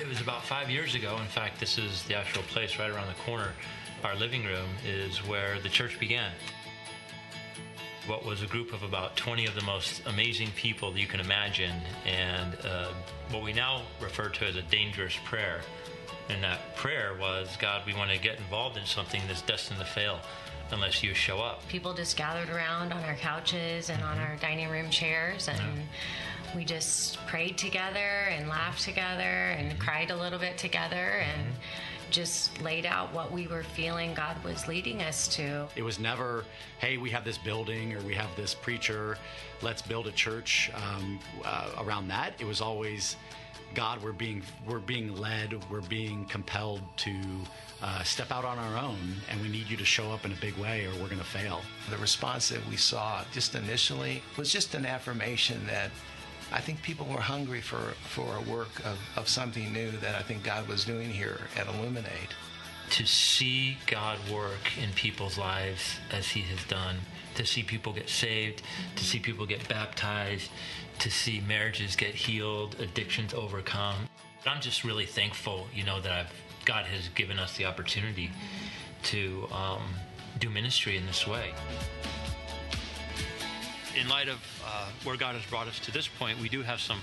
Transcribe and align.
It 0.00 0.06
was 0.06 0.20
about 0.20 0.44
five 0.44 0.70
years 0.70 0.94
ago. 0.94 1.18
In 1.20 1.26
fact, 1.26 1.58
this 1.58 1.76
is 1.76 2.04
the 2.04 2.14
actual 2.14 2.42
place 2.44 2.78
right 2.78 2.88
around 2.88 3.08
the 3.08 3.20
corner. 3.24 3.52
Our 4.04 4.14
living 4.14 4.44
room 4.44 4.68
is 4.86 5.18
where 5.26 5.58
the 5.60 5.68
church 5.68 5.98
began. 5.98 6.30
What 8.06 8.24
was 8.24 8.42
a 8.42 8.46
group 8.46 8.72
of 8.72 8.84
about 8.84 9.16
20 9.16 9.46
of 9.46 9.56
the 9.56 9.64
most 9.64 10.02
amazing 10.06 10.50
people 10.54 10.92
that 10.92 11.00
you 11.00 11.08
can 11.08 11.18
imagine, 11.18 11.74
and 12.06 12.56
uh, 12.64 12.92
what 13.30 13.42
we 13.42 13.52
now 13.52 13.82
refer 14.00 14.28
to 14.28 14.46
as 14.46 14.54
a 14.54 14.62
dangerous 14.62 15.16
prayer. 15.24 15.62
And 16.28 16.44
that 16.44 16.76
prayer 16.76 17.16
was 17.18 17.56
God, 17.58 17.82
we 17.84 17.92
want 17.92 18.12
to 18.12 18.18
get 18.18 18.38
involved 18.38 18.76
in 18.76 18.86
something 18.86 19.20
that's 19.26 19.42
destined 19.42 19.80
to 19.80 19.84
fail 19.84 20.20
unless 20.70 21.02
you 21.02 21.12
show 21.12 21.40
up. 21.40 21.66
People 21.68 21.92
just 21.92 22.16
gathered 22.16 22.50
around 22.50 22.92
on 22.92 23.02
our 23.02 23.16
couches 23.16 23.90
and 23.90 24.00
on 24.04 24.18
our 24.18 24.36
dining 24.36 24.68
room 24.68 24.90
chairs 24.90 25.48
and 25.48 25.60
we 26.54 26.64
just 26.64 27.18
prayed 27.26 27.58
together 27.58 28.28
and 28.30 28.48
laughed 28.48 28.82
together 28.82 29.22
and 29.22 29.78
cried 29.78 30.10
a 30.10 30.16
little 30.16 30.38
bit 30.38 30.58
together 30.58 31.22
and 31.22 31.54
just 32.10 32.60
laid 32.62 32.86
out 32.86 33.12
what 33.12 33.30
we 33.30 33.46
were 33.46 33.62
feeling 33.62 34.14
God 34.14 34.42
was 34.42 34.66
leading 34.66 35.02
us 35.02 35.28
to. 35.36 35.66
It 35.76 35.82
was 35.82 35.98
never, 35.98 36.44
hey, 36.78 36.96
we 36.96 37.10
have 37.10 37.24
this 37.24 37.38
building 37.38 37.94
or 37.94 38.00
we 38.00 38.14
have 38.14 38.30
this 38.36 38.54
preacher, 38.54 39.18
let's 39.62 39.82
build 39.82 40.06
a 40.06 40.12
church 40.12 40.70
um, 40.74 41.18
uh, 41.44 41.70
around 41.78 42.08
that. 42.08 42.32
It 42.38 42.46
was 42.46 42.60
always, 42.60 43.16
God, 43.74 44.02
we're 44.02 44.12
being 44.12 44.42
we're 44.66 44.78
being 44.78 45.14
led, 45.16 45.54
we're 45.70 45.82
being 45.82 46.24
compelled 46.24 46.80
to 46.98 47.14
uh, 47.82 48.02
step 48.02 48.32
out 48.32 48.44
on 48.44 48.58
our 48.58 48.78
own, 48.78 48.96
and 49.30 49.40
we 49.40 49.48
need 49.48 49.68
you 49.68 49.76
to 49.76 49.84
show 49.84 50.10
up 50.10 50.24
in 50.24 50.32
a 50.32 50.36
big 50.36 50.56
way, 50.56 50.86
or 50.86 50.90
we're 50.92 51.08
going 51.08 51.18
to 51.18 51.24
fail. 51.24 51.60
The 51.90 51.98
response 51.98 52.48
that 52.48 52.66
we 52.68 52.76
saw 52.76 53.22
just 53.32 53.54
initially 53.54 54.22
was 54.36 54.50
just 54.50 54.74
an 54.74 54.86
affirmation 54.86 55.64
that 55.66 55.90
I 56.50 56.60
think 56.60 56.82
people 56.82 57.06
were 57.06 57.20
hungry 57.20 57.60
for, 57.60 57.94
for 58.08 58.36
a 58.36 58.50
work 58.50 58.78
of, 58.84 58.98
of 59.16 59.28
something 59.28 59.72
new 59.72 59.90
that 59.98 60.14
I 60.14 60.22
think 60.22 60.42
God 60.42 60.66
was 60.66 60.84
doing 60.84 61.10
here 61.10 61.40
at 61.56 61.66
Illuminate. 61.66 62.34
To 62.90 63.04
see 63.04 63.76
God 63.86 64.18
work 64.32 64.78
in 64.82 64.90
people's 64.94 65.36
lives 65.36 65.96
as 66.10 66.28
He 66.28 66.40
has 66.42 66.64
done, 66.64 66.96
to 67.34 67.44
see 67.44 67.62
people 67.62 67.92
get 67.92 68.08
saved, 68.08 68.62
to 68.96 69.04
see 69.04 69.18
people 69.18 69.44
get 69.44 69.68
baptized, 69.68 70.50
to 71.00 71.10
see 71.10 71.40
marriages 71.46 71.96
get 71.96 72.14
healed, 72.14 72.76
addictions 72.80 73.34
overcome. 73.34 74.08
I'm 74.46 74.62
just 74.62 74.84
really 74.84 75.04
thankful, 75.04 75.66
you 75.74 75.84
know, 75.84 76.00
that 76.00 76.12
I've, 76.12 76.32
God 76.64 76.86
has 76.86 77.08
given 77.10 77.38
us 77.38 77.58
the 77.58 77.66
opportunity 77.66 78.30
to 79.04 79.46
um, 79.52 79.82
do 80.38 80.48
ministry 80.48 80.96
in 80.96 81.04
this 81.04 81.26
way 81.26 81.52
in 83.96 84.08
light 84.08 84.28
of 84.28 84.38
uh, 84.66 84.88
where 85.04 85.16
God 85.16 85.34
has 85.34 85.44
brought 85.46 85.68
us 85.68 85.78
to 85.80 85.92
this 85.92 86.08
point, 86.08 86.38
we 86.40 86.48
do 86.48 86.62
have 86.62 86.80
some 86.80 87.00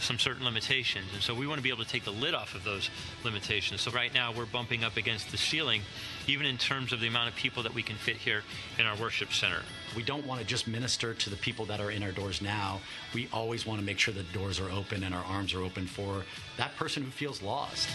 some 0.00 0.18
certain 0.18 0.44
limitations, 0.44 1.06
and 1.12 1.22
so 1.22 1.34
we 1.34 1.46
want 1.46 1.58
to 1.58 1.62
be 1.62 1.68
able 1.68 1.84
to 1.84 1.90
take 1.90 2.04
the 2.04 2.10
lid 2.10 2.34
off 2.34 2.54
of 2.54 2.64
those 2.64 2.88
limitations. 3.22 3.82
So 3.82 3.90
right 3.90 4.12
now 4.12 4.32
we're 4.32 4.46
bumping 4.46 4.82
up 4.82 4.96
against 4.96 5.30
the 5.30 5.36
ceiling, 5.36 5.82
even 6.26 6.46
in 6.46 6.56
terms 6.56 6.92
of 6.92 7.00
the 7.00 7.06
amount 7.06 7.28
of 7.28 7.36
people 7.36 7.62
that 7.64 7.74
we 7.74 7.82
can 7.82 7.96
fit 7.96 8.16
here 8.16 8.42
in 8.78 8.86
our 8.86 8.96
worship 8.96 9.32
center. 9.32 9.60
We 9.94 10.02
don't 10.02 10.26
want 10.26 10.40
to 10.40 10.46
just 10.46 10.66
minister 10.66 11.14
to 11.14 11.30
the 11.30 11.36
people 11.36 11.66
that 11.66 11.80
are 11.80 11.90
in 11.90 12.02
our 12.02 12.12
doors 12.12 12.40
now. 12.40 12.80
We 13.14 13.28
always 13.32 13.66
want 13.66 13.80
to 13.80 13.84
make 13.84 13.98
sure 13.98 14.14
the 14.14 14.22
doors 14.22 14.58
are 14.58 14.70
open 14.70 15.04
and 15.04 15.14
our 15.14 15.24
arms 15.24 15.52
are 15.52 15.60
open 15.60 15.86
for 15.86 16.24
that 16.56 16.74
person 16.76 17.02
who 17.02 17.10
feels 17.10 17.42
lost. 17.42 17.88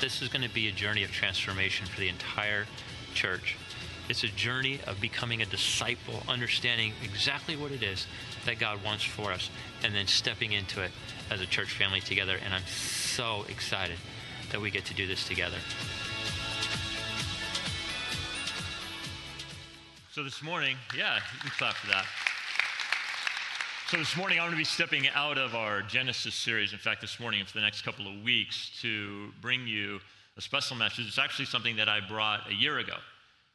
This 0.00 0.22
is 0.22 0.28
going 0.28 0.42
to 0.42 0.54
be 0.54 0.68
a 0.68 0.72
journey 0.72 1.02
of 1.02 1.10
transformation 1.10 1.86
for 1.86 1.98
the 1.98 2.08
entire 2.08 2.66
church. 3.14 3.56
It's 4.08 4.22
a 4.22 4.28
journey 4.28 4.78
of 4.86 5.00
becoming 5.00 5.42
a 5.42 5.46
disciple, 5.46 6.22
understanding 6.28 6.92
exactly 7.02 7.56
what 7.56 7.72
it 7.72 7.82
is 7.82 8.06
that 8.44 8.60
God 8.60 8.84
wants 8.84 9.02
for 9.02 9.32
us, 9.32 9.50
and 9.82 9.92
then 9.92 10.06
stepping 10.06 10.52
into 10.52 10.80
it 10.80 10.92
as 11.30 11.40
a 11.40 11.46
church 11.46 11.72
family 11.72 12.00
together. 12.00 12.38
And 12.44 12.54
I'm 12.54 12.66
so 12.66 13.44
excited 13.48 13.96
that 14.52 14.60
we 14.60 14.70
get 14.70 14.84
to 14.86 14.94
do 14.94 15.08
this 15.08 15.26
together. 15.26 15.56
So 20.12 20.22
this 20.22 20.40
morning, 20.40 20.76
yeah, 20.96 21.16
you 21.16 21.40
can 21.40 21.50
clap 21.58 21.74
for 21.74 21.88
that. 21.88 22.06
So 23.88 23.96
this 23.96 24.16
morning, 24.16 24.38
I'm 24.38 24.46
going 24.46 24.52
to 24.52 24.58
be 24.58 24.64
stepping 24.64 25.08
out 25.14 25.36
of 25.36 25.54
our 25.54 25.82
Genesis 25.82 26.34
series. 26.34 26.72
In 26.72 26.78
fact, 26.78 27.00
this 27.00 27.18
morning 27.18 27.40
and 27.40 27.48
for 27.48 27.58
the 27.58 27.62
next 27.62 27.82
couple 27.82 28.06
of 28.06 28.22
weeks 28.22 28.70
to 28.82 29.32
bring 29.40 29.66
you 29.66 30.00
a 30.36 30.40
special 30.40 30.76
message. 30.76 31.06
It's 31.06 31.18
actually 31.18 31.46
something 31.46 31.76
that 31.76 31.88
I 31.88 32.00
brought 32.00 32.48
a 32.50 32.54
year 32.54 32.78
ago. 32.78 32.94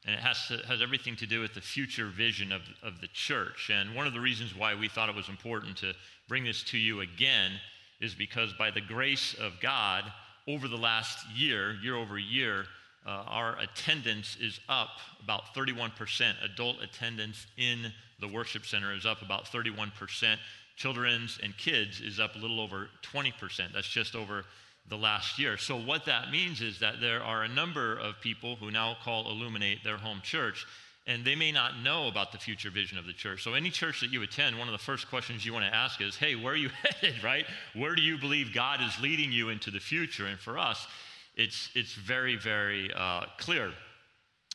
And 0.05 0.15
it 0.15 0.21
has, 0.21 0.47
to, 0.47 0.57
has 0.67 0.81
everything 0.81 1.15
to 1.17 1.27
do 1.27 1.41
with 1.41 1.53
the 1.53 1.61
future 1.61 2.07
vision 2.07 2.51
of, 2.51 2.61
of 2.81 3.01
the 3.01 3.07
church. 3.07 3.69
And 3.71 3.95
one 3.95 4.07
of 4.07 4.13
the 4.13 4.19
reasons 4.19 4.55
why 4.55 4.73
we 4.73 4.89
thought 4.89 5.09
it 5.09 5.15
was 5.15 5.29
important 5.29 5.77
to 5.77 5.93
bring 6.27 6.43
this 6.43 6.63
to 6.65 6.77
you 6.77 7.01
again 7.01 7.51
is 7.99 8.15
because 8.15 8.51
by 8.53 8.71
the 8.71 8.81
grace 8.81 9.35
of 9.35 9.53
God, 9.61 10.05
over 10.47 10.67
the 10.67 10.77
last 10.77 11.19
year, 11.35 11.75
year 11.83 11.95
over 11.95 12.17
year, 12.17 12.65
uh, 13.05 13.23
our 13.27 13.57
attendance 13.59 14.37
is 14.39 14.59
up 14.69 14.89
about 15.23 15.53
31%. 15.55 16.33
Adult 16.43 16.81
attendance 16.81 17.47
in 17.57 17.91
the 18.19 18.27
worship 18.27 18.65
center 18.65 18.93
is 18.93 19.05
up 19.05 19.21
about 19.21 19.45
31%. 19.45 20.37
Children's 20.75 21.39
and 21.43 21.55
kids 21.57 22.01
is 22.01 22.19
up 22.19 22.35
a 22.35 22.39
little 22.39 22.59
over 22.59 22.89
20%. 23.03 23.73
That's 23.73 23.87
just 23.87 24.15
over 24.15 24.45
the 24.87 24.97
last 24.97 25.39
year. 25.39 25.57
So, 25.57 25.77
what 25.77 26.05
that 26.05 26.31
means 26.31 26.61
is 26.61 26.79
that 26.79 26.99
there 26.99 27.23
are 27.23 27.43
a 27.43 27.47
number 27.47 27.97
of 27.97 28.19
people 28.21 28.55
who 28.55 28.71
now 28.71 28.97
call 29.03 29.29
Illuminate 29.29 29.83
their 29.83 29.97
home 29.97 30.21
church, 30.23 30.65
and 31.07 31.23
they 31.23 31.35
may 31.35 31.51
not 31.51 31.81
know 31.81 32.07
about 32.07 32.31
the 32.31 32.37
future 32.37 32.69
vision 32.69 32.97
of 32.97 33.05
the 33.05 33.13
church. 33.13 33.43
So, 33.43 33.53
any 33.53 33.69
church 33.69 34.01
that 34.01 34.11
you 34.11 34.21
attend, 34.21 34.57
one 34.57 34.67
of 34.67 34.73
the 34.73 34.77
first 34.77 35.09
questions 35.09 35.45
you 35.45 35.53
want 35.53 35.65
to 35.65 35.75
ask 35.75 36.01
is, 36.01 36.15
Hey, 36.15 36.35
where 36.35 36.53
are 36.53 36.57
you 36.57 36.69
headed, 36.83 37.23
right? 37.23 37.45
Where 37.75 37.95
do 37.95 38.01
you 38.01 38.17
believe 38.17 38.53
God 38.53 38.81
is 38.81 38.99
leading 39.01 39.31
you 39.31 39.49
into 39.49 39.71
the 39.71 39.79
future? 39.79 40.25
And 40.25 40.39
for 40.39 40.57
us, 40.57 40.87
it's, 41.35 41.69
it's 41.75 41.93
very, 41.93 42.35
very 42.35 42.91
uh, 42.93 43.25
clear. 43.37 43.71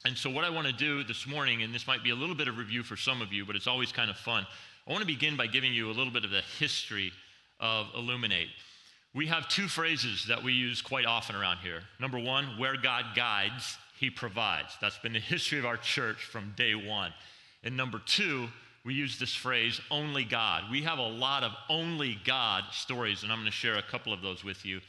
And 0.05 0.17
so, 0.17 0.31
what 0.31 0.45
I 0.45 0.51
want 0.51 0.67
to 0.67 0.73
do 0.73 1.03
this 1.03 1.27
morning, 1.27 1.63
and 1.63 1.75
this 1.75 1.87
might 1.87 2.05
be 2.05 2.11
a 2.11 2.15
little 2.15 2.37
bit 2.37 2.47
of 2.47 2.59
review 2.59 2.83
for 2.83 2.97
some 2.97 3.23
of 3.23 3.33
you, 3.33 3.45
but 3.45 3.57
it's 3.57 3.67
always 3.67 3.91
kind 3.91 4.11
of 4.11 4.17
fun. 4.17 4.47
I 4.87 4.93
want 4.93 5.01
to 5.01 5.07
begin 5.07 5.37
by 5.37 5.49
giving 5.49 5.73
you 5.73 5.91
a 5.91 5.95
little 5.95 6.13
bit 6.13 6.25
of 6.25 6.31
the 6.31 6.43
history 6.59 7.11
of 7.59 7.89
Illuminate. 7.97 8.49
We 9.17 9.29
have 9.29 9.49
two 9.49 9.67
phrases 9.67 10.27
that 10.29 10.43
we 10.43 10.53
use 10.53 10.83
quite 10.83 11.07
often 11.07 11.37
around 11.37 11.61
here. 11.61 11.81
Number 11.99 12.19
one, 12.19 12.59
where 12.59 12.77
God 12.77 13.07
guides, 13.17 13.79
he 13.99 14.11
provides. 14.11 14.77
That's 14.79 14.99
been 14.99 15.15
the 15.15 15.21
history 15.33 15.59
of 15.59 15.65
our 15.65 15.79
church 15.79 16.23
from 16.23 16.53
day 16.55 16.75
one. 16.75 17.15
And 17.65 17.79
number 17.79 17.99
two, 18.05 18.49
we 18.85 18.93
use 18.93 19.19
this 19.19 19.35
phrase, 19.35 19.81
only 19.91 20.23
God. 20.23 20.65
We 20.71 20.83
have 20.83 20.99
a 20.99 21.09
lot 21.09 21.45
of 21.45 21.53
only 21.71 22.19
God 22.27 22.65
stories, 22.73 23.23
and 23.23 23.33
I'm 23.33 23.39
going 23.39 23.47
to 23.47 23.57
share 23.57 23.77
a 23.77 23.83
couple 23.83 24.13
of 24.13 24.21
those 24.21 24.45
with 24.45 24.67
you 24.67 24.83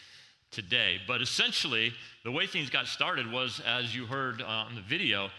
today. 0.51 0.99
But 1.07 1.21
essentially, 1.21 1.93
the 2.25 2.31
way 2.31 2.47
things 2.47 2.69
got 2.69 2.87
started 2.87 3.31
was, 3.31 3.61
as 3.65 3.95
you 3.95 4.07
heard 4.07 4.41
uh, 4.41 4.45
on 4.45 4.75
the 4.75 4.81
video, 4.81 5.29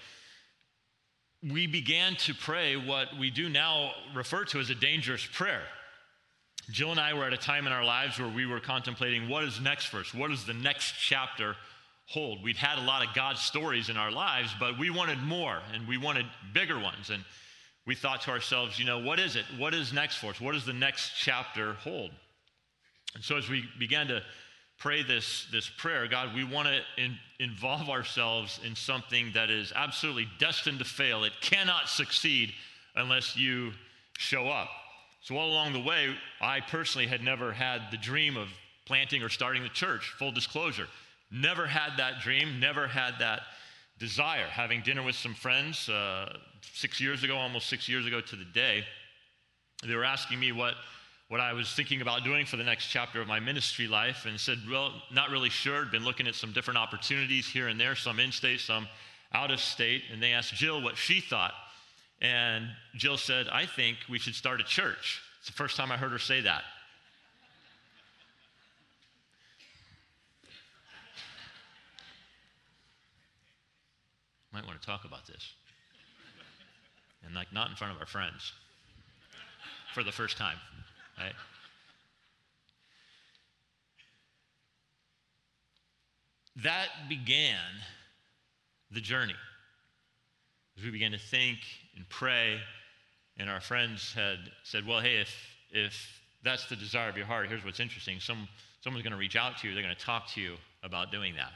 we 1.42 1.66
began 1.66 2.16
to 2.16 2.32
pray 2.32 2.74
what 2.76 3.08
we 3.20 3.30
do 3.30 3.50
now 3.50 3.92
refer 4.14 4.46
to 4.46 4.60
as 4.60 4.70
a 4.70 4.74
dangerous 4.74 5.26
prayer. 5.30 5.64
Jill 6.70 6.90
and 6.90 7.00
I 7.00 7.14
were 7.14 7.24
at 7.24 7.32
a 7.32 7.38
time 7.38 7.66
in 7.66 7.72
our 7.72 7.84
lives 7.84 8.18
where 8.18 8.28
we 8.28 8.44
were 8.44 8.60
contemplating 8.60 9.28
what 9.28 9.44
is 9.44 9.60
next 9.60 9.86
for 9.86 9.98
us? 9.98 10.12
What 10.12 10.30
does 10.30 10.44
the 10.44 10.54
next 10.54 10.94
chapter 10.98 11.56
hold? 12.06 12.42
We'd 12.42 12.56
had 12.56 12.78
a 12.78 12.82
lot 12.82 13.06
of 13.06 13.14
God 13.14 13.38
stories 13.38 13.88
in 13.88 13.96
our 13.96 14.10
lives, 14.10 14.54
but 14.60 14.78
we 14.78 14.90
wanted 14.90 15.18
more 15.18 15.60
and 15.72 15.88
we 15.88 15.96
wanted 15.96 16.26
bigger 16.52 16.78
ones. 16.78 17.08
And 17.08 17.24
we 17.86 17.94
thought 17.94 18.20
to 18.22 18.30
ourselves, 18.30 18.78
you 18.78 18.84
know, 18.84 18.98
what 18.98 19.18
is 19.18 19.34
it? 19.34 19.46
What 19.56 19.72
is 19.72 19.94
next 19.94 20.16
for 20.16 20.28
us? 20.28 20.40
What 20.40 20.52
does 20.52 20.66
the 20.66 20.74
next 20.74 21.12
chapter 21.16 21.72
hold? 21.74 22.10
And 23.14 23.24
so 23.24 23.38
as 23.38 23.48
we 23.48 23.64
began 23.78 24.08
to 24.08 24.22
pray 24.78 25.02
this, 25.02 25.46
this 25.50 25.70
prayer, 25.78 26.06
God, 26.06 26.34
we 26.34 26.44
want 26.44 26.68
to 26.68 27.02
in, 27.02 27.16
involve 27.40 27.88
ourselves 27.88 28.60
in 28.64 28.76
something 28.76 29.30
that 29.32 29.48
is 29.48 29.72
absolutely 29.74 30.28
destined 30.38 30.80
to 30.80 30.84
fail. 30.84 31.24
It 31.24 31.32
cannot 31.40 31.88
succeed 31.88 32.52
unless 32.94 33.38
you 33.38 33.72
show 34.18 34.48
up. 34.48 34.68
So, 35.20 35.36
all 35.36 35.50
along 35.50 35.72
the 35.72 35.80
way, 35.80 36.14
I 36.40 36.60
personally 36.60 37.06
had 37.06 37.22
never 37.22 37.52
had 37.52 37.90
the 37.90 37.96
dream 37.96 38.36
of 38.36 38.48
planting 38.86 39.22
or 39.22 39.28
starting 39.28 39.62
the 39.62 39.68
church, 39.68 40.14
full 40.18 40.32
disclosure. 40.32 40.86
Never 41.30 41.66
had 41.66 41.98
that 41.98 42.20
dream, 42.20 42.58
never 42.60 42.88
had 42.88 43.18
that 43.18 43.42
desire. 43.98 44.46
Having 44.46 44.82
dinner 44.82 45.02
with 45.02 45.16
some 45.16 45.34
friends 45.34 45.88
uh, 45.88 46.36
six 46.62 47.00
years 47.00 47.22
ago, 47.22 47.36
almost 47.36 47.68
six 47.68 47.88
years 47.88 48.06
ago 48.06 48.20
to 48.20 48.36
the 48.36 48.44
day, 48.44 48.84
they 49.86 49.94
were 49.94 50.04
asking 50.04 50.40
me 50.40 50.52
what, 50.52 50.74
what 51.28 51.40
I 51.40 51.52
was 51.52 51.72
thinking 51.72 52.00
about 52.00 52.24
doing 52.24 52.46
for 52.46 52.56
the 52.56 52.64
next 52.64 52.86
chapter 52.88 53.20
of 53.20 53.28
my 53.28 53.40
ministry 53.40 53.86
life 53.86 54.24
and 54.26 54.40
said, 54.40 54.58
Well, 54.70 54.92
not 55.12 55.30
really 55.30 55.50
sure. 55.50 55.84
Been 55.84 56.04
looking 56.04 56.26
at 56.26 56.34
some 56.34 56.52
different 56.52 56.78
opportunities 56.78 57.46
here 57.46 57.68
and 57.68 57.78
there, 57.78 57.94
some 57.94 58.18
in 58.18 58.32
state, 58.32 58.60
some 58.60 58.88
out 59.32 59.50
of 59.50 59.60
state. 59.60 60.02
And 60.12 60.22
they 60.22 60.32
asked 60.32 60.54
Jill 60.54 60.82
what 60.82 60.96
she 60.96 61.20
thought. 61.20 61.52
And 62.20 62.68
Jill 62.96 63.16
said, 63.16 63.48
I 63.48 63.66
think 63.66 63.98
we 64.08 64.18
should 64.18 64.34
start 64.34 64.60
a 64.60 64.64
church. 64.64 65.22
It's 65.38 65.46
the 65.48 65.52
first 65.52 65.76
time 65.76 65.92
I 65.92 65.96
heard 65.96 66.10
her 66.10 66.18
say 66.18 66.40
that. 66.40 66.62
Might 74.52 74.66
want 74.66 74.80
to 74.80 74.86
talk 74.86 75.04
about 75.04 75.26
this. 75.26 75.52
And 77.24 77.34
like 77.34 77.52
not 77.52 77.70
in 77.70 77.76
front 77.76 77.94
of 77.94 78.00
our 78.00 78.06
friends 78.06 78.52
for 79.94 80.02
the 80.02 80.12
first 80.12 80.36
time, 80.36 80.56
right? 81.18 81.34
that 86.64 86.88
began 87.08 87.56
the 88.90 89.00
journey. 89.00 89.34
As 90.78 90.84
we 90.84 90.90
began 90.90 91.10
to 91.10 91.18
think 91.18 91.58
and 91.96 92.08
pray, 92.08 92.60
and 93.36 93.50
our 93.50 93.60
friends 93.60 94.12
had 94.12 94.38
said, 94.62 94.86
Well, 94.86 95.00
hey, 95.00 95.16
if, 95.16 95.34
if 95.72 96.20
that's 96.44 96.66
the 96.68 96.76
desire 96.76 97.08
of 97.08 97.16
your 97.16 97.26
heart, 97.26 97.48
here's 97.48 97.64
what's 97.64 97.80
interesting. 97.80 98.20
Some, 98.20 98.48
someone's 98.80 99.02
going 99.02 99.12
to 99.12 99.18
reach 99.18 99.34
out 99.34 99.58
to 99.58 99.68
you, 99.68 99.74
they're 99.74 99.82
going 99.82 99.94
to 99.94 100.00
talk 100.00 100.28
to 100.34 100.40
you 100.40 100.54
about 100.84 101.10
doing 101.10 101.34
that. 101.34 101.50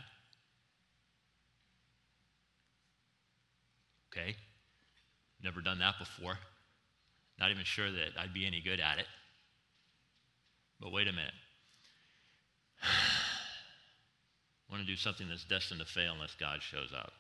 Okay? 4.10 4.34
Never 5.42 5.60
done 5.60 5.78
that 5.78 5.94
before. 6.00 6.36
Not 7.38 7.52
even 7.52 7.64
sure 7.64 7.90
that 7.92 8.10
I'd 8.18 8.34
be 8.34 8.44
any 8.44 8.60
good 8.60 8.80
at 8.80 8.98
it. 8.98 9.06
But 10.80 10.90
wait 10.90 11.06
a 11.06 11.12
minute. 11.12 11.34
I 12.82 14.72
want 14.72 14.82
to 14.82 14.86
do 14.86 14.96
something 14.96 15.28
that's 15.28 15.44
destined 15.44 15.80
to 15.80 15.86
fail 15.86 16.12
unless 16.12 16.34
God 16.34 16.60
shows 16.60 16.92
up. 16.92 17.12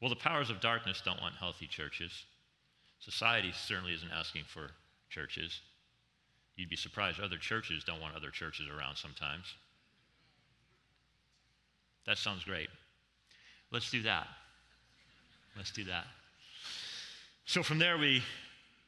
Well, 0.00 0.10
the 0.10 0.16
powers 0.16 0.50
of 0.50 0.60
darkness 0.60 1.02
don't 1.04 1.20
want 1.20 1.34
healthy 1.34 1.66
churches. 1.66 2.12
Society 3.00 3.52
certainly 3.52 3.94
isn't 3.94 4.10
asking 4.12 4.44
for 4.46 4.70
churches. 5.10 5.60
You'd 6.56 6.68
be 6.68 6.76
surprised 6.76 7.20
other 7.20 7.38
churches 7.38 7.84
don't 7.84 8.00
want 8.00 8.16
other 8.16 8.30
churches 8.30 8.66
around 8.68 8.96
sometimes. 8.96 9.54
That 12.06 12.18
sounds 12.18 12.44
great. 12.44 12.68
Let's 13.70 13.90
do 13.90 14.02
that. 14.02 14.26
Let's 15.56 15.72
do 15.72 15.84
that. 15.84 16.04
So 17.44 17.62
from 17.62 17.78
there, 17.78 17.98
we 17.98 18.22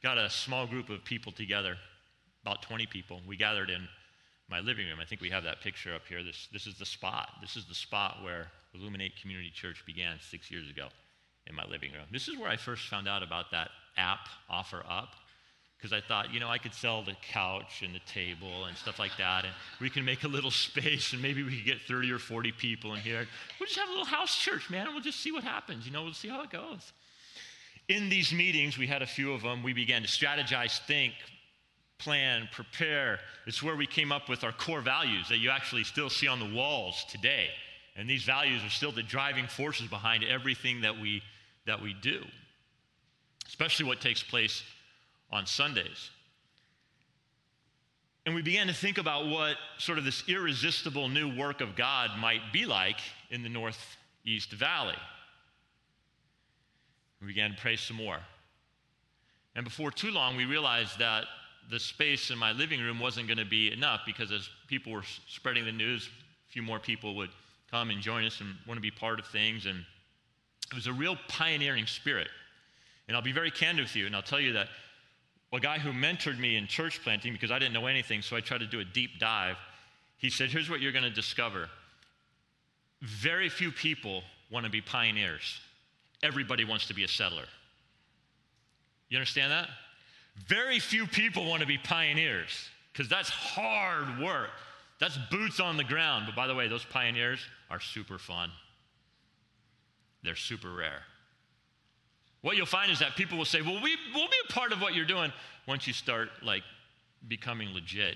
got 0.03 0.17
a 0.17 0.29
small 0.29 0.65
group 0.67 0.89
of 0.89 1.03
people 1.03 1.31
together, 1.31 1.77
about 2.43 2.61
20 2.61 2.85
people. 2.87 3.21
We 3.27 3.37
gathered 3.37 3.69
in 3.69 3.87
my 4.51 4.59
living 4.59 4.85
room. 4.85 4.99
I 5.01 5.05
think 5.05 5.21
we 5.21 5.29
have 5.29 5.43
that 5.45 5.61
picture 5.61 5.95
up 5.95 6.01
here. 6.07 6.23
This, 6.23 6.49
this 6.51 6.67
is 6.67 6.77
the 6.77 6.85
spot. 6.85 7.29
This 7.41 7.55
is 7.55 7.65
the 7.65 7.73
spot 7.73 8.17
where 8.21 8.47
Illuminate 8.75 9.13
Community 9.19 9.49
Church 9.49 9.83
began 9.85 10.17
six 10.29 10.51
years 10.51 10.69
ago 10.69 10.89
in 11.47 11.55
my 11.55 11.65
living 11.65 11.91
room. 11.93 12.05
This 12.11 12.27
is 12.27 12.37
where 12.37 12.49
I 12.49 12.57
first 12.57 12.87
found 12.87 13.07
out 13.07 13.23
about 13.23 13.51
that 13.51 13.69
app, 13.97 14.27
OfferUp, 14.51 15.07
because 15.77 15.93
I 15.93 16.01
thought, 16.01 16.33
you 16.33 16.39
know, 16.39 16.49
I 16.49 16.57
could 16.57 16.73
sell 16.73 17.01
the 17.01 17.15
couch 17.31 17.81
and 17.83 17.95
the 17.95 18.01
table 18.05 18.65
and 18.65 18.77
stuff 18.77 18.99
like 18.99 19.17
that, 19.17 19.45
and 19.45 19.53
we 19.79 19.89
can 19.89 20.05
make 20.05 20.23
a 20.23 20.27
little 20.27 20.51
space, 20.67 21.13
and 21.13 21.21
maybe 21.21 21.43
we 21.43 21.55
could 21.55 21.65
get 21.65 21.81
30 21.87 22.11
or 22.11 22.19
40 22.19 22.51
people 22.51 22.93
in 22.93 22.99
here. 22.99 23.25
We'll 23.59 23.67
just 23.67 23.79
have 23.79 23.87
a 23.87 23.91
little 23.91 24.05
house 24.05 24.37
church, 24.37 24.69
man, 24.69 24.85
and 24.85 24.93
we'll 24.93 25.03
just 25.03 25.21
see 25.21 25.31
what 25.31 25.43
happens. 25.43 25.85
You 25.85 25.93
know, 25.93 26.03
we'll 26.03 26.13
see 26.13 26.29
how 26.29 26.43
it 26.43 26.51
goes. 26.51 26.91
In 27.87 28.09
these 28.09 28.31
meetings, 28.31 28.77
we 28.77 28.85
had 28.85 29.01
a 29.01 29.07
few 29.07 29.33
of 29.33 29.41
them, 29.41 29.63
we 29.63 29.73
began 29.73 30.03
to 30.03 30.07
strategize, 30.07 30.79
think, 30.85 31.13
plan, 32.01 32.49
prepare. 32.51 33.19
It's 33.47 33.63
where 33.63 33.75
we 33.75 33.87
came 33.87 34.11
up 34.11 34.27
with 34.27 34.43
our 34.43 34.51
core 34.51 34.81
values 34.81 35.29
that 35.29 35.37
you 35.37 35.49
actually 35.49 35.83
still 35.83 36.09
see 36.09 36.27
on 36.27 36.39
the 36.39 36.53
walls 36.53 37.05
today. 37.09 37.47
And 37.95 38.09
these 38.09 38.23
values 38.23 38.63
are 38.63 38.69
still 38.69 38.91
the 38.91 39.03
driving 39.03 39.47
forces 39.47 39.87
behind 39.87 40.23
everything 40.23 40.81
that 40.81 40.99
we, 40.99 41.21
that 41.65 41.81
we 41.81 41.93
do, 41.93 42.23
especially 43.47 43.85
what 43.85 44.01
takes 44.01 44.23
place 44.23 44.63
on 45.31 45.45
Sundays. 45.45 46.09
And 48.25 48.35
we 48.35 48.41
began 48.41 48.67
to 48.67 48.73
think 48.73 48.97
about 48.97 49.27
what 49.27 49.57
sort 49.77 49.97
of 49.97 50.05
this 50.05 50.23
irresistible 50.27 51.09
new 51.09 51.35
work 51.35 51.61
of 51.61 51.75
God 51.75 52.11
might 52.19 52.41
be 52.53 52.65
like 52.65 52.99
in 53.29 53.41
the 53.41 53.49
Northeast 53.49 54.51
Valley. 54.51 54.97
We 57.19 57.27
began 57.27 57.51
to 57.51 57.57
pray 57.57 57.75
some 57.75 57.97
more. 57.97 58.19
And 59.55 59.65
before 59.65 59.91
too 59.91 60.11
long, 60.11 60.37
we 60.37 60.45
realized 60.45 60.99
that 60.99 61.25
the 61.71 61.79
space 61.79 62.29
in 62.29 62.37
my 62.37 62.51
living 62.51 62.81
room 62.81 62.99
wasn't 62.99 63.27
going 63.27 63.37
to 63.37 63.45
be 63.45 63.71
enough 63.71 64.01
because 64.05 64.31
as 64.31 64.49
people 64.67 64.91
were 64.91 65.03
spreading 65.27 65.63
the 65.63 65.71
news, 65.71 66.09
a 66.49 66.51
few 66.51 66.61
more 66.61 66.79
people 66.79 67.15
would 67.15 67.29
come 67.71 67.89
and 67.89 68.01
join 68.01 68.25
us 68.25 68.41
and 68.41 68.55
want 68.67 68.77
to 68.77 68.81
be 68.81 68.91
part 68.91 69.19
of 69.19 69.25
things. 69.25 69.65
And 69.65 69.85
it 70.69 70.75
was 70.75 70.87
a 70.87 70.93
real 70.93 71.15
pioneering 71.29 71.85
spirit. 71.85 72.27
And 73.07 73.15
I'll 73.15 73.23
be 73.23 73.31
very 73.31 73.51
candid 73.51 73.85
with 73.85 73.95
you, 73.95 74.05
and 74.05 74.15
I'll 74.15 74.21
tell 74.21 74.39
you 74.39 74.53
that 74.53 74.67
a 75.53 75.59
guy 75.59 75.79
who 75.79 75.91
mentored 75.91 76.39
me 76.39 76.57
in 76.57 76.67
church 76.67 77.01
planting, 77.03 77.33
because 77.33 77.51
I 77.51 77.59
didn't 77.59 77.73
know 77.73 77.87
anything, 77.87 78.21
so 78.21 78.35
I 78.35 78.41
tried 78.41 78.59
to 78.59 78.67
do 78.67 78.79
a 78.79 78.85
deep 78.85 79.11
dive, 79.19 79.57
he 80.17 80.29
said, 80.29 80.49
Here's 80.49 80.69
what 80.69 80.81
you're 80.81 80.91
going 80.91 81.03
to 81.03 81.09
discover. 81.09 81.69
Very 83.01 83.49
few 83.49 83.71
people 83.71 84.23
want 84.49 84.65
to 84.65 84.69
be 84.69 84.81
pioneers, 84.81 85.59
everybody 86.21 86.63
wants 86.63 86.87
to 86.87 86.93
be 86.93 87.03
a 87.03 87.07
settler. 87.07 87.45
You 89.09 89.17
understand 89.17 89.51
that? 89.51 89.69
Very 90.35 90.79
few 90.79 91.05
people 91.05 91.45
want 91.45 91.61
to 91.61 91.67
be 91.67 91.77
pioneers 91.77 92.69
because 92.91 93.09
that's 93.09 93.29
hard 93.29 94.19
work. 94.19 94.49
That's 94.99 95.17
boots 95.29 95.59
on 95.59 95.77
the 95.77 95.83
ground. 95.83 96.25
But 96.27 96.35
by 96.35 96.47
the 96.47 96.55
way, 96.55 96.67
those 96.67 96.85
pioneers 96.85 97.39
are 97.69 97.79
super 97.79 98.17
fun, 98.17 98.51
they're 100.23 100.35
super 100.35 100.71
rare. 100.71 101.01
What 102.41 102.57
you'll 102.57 102.65
find 102.65 102.91
is 102.91 102.99
that 102.99 103.15
people 103.15 103.37
will 103.37 103.45
say, 103.45 103.61
Well, 103.61 103.79
we, 103.83 103.97
we'll 104.15 104.27
be 104.27 104.37
a 104.49 104.53
part 104.53 104.71
of 104.71 104.81
what 104.81 104.95
you're 104.95 105.05
doing 105.05 105.31
once 105.67 105.85
you 105.85 105.93
start 105.93 106.29
like 106.41 106.63
becoming 107.27 107.69
legit. 107.73 108.15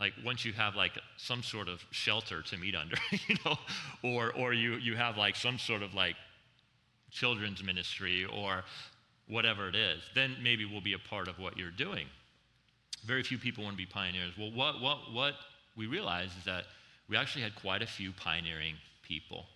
Like 0.00 0.12
once 0.24 0.44
you 0.44 0.52
have 0.54 0.74
like 0.74 0.92
some 1.16 1.42
sort 1.42 1.68
of 1.68 1.84
shelter 1.90 2.42
to 2.42 2.56
meet 2.58 2.74
under, 2.74 2.96
you 3.28 3.36
know, 3.44 3.56
or 4.02 4.32
or 4.32 4.52
you 4.52 4.74
you 4.74 4.96
have 4.96 5.16
like 5.16 5.36
some 5.36 5.58
sort 5.58 5.82
of 5.82 5.94
like 5.94 6.16
children's 7.10 7.62
ministry 7.62 8.24
or 8.24 8.64
whatever 9.28 9.68
it 9.68 9.74
is, 9.74 10.02
then 10.14 10.36
maybe 10.42 10.64
we'll 10.64 10.80
be 10.80 10.92
a 10.92 10.98
part 10.98 11.28
of 11.28 11.38
what 11.38 11.56
you're 11.56 11.70
doing. 11.70 12.06
Very 13.04 13.22
few 13.22 13.38
people 13.38 13.64
want 13.64 13.74
to 13.74 13.82
be 13.82 13.86
pioneers. 13.86 14.32
Well, 14.38 14.50
what, 14.52 14.80
what, 14.80 15.12
what 15.12 15.34
we 15.76 15.86
realized 15.86 16.32
is 16.38 16.44
that 16.44 16.64
we 17.08 17.16
actually 17.16 17.42
had 17.42 17.54
quite 17.54 17.82
a 17.82 17.86
few 17.86 18.12
pioneering 18.12 18.74
people 19.02 19.46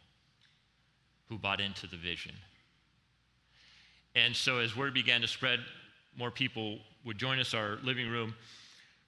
who 1.29 1.39
bought 1.39 1.61
into 1.61 1.87
the 1.87 1.97
vision. 1.97 2.33
And 4.15 4.35
so 4.35 4.59
as 4.59 4.77
word 4.77 4.95
began 4.95 5.21
to 5.21 5.29
spread, 5.29 5.61
more 6.17 6.31
people 6.31 6.79
would 7.05 7.19
join 7.19 7.39
us. 7.39 7.55
Our 7.55 7.79
living 7.83 8.09
room 8.09 8.35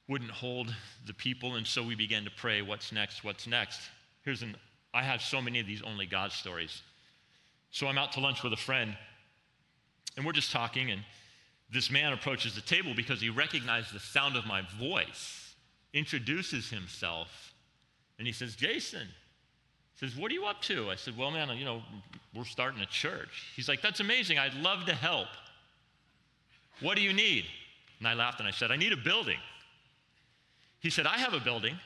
wouldn't 0.09 0.31
hold 0.31 0.75
the 1.06 1.15
people, 1.15 1.56
and 1.56 1.67
so 1.67 1.83
we 1.83 1.95
began 1.95 2.25
to 2.25 2.31
pray, 2.31 2.63
what's 2.63 2.93
next? 2.93 3.25
What's 3.25 3.47
next? 3.47 3.81
Here's 4.25 4.43
an 4.43 4.56
I 4.93 5.03
have 5.03 5.23
so 5.23 5.41
many 5.41 5.61
of 5.61 5.67
these 5.67 5.83
only 5.83 6.06
God 6.06 6.33
stories. 6.33 6.83
So 7.71 7.87
I'm 7.87 7.97
out 7.97 8.13
to 8.13 8.21
lunch 8.21 8.43
with 8.43 8.53
a 8.53 8.56
friend 8.56 8.97
and 10.17 10.27
we're 10.27 10.33
just 10.33 10.53
talking, 10.53 10.91
and 10.91 11.03
this 11.73 11.91
man 11.91 12.12
approaches 12.12 12.55
the 12.55 12.61
table 12.61 12.95
because 12.95 13.21
he 13.21 13.31
recognized 13.31 13.95
the 13.95 14.01
sound 14.01 14.37
of 14.37 14.47
my 14.47 14.62
voice, 14.79 15.55
introduces 15.93 16.71
himself, 16.71 17.55
and 18.19 18.27
he 18.27 18.33
says, 18.33 18.57
Jason. 18.57 19.07
He 19.94 20.06
says, 20.06 20.17
What 20.17 20.31
are 20.31 20.34
you 20.34 20.46
up 20.46 20.61
to? 20.63 20.91
I 20.91 20.96
said, 20.96 21.17
Well, 21.17 21.31
man, 21.31 21.49
you 21.56 21.65
know, 21.65 21.82
we're 22.34 22.44
starting 22.44 22.81
a 22.81 22.87
church. 22.87 23.51
He's 23.55 23.69
like, 23.69 23.82
That's 23.82 24.01
amazing. 24.01 24.39
I'd 24.39 24.55
love 24.55 24.87
to 24.87 24.94
help. 24.94 25.29
What 26.81 26.96
do 26.96 27.03
you 27.03 27.13
need? 27.13 27.44
And 27.99 28.08
I 28.08 28.15
laughed 28.15 28.41
and 28.41 28.49
I 28.49 28.53
said, 28.53 28.70
I 28.70 28.77
need 28.77 28.93
a 28.93 28.96
building. 28.96 29.39
He 30.81 30.91
said, 30.91 31.06
I 31.06 31.19
have 31.19 31.34
a 31.34 31.41
building. 31.41 31.79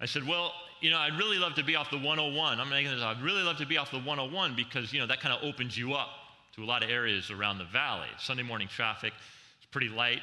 I 0.00 0.06
said, 0.06 0.26
Well, 0.26 0.52
you 0.80 0.90
know, 0.90 0.98
I'd 0.98 1.16
really 1.18 1.38
love 1.38 1.54
to 1.54 1.64
be 1.64 1.76
off 1.76 1.90
the 1.90 1.96
101. 1.96 2.60
I'm 2.60 2.68
making 2.68 2.92
this, 2.92 3.02
I'd 3.02 3.22
really 3.22 3.42
love 3.42 3.58
to 3.58 3.66
be 3.66 3.78
off 3.78 3.90
the 3.90 3.98
101 3.98 4.54
because, 4.54 4.92
you 4.92 5.00
know, 5.00 5.06
that 5.06 5.20
kind 5.20 5.34
of 5.34 5.42
opens 5.42 5.76
you 5.76 5.94
up 5.94 6.08
to 6.54 6.62
a 6.62 6.66
lot 6.66 6.82
of 6.82 6.90
areas 6.90 7.30
around 7.30 7.58
the 7.58 7.64
valley. 7.64 8.08
Sunday 8.18 8.42
morning 8.42 8.68
traffic 8.68 9.12
is 9.60 9.66
pretty 9.70 9.88
light. 9.88 10.20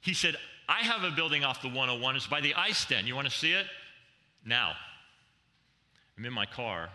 He 0.00 0.14
said, 0.14 0.36
I 0.68 0.80
have 0.80 1.04
a 1.04 1.14
building 1.14 1.44
off 1.44 1.62
the 1.62 1.68
101. 1.68 2.16
It's 2.16 2.26
by 2.26 2.40
the 2.40 2.54
ice 2.54 2.84
den. 2.86 3.06
You 3.06 3.14
want 3.14 3.28
to 3.28 3.34
see 3.36 3.52
it? 3.52 3.66
Now. 4.44 4.72
I'm 6.16 6.24
in 6.24 6.32
my 6.32 6.46
car 6.46 6.88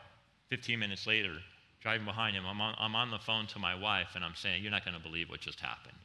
15 0.49 0.79
minutes 0.79 1.05
later, 1.05 1.33
driving 1.81 2.05
behind 2.05 2.35
him. 2.35 2.43
I'm 2.45 2.59
on, 2.59 2.75
I'm 2.79 2.95
on 2.95 3.11
the 3.11 3.19
phone 3.19 3.47
to 3.47 3.59
my 3.59 3.75
wife, 3.75 4.09
and 4.15 4.25
I'm 4.25 4.35
saying, 4.35 4.63
You're 4.63 4.71
not 4.71 4.83
going 4.83 4.97
to 4.97 5.03
believe 5.03 5.29
what 5.29 5.41
just 5.41 5.59
happened. 5.59 5.95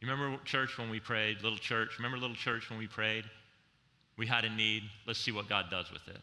You 0.00 0.08
remember 0.08 0.42
church 0.44 0.78
when 0.78 0.90
we 0.90 1.00
prayed, 1.00 1.42
little 1.42 1.58
church? 1.58 1.98
Remember 1.98 2.18
little 2.18 2.36
church 2.36 2.70
when 2.70 2.78
we 2.78 2.86
prayed? 2.86 3.24
We 4.16 4.26
had 4.26 4.44
a 4.44 4.50
need. 4.50 4.84
Let's 5.06 5.18
see 5.18 5.32
what 5.32 5.48
God 5.48 5.66
does 5.70 5.90
with 5.92 6.06
it. 6.08 6.20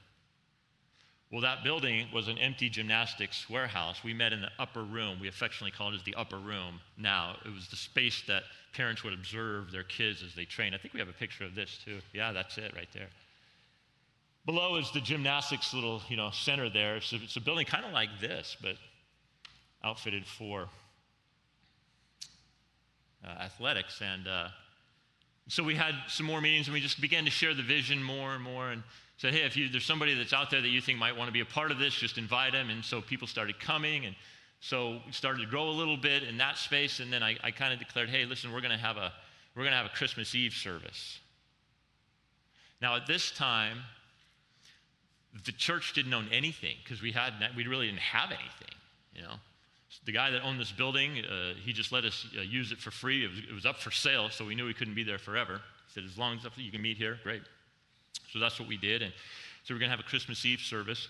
Well, 1.31 1.41
that 1.41 1.63
building 1.63 2.07
was 2.13 2.27
an 2.27 2.37
empty 2.37 2.69
gymnastics 2.69 3.49
warehouse. 3.49 4.03
We 4.03 4.13
met 4.13 4.31
in 4.31 4.41
the 4.41 4.51
upper 4.59 4.83
room. 4.83 5.19
We 5.19 5.27
affectionately 5.27 5.75
called 5.75 5.93
it 5.93 6.05
the 6.05 6.15
upper 6.15 6.37
room 6.37 6.79
now. 6.97 7.35
It 7.43 7.53
was 7.53 7.67
the 7.67 7.75
space 7.75 8.23
that 8.27 8.43
parents 8.73 9.03
would 9.03 9.13
observe 9.13 9.71
their 9.71 9.83
kids 9.83 10.23
as 10.23 10.35
they 10.35 10.45
train. 10.45 10.73
I 10.73 10.77
think 10.77 10.93
we 10.93 10.99
have 10.99 11.09
a 11.09 11.13
picture 11.13 11.43
of 11.43 11.55
this 11.55 11.79
too. 11.83 11.99
Yeah, 12.13 12.31
that's 12.31 12.57
it 12.57 12.73
right 12.75 12.87
there. 12.93 13.09
Below 14.45 14.75
is 14.75 14.91
the 14.91 15.01
gymnastics 15.01 15.73
little, 15.73 16.01
you 16.07 16.15
know, 16.15 16.29
center 16.31 16.69
there. 16.69 17.01
So 17.01 17.17
it's 17.21 17.35
a 17.35 17.41
building 17.41 17.65
kind 17.65 17.83
of 17.83 17.91
like 17.91 18.09
this, 18.21 18.55
but 18.61 18.75
outfitted 19.83 20.25
for 20.25 20.69
athletics. 23.29 24.01
And 24.01 24.27
uh, 24.27 24.47
so 25.47 25.63
we 25.63 25.75
had 25.75 25.95
some 26.07 26.25
more 26.25 26.41
meetings 26.41 26.67
and 26.67 26.73
we 26.73 26.81
just 26.81 27.01
began 27.01 27.25
to 27.25 27.31
share 27.31 27.53
the 27.53 27.63
vision 27.63 28.01
more 28.01 28.33
and 28.33 28.43
more 28.43 28.69
and 28.69 28.83
said, 29.17 29.33
hey, 29.33 29.41
if 29.41 29.55
you, 29.55 29.69
there's 29.69 29.85
somebody 29.85 30.13
that's 30.13 30.33
out 30.33 30.49
there 30.49 30.61
that 30.61 30.69
you 30.69 30.81
think 30.81 30.99
might 30.99 31.15
want 31.15 31.27
to 31.27 31.33
be 31.33 31.39
a 31.39 31.45
part 31.45 31.71
of 31.71 31.79
this, 31.79 31.93
just 31.93 32.17
invite 32.17 32.53
them. 32.53 32.69
And 32.69 32.83
so 32.83 33.01
people 33.01 33.27
started 33.27 33.59
coming 33.59 34.05
and 34.05 34.15
so 34.59 34.99
we 35.05 35.11
started 35.11 35.41
to 35.41 35.45
grow 35.47 35.69
a 35.69 35.71
little 35.71 35.97
bit 35.97 36.23
in 36.23 36.37
that 36.37 36.57
space. 36.57 36.99
And 36.99 37.13
then 37.13 37.21
I, 37.21 37.37
I 37.43 37.51
kind 37.51 37.71
of 37.71 37.79
declared, 37.79 38.09
hey, 38.09 38.25
listen, 38.25 38.51
we're 38.51 38.61
going 38.61 38.71
to 38.71 38.83
have 38.83 38.97
a, 38.97 39.13
we're 39.55 39.63
going 39.63 39.73
to 39.73 39.77
have 39.77 39.85
a 39.85 39.95
Christmas 39.95 40.33
Eve 40.33 40.53
service. 40.53 41.19
Now, 42.81 42.95
at 42.95 43.05
this 43.05 43.31
time, 43.31 43.77
the 45.45 45.51
church 45.51 45.93
didn't 45.93 46.13
own 46.13 46.27
anything 46.31 46.75
because 46.83 47.01
we 47.01 47.11
had 47.11 47.33
we 47.55 47.67
really 47.67 47.87
didn't 47.87 47.99
have 47.99 48.31
anything. 48.31 48.75
You 49.13 49.23
know, 49.23 49.35
the 50.05 50.11
guy 50.11 50.29
that 50.31 50.41
owned 50.41 50.59
this 50.59 50.71
building, 50.71 51.23
uh, 51.25 51.53
he 51.63 51.73
just 51.73 51.91
let 51.91 52.05
us 52.05 52.27
uh, 52.37 52.41
use 52.41 52.71
it 52.71 52.79
for 52.79 52.91
free. 52.91 53.23
It 53.25 53.29
was, 53.29 53.39
it 53.39 53.53
was, 53.53 53.65
up 53.65 53.77
for 53.77 53.91
sale, 53.91 54.29
so 54.29 54.45
we 54.45 54.55
knew 54.55 54.65
we 54.65 54.73
couldn't 54.73 54.95
be 54.95 55.03
there 55.03 55.17
forever. 55.17 55.61
He 55.87 55.93
said, 55.93 56.03
as 56.03 56.17
long 56.17 56.37
as 56.37 56.45
you 56.57 56.71
can 56.71 56.81
meet 56.81 56.97
here, 56.97 57.19
great. 57.23 57.41
So 58.31 58.39
that's 58.39 58.59
what 58.59 58.67
we 58.67 58.77
did, 58.77 59.01
and 59.01 59.13
so 59.63 59.73
we're 59.73 59.79
going 59.79 59.89
to 59.89 59.95
have 59.95 60.05
a 60.05 60.09
Christmas 60.09 60.45
Eve 60.45 60.59
service. 60.59 61.07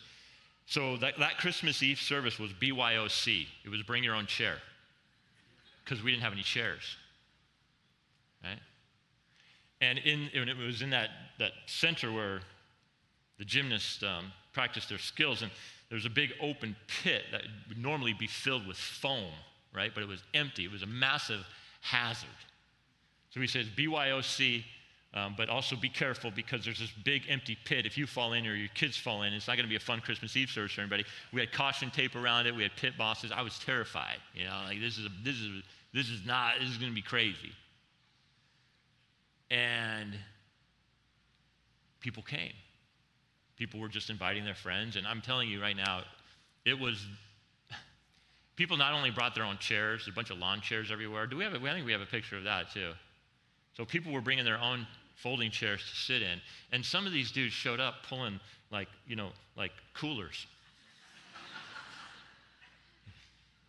So 0.68 0.98
that, 0.98 1.20
that 1.20 1.38
Christmas 1.38 1.84
Eve 1.84 2.00
service 2.00 2.40
was 2.40 2.52
BYOC. 2.54 3.48
It 3.64 3.70
was 3.70 3.82
bring 3.84 4.04
your 4.04 4.16
own 4.16 4.26
chair 4.26 4.58
because 5.84 6.04
we 6.04 6.12
didn't 6.12 6.24
have 6.24 6.34
any 6.34 6.42
chairs, 6.42 6.98
right? 8.44 8.60
And 9.82 10.00
in, 10.00 10.30
and 10.34 10.50
it 10.50 10.58
was 10.58 10.82
in 10.82 10.90
that, 10.92 11.10
that 11.38 11.52
center 11.68 12.12
where 12.12 12.42
the 13.38 13.46
gymnasts 13.46 14.02
um, 14.02 14.32
practiced 14.54 14.90
their 14.90 14.98
skills, 14.98 15.42
and 15.42 15.52
there 15.90 15.96
was 15.96 16.06
a 16.06 16.10
big 16.10 16.32
open 16.42 16.76
pit 16.88 17.24
that 17.32 17.44
would 17.70 17.78
normally 17.78 18.14
be 18.14 18.28
filled 18.28 18.68
with 18.68 18.78
foam, 18.78 19.32
right? 19.74 19.92
But 19.94 20.04
it 20.04 20.10
was 20.10 20.24
empty. 20.34 20.66
It 20.66 20.72
was 20.72 20.84
a 20.84 20.88
massive 20.88 21.46
hazard. 21.82 22.30
So 23.30 23.40
he 23.40 23.48
says, 23.48 23.68
BYOC, 23.68 24.64
um, 25.14 25.36
but 25.38 25.48
also 25.48 25.76
be 25.76 25.90
careful 25.90 26.32
because 26.32 26.66
there's 26.66 26.80
this 26.80 26.92
big 27.04 27.24
empty 27.30 27.58
pit. 27.64 27.86
If 27.86 27.98
you 27.98 28.06
fall 28.06 28.34
in 28.34 28.46
or 28.46 28.56
your 28.56 28.70
kids 28.70 28.98
fall 28.98 29.24
in, 29.24 29.34
it's 29.34 29.48
not 29.48 29.56
going 29.56 29.66
to 29.66 29.70
be 29.70 29.78
a 29.78 29.80
fun 29.80 30.02
Christmas 30.02 30.36
Eve 30.36 30.50
service 30.50 30.74
for 30.74 30.82
anybody. 30.82 31.06
We 31.32 31.40
had 31.40 31.52
caution 31.52 31.90
tape 31.92 32.16
around 32.16 32.48
it. 32.48 32.56
We 32.56 32.64
had 32.64 32.76
pit 32.76 32.94
bosses. 32.98 33.32
I 33.32 33.42
was 33.42 33.58
terrified. 33.60 34.18
You 34.34 34.46
know, 34.46 34.62
like 34.66 34.82
this 34.82 34.98
is 34.98 35.06
a, 35.06 35.10
this 35.24 35.36
is 35.36 35.64
this 35.94 36.10
is 36.10 36.26
not 36.26 36.56
this 36.60 36.70
is 36.70 36.78
going 36.78 36.92
to 36.92 36.96
be 36.96 37.02
crazy. 37.02 37.54
And 39.50 40.18
people 42.02 42.24
came. 42.24 42.52
People 43.58 43.80
were 43.80 43.88
just 43.88 44.10
inviting 44.10 44.44
their 44.44 44.56
friends. 44.56 44.96
And 44.96 45.08
I'm 45.08 45.22
telling 45.22 45.50
you 45.50 45.62
right 45.62 45.76
now, 45.76 46.02
it 46.66 46.78
was, 46.78 47.06
people 48.56 48.78
not 48.78 48.94
only 48.94 49.12
brought 49.12 49.36
their 49.36 49.46
own 49.46 49.58
chairs, 49.58 50.02
there's 50.02 50.14
a 50.14 50.16
bunch 50.16 50.30
of 50.30 50.38
lawn 50.38 50.62
chairs 50.62 50.92
everywhere. 50.92 51.28
Do 51.28 51.38
we 51.38 51.44
have 51.44 51.54
a, 51.54 51.58
I 51.58 51.74
think 51.74 51.86
we 51.86 51.92
have 51.92 52.02
a 52.02 52.06
picture 52.06 52.38
of 52.38 52.44
that 52.44 52.72
too. 52.72 52.92
So 53.78 53.86
people 53.86 54.12
were 54.12 54.22
bringing 54.22 54.46
their 54.46 54.60
own 54.60 54.88
folding 55.16 55.52
chairs 55.52 55.82
to 55.90 55.96
sit 55.96 56.22
in. 56.22 56.42
And 56.72 56.86
some 56.86 57.06
of 57.08 57.14
these 57.14 57.32
dudes 57.32 57.54
showed 57.54 57.80
up 57.80 57.96
pulling 58.08 58.40
like, 58.72 58.88
you 59.08 59.16
know, 59.16 59.30
like 59.56 59.72
coolers. 59.94 60.48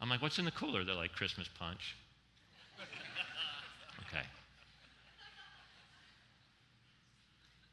I'm 0.00 0.10
like, 0.10 0.20
what's 0.20 0.38
in 0.38 0.44
the 0.44 0.50
cooler? 0.50 0.84
They're 0.84 0.94
like, 0.94 1.12
Christmas 1.12 1.48
punch. 1.58 1.96
Okay. 4.08 4.24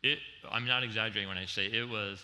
It, 0.03 0.19
I'm 0.51 0.67
not 0.67 0.83
exaggerating 0.83 1.29
when 1.29 1.37
I 1.37 1.45
say 1.45 1.67
it 1.67 1.87
was 1.87 2.23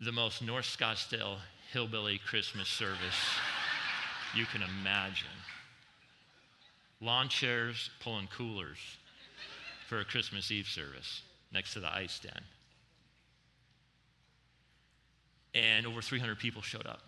the 0.00 0.12
most 0.12 0.42
North 0.42 0.64
Scottsdale 0.64 1.36
hillbilly 1.72 2.18
Christmas 2.18 2.68
service 2.68 3.14
you 4.34 4.46
can 4.46 4.62
imagine. 4.62 5.26
Lawn 7.00 7.28
chairs 7.28 7.90
pulling 8.00 8.26
coolers 8.28 8.78
for 9.86 10.00
a 10.00 10.04
Christmas 10.04 10.50
Eve 10.50 10.66
service 10.66 11.22
next 11.52 11.74
to 11.74 11.80
the 11.80 11.92
ice 11.92 12.18
den. 12.18 12.42
And 15.54 15.86
over 15.86 16.02
300 16.02 16.38
people 16.38 16.62
showed 16.62 16.86
up. 16.86 17.02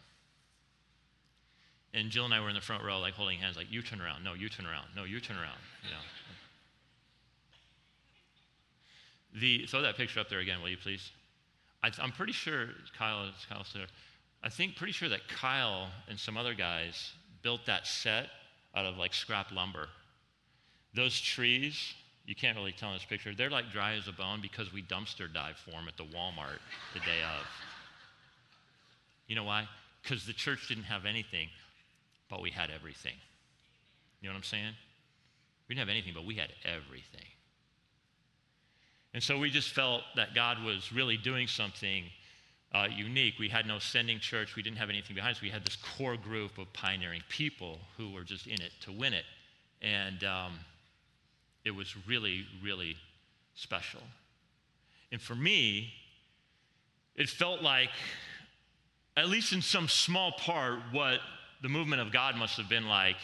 And 1.94 2.10
Jill 2.10 2.26
and 2.26 2.34
I 2.34 2.40
were 2.40 2.48
in 2.48 2.54
the 2.54 2.60
front 2.60 2.84
row, 2.84 2.98
like 2.98 3.14
holding 3.14 3.38
hands, 3.38 3.56
like, 3.56 3.70
you 3.70 3.82
turn 3.82 4.00
around. 4.00 4.24
No, 4.24 4.34
you 4.34 4.48
turn 4.48 4.66
around. 4.66 4.88
No, 4.94 5.04
you 5.04 5.20
turn 5.20 5.36
around. 5.36 5.58
You 5.82 5.90
know. 5.90 6.00
The, 9.34 9.66
throw 9.66 9.82
that 9.82 9.96
picture 9.96 10.20
up 10.20 10.28
there 10.28 10.40
again, 10.40 10.60
will 10.60 10.70
you 10.70 10.76
please? 10.76 11.10
I, 11.82 11.90
am 12.00 12.12
pretty 12.12 12.32
sure 12.32 12.68
Kyle 12.96 13.24
is 13.24 13.46
Kyle 13.48 13.64
there. 13.74 13.86
I 14.42 14.48
think 14.48 14.76
pretty 14.76 14.92
sure 14.92 15.08
that 15.08 15.28
Kyle 15.28 15.88
and 16.08 16.18
some 16.18 16.36
other 16.36 16.54
guys 16.54 17.12
built 17.42 17.66
that 17.66 17.86
set 17.86 18.28
out 18.74 18.86
of 18.86 18.96
like 18.96 19.14
scrap 19.14 19.52
lumber. 19.52 19.88
Those 20.94 21.20
trees, 21.20 21.94
you 22.26 22.34
can't 22.34 22.56
really 22.56 22.72
tell 22.72 22.90
in 22.90 22.96
this 22.96 23.04
picture, 23.04 23.34
they're 23.34 23.50
like 23.50 23.70
dry 23.70 23.94
as 23.94 24.08
a 24.08 24.12
bone 24.12 24.40
because 24.40 24.72
we 24.72 24.82
dumpster 24.82 25.32
dive 25.32 25.56
for 25.56 25.72
them 25.72 25.88
at 25.88 25.96
the 25.96 26.04
Walmart 26.04 26.58
the 26.94 27.00
day 27.00 27.22
of. 27.38 27.46
You 29.26 29.36
know 29.36 29.44
why? 29.44 29.68
Because 30.02 30.26
the 30.26 30.32
church 30.32 30.68
didn't 30.68 30.84
have 30.84 31.04
anything, 31.04 31.48
but 32.30 32.40
we 32.40 32.50
had 32.50 32.70
everything. 32.70 33.14
You 34.20 34.28
know 34.28 34.34
what 34.34 34.38
I'm 34.38 34.44
saying? 34.44 34.72
We 35.68 35.74
didn't 35.74 35.86
have 35.86 35.94
anything, 35.94 36.14
but 36.14 36.24
we 36.24 36.34
had 36.34 36.50
everything. 36.64 37.26
And 39.14 39.22
so 39.22 39.38
we 39.38 39.50
just 39.50 39.70
felt 39.70 40.02
that 40.16 40.34
God 40.34 40.62
was 40.62 40.92
really 40.92 41.16
doing 41.16 41.46
something 41.46 42.04
uh, 42.72 42.88
unique. 42.94 43.34
We 43.38 43.48
had 43.48 43.66
no 43.66 43.78
sending 43.78 44.18
church, 44.18 44.54
we 44.54 44.62
didn't 44.62 44.76
have 44.78 44.90
anything 44.90 45.16
behind 45.16 45.36
us. 45.36 45.42
We 45.42 45.50
had 45.50 45.64
this 45.64 45.76
core 45.76 46.16
group 46.16 46.58
of 46.58 46.70
pioneering 46.72 47.22
people 47.28 47.78
who 47.96 48.12
were 48.12 48.24
just 48.24 48.46
in 48.46 48.60
it 48.60 48.72
to 48.82 48.92
win 48.92 49.14
it. 49.14 49.24
And 49.80 50.22
um, 50.24 50.58
it 51.64 51.70
was 51.70 51.94
really, 52.06 52.44
really 52.62 52.96
special. 53.54 54.02
And 55.10 55.20
for 55.20 55.34
me, 55.34 55.92
it 57.16 57.28
felt 57.28 57.62
like, 57.62 57.90
at 59.16 59.28
least 59.28 59.52
in 59.52 59.62
some 59.62 59.88
small 59.88 60.32
part, 60.32 60.78
what 60.92 61.20
the 61.62 61.68
movement 61.68 62.02
of 62.02 62.12
God 62.12 62.36
must 62.36 62.56
have 62.58 62.68
been 62.68 62.86
like 62.86 63.16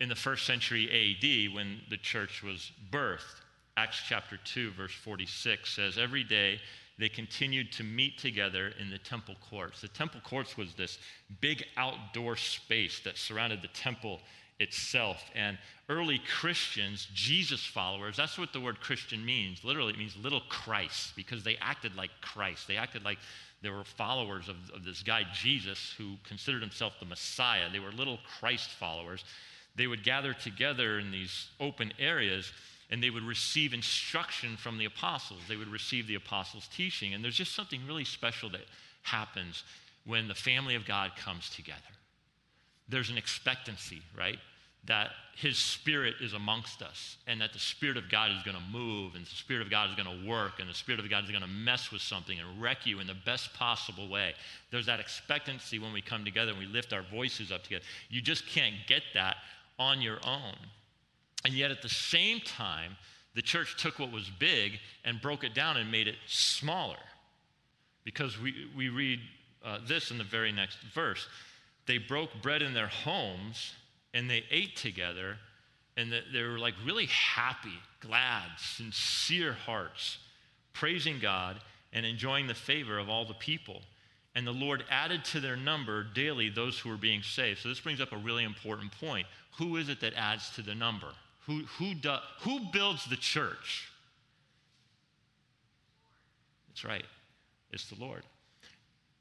in 0.00 0.08
the 0.08 0.14
first 0.14 0.46
century 0.46 0.86
AD 0.88 1.54
when 1.54 1.80
the 1.90 1.96
church 1.96 2.42
was 2.42 2.70
birthed. 2.90 3.40
Acts 3.76 4.00
chapter 4.08 4.38
2, 4.44 4.70
verse 4.72 4.92
46 4.92 5.74
says, 5.74 5.98
Every 5.98 6.24
day 6.24 6.60
they 6.98 7.08
continued 7.10 7.72
to 7.72 7.84
meet 7.84 8.18
together 8.18 8.72
in 8.80 8.88
the 8.88 8.98
temple 8.98 9.36
courts. 9.50 9.82
The 9.82 9.88
temple 9.88 10.20
courts 10.24 10.56
was 10.56 10.74
this 10.74 10.98
big 11.40 11.64
outdoor 11.76 12.36
space 12.36 13.00
that 13.00 13.18
surrounded 13.18 13.60
the 13.60 13.68
temple 13.68 14.20
itself. 14.58 15.22
And 15.34 15.58
early 15.90 16.20
Christians, 16.40 17.06
Jesus 17.12 17.64
followers, 17.64 18.16
that's 18.16 18.38
what 18.38 18.54
the 18.54 18.60
word 18.60 18.80
Christian 18.80 19.24
means. 19.24 19.62
Literally, 19.62 19.92
it 19.92 19.98
means 19.98 20.16
little 20.16 20.42
Christ 20.48 21.14
because 21.14 21.44
they 21.44 21.56
acted 21.60 21.94
like 21.96 22.10
Christ. 22.22 22.66
They 22.66 22.76
acted 22.76 23.04
like 23.04 23.18
they 23.60 23.68
were 23.68 23.84
followers 23.84 24.48
of, 24.48 24.56
of 24.74 24.84
this 24.84 25.02
guy, 25.02 25.24
Jesus, 25.34 25.94
who 25.98 26.14
considered 26.26 26.62
himself 26.62 26.94
the 26.98 27.06
Messiah. 27.06 27.68
They 27.70 27.78
were 27.78 27.92
little 27.92 28.18
Christ 28.38 28.70
followers. 28.70 29.24
They 29.74 29.86
would 29.86 30.02
gather 30.02 30.32
together 30.32 30.98
in 30.98 31.10
these 31.10 31.48
open 31.60 31.92
areas 31.98 32.52
and 32.90 33.02
they 33.02 33.10
would 33.10 33.24
receive 33.24 33.74
instruction 33.74 34.56
from 34.56 34.78
the 34.78 34.84
apostles. 34.84 35.40
They 35.48 35.56
would 35.56 35.68
receive 35.68 36.06
the 36.06 36.14
apostles' 36.14 36.68
teaching. 36.74 37.14
And 37.14 37.24
there's 37.24 37.36
just 37.36 37.54
something 37.54 37.80
really 37.86 38.04
special 38.04 38.48
that 38.50 38.62
happens 39.02 39.64
when 40.04 40.28
the 40.28 40.34
family 40.34 40.76
of 40.76 40.86
God 40.86 41.12
comes 41.16 41.50
together. 41.50 41.80
There's 42.88 43.10
an 43.10 43.18
expectancy, 43.18 44.02
right? 44.16 44.38
That 44.84 45.10
His 45.34 45.58
Spirit 45.58 46.14
is 46.20 46.32
amongst 46.32 46.80
us, 46.80 47.16
and 47.26 47.40
that 47.40 47.52
the 47.52 47.58
Spirit 47.58 47.96
of 47.96 48.08
God 48.08 48.30
is 48.30 48.42
going 48.44 48.56
to 48.56 48.62
move, 48.70 49.16
and 49.16 49.26
the 49.26 49.30
Spirit 49.30 49.62
of 49.62 49.70
God 49.70 49.90
is 49.90 49.96
going 49.96 50.20
to 50.20 50.28
work, 50.28 50.60
and 50.60 50.70
the 50.70 50.74
Spirit 50.74 51.00
of 51.00 51.10
God 51.10 51.24
is 51.24 51.30
going 51.30 51.42
to 51.42 51.48
mess 51.48 51.90
with 51.90 52.02
something 52.02 52.38
and 52.38 52.62
wreck 52.62 52.86
you 52.86 53.00
in 53.00 53.08
the 53.08 53.16
best 53.24 53.52
possible 53.54 54.08
way. 54.08 54.34
There's 54.70 54.86
that 54.86 55.00
expectancy 55.00 55.80
when 55.80 55.92
we 55.92 56.02
come 56.02 56.24
together 56.24 56.52
and 56.52 56.60
we 56.60 56.66
lift 56.66 56.92
our 56.92 57.02
voices 57.02 57.50
up 57.50 57.64
together. 57.64 57.84
You 58.08 58.20
just 58.20 58.46
can't 58.46 58.76
get 58.86 59.02
that 59.14 59.38
on 59.76 60.00
your 60.00 60.18
own. 60.24 60.54
And 61.46 61.54
yet, 61.54 61.70
at 61.70 61.80
the 61.80 61.88
same 61.88 62.40
time, 62.40 62.96
the 63.36 63.40
church 63.40 63.80
took 63.80 64.00
what 64.00 64.10
was 64.10 64.28
big 64.28 64.80
and 65.04 65.20
broke 65.20 65.44
it 65.44 65.54
down 65.54 65.76
and 65.76 65.92
made 65.92 66.08
it 66.08 66.16
smaller. 66.26 66.96
Because 68.02 68.36
we, 68.40 68.68
we 68.76 68.88
read 68.88 69.20
uh, 69.64 69.78
this 69.86 70.10
in 70.10 70.18
the 70.18 70.24
very 70.24 70.50
next 70.50 70.78
verse. 70.92 71.28
They 71.86 71.98
broke 71.98 72.30
bread 72.42 72.62
in 72.62 72.74
their 72.74 72.88
homes 72.88 73.74
and 74.12 74.28
they 74.28 74.42
ate 74.50 74.74
together, 74.74 75.36
and 75.96 76.12
they 76.32 76.42
were 76.42 76.58
like 76.58 76.74
really 76.84 77.06
happy, 77.06 77.78
glad, 78.00 78.46
sincere 78.58 79.52
hearts, 79.52 80.18
praising 80.72 81.20
God 81.20 81.60
and 81.92 82.04
enjoying 82.04 82.48
the 82.48 82.54
favor 82.54 82.98
of 82.98 83.08
all 83.08 83.24
the 83.24 83.34
people. 83.34 83.82
And 84.34 84.44
the 84.44 84.52
Lord 84.52 84.82
added 84.90 85.24
to 85.26 85.38
their 85.38 85.56
number 85.56 86.02
daily 86.02 86.48
those 86.48 86.76
who 86.76 86.88
were 86.88 86.96
being 86.96 87.22
saved. 87.22 87.60
So 87.60 87.68
this 87.68 87.78
brings 87.78 88.00
up 88.00 88.10
a 88.10 88.16
really 88.16 88.42
important 88.42 88.90
point. 88.98 89.28
Who 89.58 89.76
is 89.76 89.88
it 89.88 90.00
that 90.00 90.14
adds 90.14 90.50
to 90.56 90.62
the 90.62 90.74
number? 90.74 91.12
Who, 91.46 91.62
who, 91.78 91.94
do, 91.94 92.16
who 92.40 92.60
builds 92.72 93.06
the 93.06 93.16
church? 93.16 93.88
That's 96.68 96.84
right, 96.84 97.04
it's 97.72 97.88
the 97.88 98.02
Lord. 98.02 98.22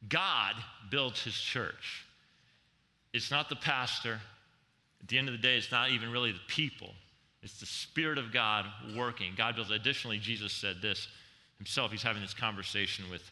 God 0.09 0.55
builds 0.89 1.23
his 1.23 1.35
church. 1.35 2.05
It's 3.13 3.31
not 3.31 3.49
the 3.49 3.55
pastor. 3.55 4.19
At 5.01 5.07
the 5.07 5.17
end 5.17 5.29
of 5.29 5.33
the 5.33 5.39
day, 5.39 5.57
it's 5.57 5.71
not 5.71 5.91
even 5.91 6.11
really 6.11 6.31
the 6.31 6.39
people. 6.47 6.91
It's 7.41 7.59
the 7.59 7.65
Spirit 7.65 8.17
of 8.17 8.33
God 8.33 8.65
working. 8.95 9.33
God 9.37 9.55
builds. 9.55 9.71
Additionally, 9.71 10.17
Jesus 10.17 10.51
said 10.51 10.81
this 10.81 11.07
himself. 11.57 11.91
He's 11.91 12.03
having 12.03 12.21
this 12.21 12.33
conversation 12.33 13.05
with, 13.09 13.23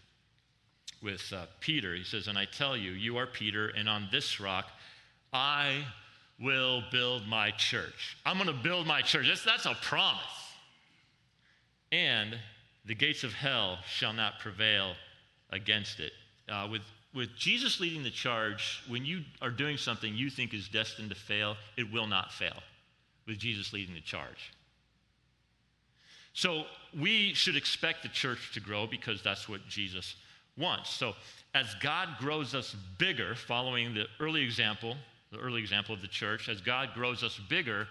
with 1.01 1.33
uh, 1.33 1.45
Peter. 1.59 1.95
He 1.95 2.03
says, 2.03 2.27
And 2.27 2.37
I 2.37 2.45
tell 2.45 2.77
you, 2.77 2.91
you 2.91 3.17
are 3.17 3.27
Peter, 3.27 3.69
and 3.69 3.89
on 3.89 4.07
this 4.11 4.39
rock 4.39 4.67
I 5.33 5.83
will 6.43 6.83
build 6.91 7.25
my 7.27 7.51
church. 7.51 8.17
I'm 8.25 8.37
going 8.37 8.47
to 8.47 8.63
build 8.63 8.85
my 8.85 9.01
church. 9.01 9.27
That's, 9.27 9.43
that's 9.43 9.65
a 9.65 9.75
promise. 9.81 10.21
And 11.91 12.37
the 12.85 12.95
gates 12.95 13.23
of 13.23 13.33
hell 13.33 13.77
shall 13.87 14.13
not 14.13 14.39
prevail 14.39 14.93
against 15.51 15.99
it. 15.99 16.11
Uh, 16.49 16.67
with, 16.69 16.81
with 17.13 17.29
Jesus 17.37 17.79
leading 17.79 18.03
the 18.03 18.09
charge, 18.09 18.83
when 18.87 19.05
you 19.05 19.21
are 19.41 19.51
doing 19.51 19.77
something 19.77 20.13
you 20.13 20.29
think 20.29 20.53
is 20.53 20.67
destined 20.67 21.09
to 21.09 21.15
fail, 21.15 21.55
it 21.77 21.91
will 21.91 22.07
not 22.07 22.31
fail 22.31 22.57
with 23.25 23.37
Jesus 23.37 23.71
leading 23.71 23.95
the 23.95 24.01
charge. 24.01 24.51
So 26.33 26.63
we 26.99 27.33
should 27.33 27.55
expect 27.55 28.03
the 28.03 28.09
church 28.09 28.53
to 28.55 28.59
grow 28.59 28.87
because 28.87 29.21
that's 29.21 29.47
what 29.47 29.65
Jesus 29.67 30.15
wants. 30.57 30.89
So 30.89 31.13
as 31.53 31.75
God 31.81 32.09
grows 32.19 32.55
us 32.55 32.75
bigger, 32.97 33.35
following 33.35 33.93
the 33.93 34.07
early 34.19 34.41
example, 34.41 34.97
the 35.33 35.39
early 35.39 35.59
example 35.59 35.93
of 35.93 36.01
the 36.01 36.07
church, 36.07 36.47
as 36.47 36.61
God 36.61 36.89
grows 36.93 37.23
us 37.23 37.39
bigger, 37.49 37.87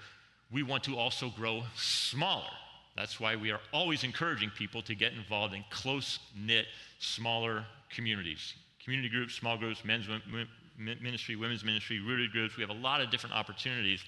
we 0.50 0.62
want 0.62 0.84
to 0.84 0.96
also 0.96 1.28
grow 1.30 1.62
smaller. 1.76 2.50
That's 2.96 3.18
why 3.18 3.36
we 3.36 3.50
are 3.50 3.60
always 3.72 4.04
encouraging 4.04 4.50
people 4.50 4.82
to 4.82 4.94
get 4.94 5.12
involved 5.12 5.54
in 5.54 5.64
close 5.70 6.18
knit, 6.36 6.66
smaller 6.98 7.64
communities. 7.90 8.54
Community 8.84 9.08
groups, 9.08 9.34
small 9.34 9.56
groups, 9.56 9.84
men's 9.84 10.06
ministry, 10.78 11.36
women's 11.36 11.64
ministry, 11.64 12.00
rooted 12.00 12.32
groups. 12.32 12.56
We 12.56 12.62
have 12.62 12.70
a 12.70 12.80
lot 12.80 13.00
of 13.00 13.10
different 13.10 13.34
opportunities 13.34 14.04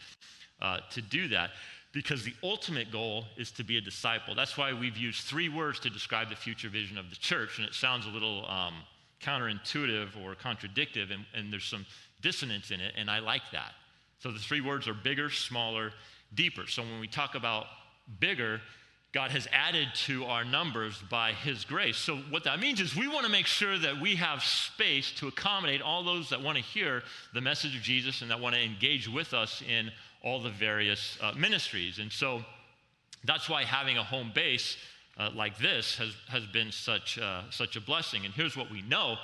uh, 0.60 0.78
to 0.90 1.02
do 1.02 1.28
that 1.28 1.50
because 1.92 2.24
the 2.24 2.34
ultimate 2.42 2.90
goal 2.90 3.24
is 3.36 3.50
to 3.52 3.64
be 3.64 3.78
a 3.78 3.80
disciple. 3.80 4.34
That's 4.34 4.58
why 4.58 4.72
we've 4.72 4.96
used 4.96 5.22
three 5.22 5.48
words 5.48 5.80
to 5.80 5.90
describe 5.90 6.28
the 6.28 6.36
future 6.36 6.68
vision 6.68 6.98
of 6.98 7.08
the 7.08 7.16
church, 7.16 7.58
and 7.58 7.66
it 7.66 7.74
sounds 7.74 8.06
a 8.06 8.10
little 8.10 8.46
um, 8.48 8.74
counterintuitive 9.22 10.08
or 10.22 10.34
contradictive, 10.34 11.10
and, 11.10 11.24
and 11.34 11.52
there's 11.52 11.64
some 11.64 11.86
dissonance 12.24 12.72
in 12.72 12.80
it, 12.80 12.94
and 12.96 13.08
I 13.10 13.20
like 13.20 13.42
that. 13.52 13.72
So 14.18 14.32
the 14.32 14.38
three 14.38 14.62
words 14.62 14.88
are 14.88 14.94
bigger, 14.94 15.30
smaller, 15.30 15.92
deeper. 16.34 16.66
So 16.66 16.82
when 16.82 16.98
we 16.98 17.06
talk 17.06 17.34
about 17.34 17.66
bigger, 18.18 18.60
God 19.12 19.30
has 19.30 19.46
added 19.52 19.88
to 20.06 20.24
our 20.24 20.44
numbers 20.44 21.00
by 21.08 21.34
His 21.34 21.64
grace. 21.64 21.96
So, 21.96 22.16
what 22.30 22.42
that 22.44 22.58
means 22.58 22.80
is 22.80 22.96
we 22.96 23.06
want 23.06 23.24
to 23.26 23.30
make 23.30 23.46
sure 23.46 23.78
that 23.78 24.00
we 24.00 24.16
have 24.16 24.42
space 24.42 25.12
to 25.18 25.28
accommodate 25.28 25.82
all 25.82 26.02
those 26.02 26.30
that 26.30 26.42
want 26.42 26.58
to 26.58 26.64
hear 26.64 27.04
the 27.32 27.40
message 27.40 27.76
of 27.76 27.82
Jesus 27.82 28.22
and 28.22 28.30
that 28.32 28.40
want 28.40 28.56
to 28.56 28.60
engage 28.60 29.06
with 29.06 29.32
us 29.32 29.62
in 29.62 29.92
all 30.20 30.40
the 30.40 30.50
various 30.50 31.16
uh, 31.20 31.32
ministries. 31.36 32.00
And 32.00 32.10
so, 32.10 32.44
that's 33.22 33.48
why 33.48 33.62
having 33.62 33.98
a 33.98 34.02
home 34.02 34.32
base 34.34 34.76
uh, 35.16 35.30
like 35.32 35.58
this 35.58 35.96
has, 35.96 36.12
has 36.28 36.44
been 36.46 36.72
such, 36.72 37.16
uh, 37.18 37.42
such 37.50 37.76
a 37.76 37.80
blessing. 37.80 38.24
And 38.24 38.34
here's 38.34 38.56
what 38.56 38.68
we 38.68 38.82
know 38.82 39.16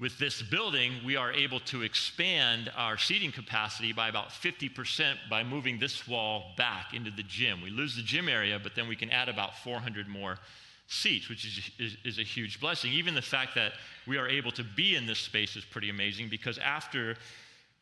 with 0.00 0.16
this 0.18 0.42
building, 0.42 0.92
we 1.04 1.16
are 1.16 1.32
able 1.32 1.58
to 1.60 1.82
expand 1.82 2.70
our 2.76 2.96
seating 2.96 3.32
capacity 3.32 3.92
by 3.92 4.08
about 4.08 4.28
50% 4.28 5.16
by 5.28 5.42
moving 5.42 5.78
this 5.78 6.06
wall 6.06 6.52
back 6.56 6.94
into 6.94 7.10
the 7.10 7.24
gym. 7.24 7.60
We 7.60 7.70
lose 7.70 7.96
the 7.96 8.02
gym 8.02 8.28
area, 8.28 8.60
but 8.62 8.76
then 8.76 8.86
we 8.86 8.94
can 8.94 9.10
add 9.10 9.28
about 9.28 9.58
400 9.58 10.06
more 10.06 10.38
seats, 10.86 11.28
which 11.28 11.44
is, 11.44 11.70
is, 11.78 11.96
is, 12.04 12.18
a 12.18 12.22
huge 12.22 12.60
blessing. 12.60 12.92
Even 12.92 13.14
the 13.14 13.22
fact 13.22 13.56
that 13.56 13.72
we 14.06 14.16
are 14.16 14.28
able 14.28 14.52
to 14.52 14.64
be 14.64 14.94
in 14.94 15.04
this 15.04 15.18
space 15.18 15.56
is 15.56 15.64
pretty 15.64 15.90
amazing 15.90 16.28
because 16.28 16.58
after 16.58 17.16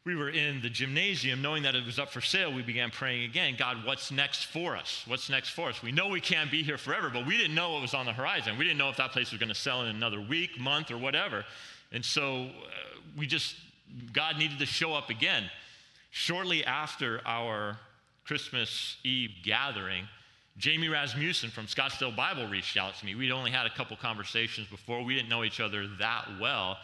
we 0.04 0.16
were 0.16 0.30
in 0.30 0.62
the 0.62 0.70
gymnasium, 0.70 1.42
knowing 1.42 1.62
that 1.64 1.74
it 1.74 1.84
was 1.84 1.98
up 1.98 2.10
for 2.10 2.20
sale, 2.20 2.52
we 2.52 2.62
began 2.62 2.90
praying 2.90 3.24
again 3.24 3.56
God, 3.58 3.84
what's 3.84 4.10
next 4.10 4.46
for 4.46 4.76
us? 4.76 5.04
What's 5.06 5.28
next 5.28 5.50
for 5.50 5.68
us? 5.68 5.82
We 5.82 5.92
know 5.92 6.08
we 6.08 6.20
can't 6.20 6.50
be 6.50 6.62
here 6.62 6.78
forever, 6.78 7.10
but 7.12 7.26
we 7.26 7.36
didn't 7.36 7.54
know 7.54 7.72
what 7.72 7.82
was 7.82 7.94
on 7.94 8.06
the 8.06 8.12
horizon. 8.12 8.56
We 8.56 8.64
didn't 8.64 8.78
know 8.78 8.88
if 8.88 8.96
that 8.96 9.12
place 9.12 9.30
was 9.30 9.38
going 9.38 9.50
to 9.50 9.54
sell 9.54 9.82
in 9.82 9.88
another 9.88 10.20
week, 10.20 10.58
month, 10.58 10.90
or 10.90 10.98
whatever. 10.98 11.44
And 11.92 12.04
so 12.04 12.44
uh, 12.44 12.48
we 13.16 13.26
just, 13.26 13.56
God 14.12 14.38
needed 14.38 14.58
to 14.58 14.66
show 14.66 14.94
up 14.94 15.10
again. 15.10 15.44
Shortly 16.10 16.64
after 16.64 17.20
our 17.26 17.78
Christmas 18.24 18.96
Eve 19.04 19.30
gathering, 19.44 20.08
Jamie 20.58 20.88
Rasmussen 20.88 21.50
from 21.50 21.66
Scottsdale 21.66 22.16
Bible 22.16 22.46
reached 22.46 22.76
out 22.76 22.96
to 22.96 23.06
me. 23.06 23.14
We'd 23.14 23.30
only 23.30 23.50
had 23.50 23.66
a 23.66 23.70
couple 23.70 23.96
conversations 23.96 24.66
before. 24.68 25.04
We 25.04 25.14
didn't 25.14 25.28
know 25.28 25.44
each 25.44 25.60
other 25.60 25.86
that 25.98 26.26
well. 26.40 26.78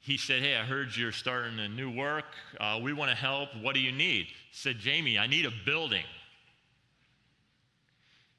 He 0.00 0.18
said, 0.18 0.42
Hey, 0.42 0.56
I 0.56 0.64
heard 0.64 0.94
you're 0.96 1.12
starting 1.12 1.58
a 1.60 1.68
new 1.68 1.90
work. 1.90 2.24
Uh, 2.60 2.80
we 2.82 2.92
want 2.92 3.10
to 3.10 3.16
help. 3.16 3.50
What 3.62 3.74
do 3.74 3.80
you 3.80 3.92
need? 3.92 4.26
Said, 4.52 4.78
Jamie, 4.78 5.18
I 5.18 5.26
need 5.26 5.46
a 5.46 5.52
building. 5.64 6.04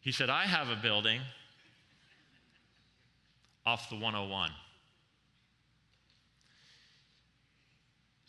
He 0.02 0.12
said, 0.12 0.30
I 0.30 0.44
have 0.44 0.70
a 0.70 0.76
building 0.76 1.22
off 3.66 3.90
the 3.90 3.96
101. 3.96 4.52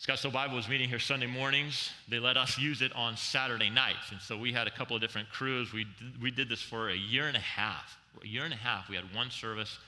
Scottsdale 0.07 0.33
Bible 0.33 0.55
was 0.55 0.69
meeting 0.69 0.89
here 0.89 1.01
Sunday 1.01 1.27
mornings. 1.27 1.91
They 2.09 2.21
let 2.21 2.37
us 2.37 2.57
use 2.57 2.81
it 2.81 2.93
on 2.95 3.17
Saturday 3.17 3.71
nights. 3.71 4.13
And 4.13 4.21
so 4.21 4.39
we 4.39 4.53
had 4.53 4.69
a 4.69 4.71
couple 4.71 4.95
of 4.95 5.03
different 5.03 5.29
crews. 5.31 5.73
We 5.73 5.85
did, 5.99 6.23
we 6.23 6.31
did 6.31 6.49
this 6.49 6.63
for 6.63 6.91
a 6.91 6.95
year 6.95 7.27
and 7.27 7.37
a 7.37 7.41
half. 7.41 7.99
A 8.23 8.27
year 8.27 8.45
and 8.45 8.55
a 8.55 8.57
half, 8.57 8.89
we 8.89 8.95
had 8.95 9.13
one 9.13 9.33
service 9.33 9.81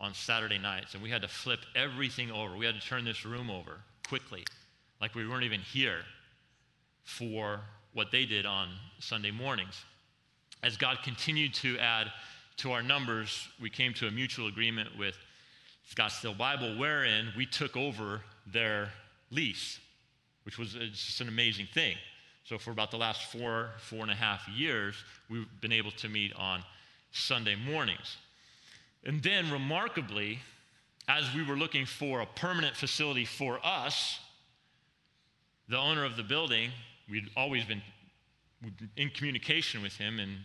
on 0.00 0.14
Saturday 0.14 0.56
nights, 0.56 0.94
and 0.94 1.02
we 1.02 1.10
had 1.10 1.20
to 1.20 1.28
flip 1.28 1.60
everything 1.76 2.30
over. 2.30 2.56
We 2.56 2.64
had 2.64 2.76
to 2.76 2.80
turn 2.80 3.04
this 3.04 3.26
room 3.26 3.50
over 3.50 3.80
quickly, 4.08 4.42
like 5.02 5.14
we 5.14 5.28
weren't 5.28 5.44
even 5.44 5.60
here 5.60 5.98
for 7.04 7.60
what 7.92 8.10
they 8.10 8.24
did 8.24 8.46
on 8.46 8.70
Sunday 9.00 9.32
mornings. 9.32 9.84
As 10.62 10.78
God 10.78 11.00
continued 11.04 11.52
to 11.54 11.78
add 11.78 12.06
to 12.58 12.72
our 12.72 12.82
numbers, 12.82 13.48
we 13.60 13.68
came 13.68 13.92
to 13.94 14.06
a 14.06 14.10
mutual 14.10 14.46
agreement 14.46 14.96
with 14.98 15.18
Scottsdale 15.94 16.38
Bible, 16.38 16.78
wherein 16.78 17.34
we 17.36 17.44
took 17.44 17.76
over 17.76 18.22
their 18.50 18.88
lease, 19.30 19.78
which 20.44 20.58
was 20.58 20.76
uh, 20.76 20.80
just 20.92 21.20
an 21.20 21.28
amazing 21.28 21.66
thing. 21.72 21.96
So, 22.44 22.58
for 22.58 22.70
about 22.70 22.90
the 22.90 22.96
last 22.96 23.24
four, 23.30 23.70
four 23.78 24.00
and 24.00 24.10
a 24.10 24.14
half 24.14 24.48
years, 24.48 24.94
we've 25.28 25.46
been 25.60 25.72
able 25.72 25.90
to 25.92 26.08
meet 26.08 26.32
on 26.34 26.64
Sunday 27.10 27.56
mornings. 27.56 28.16
And 29.04 29.22
then, 29.22 29.50
remarkably, 29.50 30.38
as 31.08 31.24
we 31.34 31.44
were 31.44 31.56
looking 31.56 31.86
for 31.86 32.20
a 32.20 32.26
permanent 32.26 32.76
facility 32.76 33.24
for 33.24 33.60
us, 33.64 34.18
the 35.68 35.78
owner 35.78 36.04
of 36.04 36.16
the 36.16 36.22
building, 36.22 36.70
we'd 37.10 37.28
always 37.36 37.64
been 37.64 37.82
in 38.96 39.10
communication 39.10 39.82
with 39.82 39.94
him, 39.94 40.18
and 40.18 40.38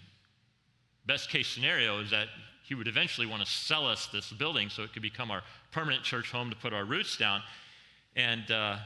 best 1.06 1.30
case 1.30 1.48
scenario 1.48 2.00
is 2.00 2.12
that 2.12 2.28
he 2.64 2.76
would 2.76 2.88
eventually 2.88 3.28
want 3.28 3.44
to 3.44 3.50
sell 3.52 3.88
us 3.88 4.08
this 4.08 4.32
building 4.32 4.70
so 4.70 4.84
it 4.84 4.94
could 4.94 5.02
become 5.02 5.32
our 5.32 5.42
permanent 5.72 6.04
church 6.04 6.32
home 6.32 6.50
to 6.50 6.56
put 6.56 6.74
our 6.74 6.86
roots 6.86 7.18
down. 7.18 7.42
And, 8.16 8.50
uh, 8.52 8.78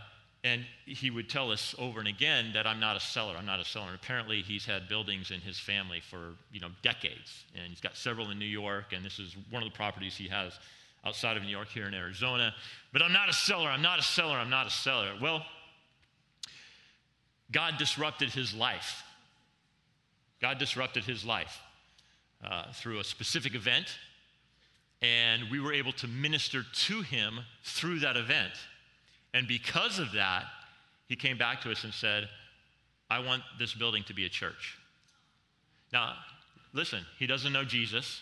and 0.44 0.66
he 0.86 1.10
would 1.10 1.30
tell 1.30 1.52
us 1.52 1.76
over 1.78 2.00
and 2.00 2.08
again 2.08 2.52
that 2.54 2.66
I'm 2.66 2.80
not 2.80 2.96
a 2.96 3.00
seller. 3.00 3.36
I'm 3.38 3.46
not 3.46 3.60
a 3.60 3.66
seller. 3.66 3.88
And 3.88 3.96
apparently, 3.96 4.42
he's 4.42 4.66
had 4.66 4.88
buildings 4.88 5.32
in 5.32 5.42
his 5.42 5.60
family 5.60 6.00
for 6.00 6.36
you 6.52 6.60
know 6.60 6.70
decades, 6.84 7.44
and 7.56 7.68
he's 7.68 7.82
got 7.82 7.98
several 7.98 8.30
in 8.30 8.40
New 8.40 8.46
York. 8.46 8.94
And 8.94 9.04
this 9.04 9.20
is 9.20 9.36
one 9.50 9.64
of 9.64 9.70
the 9.70 9.76
properties 9.76 10.16
he 10.16 10.28
has 10.28 10.58
outside 11.06 11.38
of 11.38 11.44
New 11.44 11.50
York 11.50 11.68
here 11.70 11.88
in 11.88 11.94
Arizona. 11.94 12.54
But 12.94 13.02
I'm 13.02 13.14
not 13.14 13.30
a 13.30 13.34
seller. 13.34 13.70
I'm 13.70 13.82
not 13.82 14.00
a 14.00 14.04
seller. 14.04 14.38
I'm 14.38 14.50
not 14.50 14.68
a 14.68 14.72
seller. 14.72 15.14
Well, 15.22 15.46
God 17.52 17.78
disrupted 17.78 18.30
his 18.30 18.54
life. 18.54 19.04
God 20.42 20.60
disrupted 20.60 21.04
his 21.04 21.26
life 21.26 21.60
uh, 22.44 22.72
through 22.74 23.00
a 23.00 23.04
specific 23.04 23.56
event, 23.56 23.98
and 25.02 25.44
we 25.50 25.60
were 25.60 25.74
able 25.74 25.94
to 25.94 26.08
minister 26.08 26.64
to 26.64 27.02
him 27.02 27.40
through 27.64 28.00
that 28.00 28.18
event. 28.18 28.54
And 29.34 29.48
because 29.48 30.00
of 30.00 30.14
that, 30.14 30.46
he 31.08 31.16
came 31.16 31.38
back 31.38 31.62
to 31.62 31.72
us 31.72 31.84
and 31.84 31.94
said, 31.94 32.28
I 33.10 33.20
want 33.20 33.44
this 33.60 33.74
building 33.74 34.04
to 34.08 34.14
be 34.14 34.26
a 34.26 34.30
church. 34.30 34.78
Now, 35.94 36.16
listen, 36.74 37.06
he 37.18 37.28
doesn't 37.28 37.54
know 37.54 37.64
Jesus, 37.64 38.22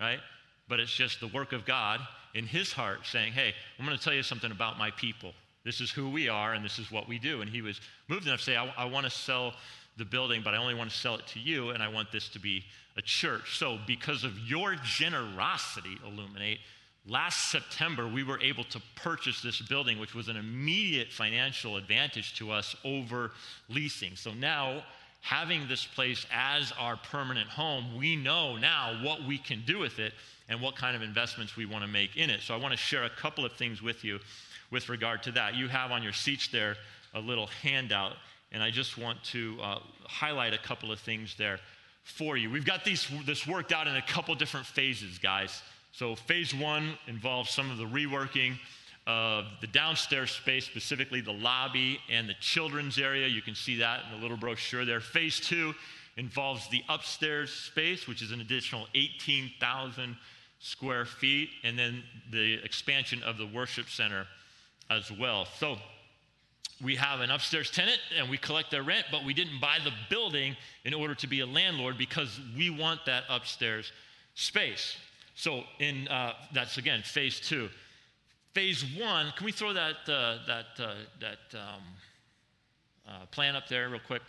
right? 0.00 0.20
But 0.68 0.80
it's 0.80 0.94
just 0.94 1.20
the 1.20 1.28
work 1.28 1.52
of 1.52 1.66
God 1.66 2.00
in 2.34 2.46
his 2.46 2.72
heart 2.72 3.00
saying, 3.04 3.32
Hey, 3.32 3.54
I'm 3.78 3.84
going 3.84 3.96
to 3.96 4.02
tell 4.02 4.14
you 4.14 4.22
something 4.22 4.50
about 4.50 4.78
my 4.78 4.90
people. 4.92 5.32
This 5.64 5.80
is 5.80 5.90
who 5.90 6.10
we 6.10 6.28
are 6.28 6.54
and 6.54 6.64
this 6.64 6.78
is 6.78 6.90
what 6.90 7.08
we 7.08 7.18
do. 7.18 7.42
And 7.42 7.50
he 7.50 7.62
was 7.62 7.80
moved 8.08 8.26
enough 8.26 8.40
to 8.40 8.44
say, 8.44 8.56
I, 8.56 8.72
I 8.76 8.84
want 8.86 9.04
to 9.04 9.10
sell 9.10 9.54
the 9.96 10.04
building, 10.04 10.42
but 10.44 10.54
I 10.54 10.56
only 10.58 10.74
want 10.74 10.90
to 10.90 10.96
sell 10.96 11.14
it 11.14 11.26
to 11.28 11.40
you, 11.40 11.70
and 11.70 11.82
I 11.82 11.88
want 11.88 12.10
this 12.10 12.28
to 12.30 12.40
be 12.40 12.64
a 12.96 13.02
church. 13.02 13.58
So, 13.58 13.78
because 13.86 14.24
of 14.24 14.36
your 14.38 14.74
generosity, 14.82 15.98
Illuminate, 16.04 16.58
Last 17.06 17.50
September, 17.50 18.08
we 18.08 18.22
were 18.22 18.40
able 18.40 18.64
to 18.64 18.80
purchase 18.96 19.42
this 19.42 19.60
building, 19.60 19.98
which 19.98 20.14
was 20.14 20.28
an 20.28 20.36
immediate 20.36 21.12
financial 21.12 21.76
advantage 21.76 22.34
to 22.38 22.50
us 22.50 22.74
over 22.82 23.32
leasing. 23.68 24.16
So 24.16 24.32
now, 24.32 24.82
having 25.20 25.68
this 25.68 25.84
place 25.84 26.24
as 26.32 26.72
our 26.78 26.96
permanent 26.96 27.48
home, 27.48 27.96
we 27.96 28.16
know 28.16 28.56
now 28.56 28.98
what 29.02 29.22
we 29.22 29.36
can 29.36 29.62
do 29.66 29.78
with 29.78 29.98
it 29.98 30.14
and 30.48 30.62
what 30.62 30.76
kind 30.76 30.96
of 30.96 31.02
investments 31.02 31.56
we 31.56 31.66
want 31.66 31.84
to 31.84 31.90
make 31.90 32.16
in 32.16 32.30
it. 32.30 32.40
So 32.40 32.54
I 32.54 32.56
want 32.56 32.72
to 32.72 32.78
share 32.78 33.04
a 33.04 33.10
couple 33.10 33.44
of 33.44 33.52
things 33.52 33.82
with 33.82 34.02
you 34.02 34.18
with 34.70 34.88
regard 34.88 35.22
to 35.24 35.32
that. 35.32 35.54
You 35.54 35.68
have 35.68 35.90
on 35.90 36.02
your 36.02 36.12
seats 36.14 36.48
there 36.48 36.76
a 37.14 37.20
little 37.20 37.48
handout, 37.62 38.14
and 38.50 38.62
I 38.62 38.70
just 38.70 38.96
want 38.96 39.22
to 39.24 39.58
uh, 39.62 39.78
highlight 40.04 40.54
a 40.54 40.58
couple 40.58 40.90
of 40.90 41.00
things 41.00 41.34
there 41.36 41.58
for 42.02 42.38
you. 42.38 42.50
We've 42.50 42.64
got 42.64 42.84
these, 42.84 43.06
this 43.26 43.46
worked 43.46 43.72
out 43.72 43.86
in 43.86 43.96
a 43.96 44.02
couple 44.02 44.34
different 44.34 44.66
phases, 44.66 45.18
guys. 45.18 45.62
So, 45.96 46.16
phase 46.16 46.52
one 46.52 46.98
involves 47.06 47.50
some 47.50 47.70
of 47.70 47.78
the 47.78 47.84
reworking 47.84 48.58
of 49.06 49.44
the 49.60 49.68
downstairs 49.68 50.32
space, 50.32 50.64
specifically 50.64 51.20
the 51.20 51.32
lobby 51.32 52.00
and 52.10 52.28
the 52.28 52.34
children's 52.40 52.98
area. 52.98 53.28
You 53.28 53.42
can 53.42 53.54
see 53.54 53.78
that 53.78 54.00
in 54.04 54.16
the 54.16 54.22
little 54.22 54.36
brochure 54.36 54.84
there. 54.84 54.98
Phase 54.98 55.38
two 55.38 55.72
involves 56.16 56.68
the 56.68 56.82
upstairs 56.88 57.52
space, 57.52 58.08
which 58.08 58.22
is 58.22 58.32
an 58.32 58.40
additional 58.40 58.88
18,000 58.96 60.16
square 60.58 61.04
feet, 61.04 61.50
and 61.62 61.78
then 61.78 62.02
the 62.32 62.54
expansion 62.64 63.22
of 63.22 63.38
the 63.38 63.46
worship 63.46 63.88
center 63.88 64.26
as 64.90 65.12
well. 65.12 65.46
So 65.60 65.76
we 66.82 66.96
have 66.96 67.20
an 67.20 67.30
upstairs 67.30 67.70
tenant 67.70 68.00
and 68.18 68.28
we 68.28 68.36
collect 68.36 68.72
their 68.72 68.82
rent, 68.82 69.06
but 69.12 69.24
we 69.24 69.32
didn't 69.32 69.60
buy 69.60 69.78
the 69.84 69.92
building 70.10 70.56
in 70.84 70.92
order 70.92 71.14
to 71.14 71.28
be 71.28 71.38
a 71.38 71.46
landlord 71.46 71.98
because 71.98 72.40
we 72.56 72.68
want 72.68 73.04
that 73.06 73.22
upstairs 73.28 73.92
space. 74.34 74.96
So 75.34 75.64
in 75.78 76.08
uh, 76.08 76.34
that's 76.52 76.78
again 76.78 77.02
phase 77.02 77.40
two. 77.40 77.68
Phase 78.54 78.84
one, 78.96 79.32
can 79.36 79.46
we 79.46 79.50
throw 79.50 79.72
that, 79.72 79.96
uh, 80.06 80.38
that, 80.46 80.66
uh, 80.78 80.94
that 81.20 81.58
um, 81.58 81.82
uh, 83.04 83.26
plan 83.32 83.56
up 83.56 83.66
there 83.66 83.88
real 83.88 84.00
quick? 84.06 84.22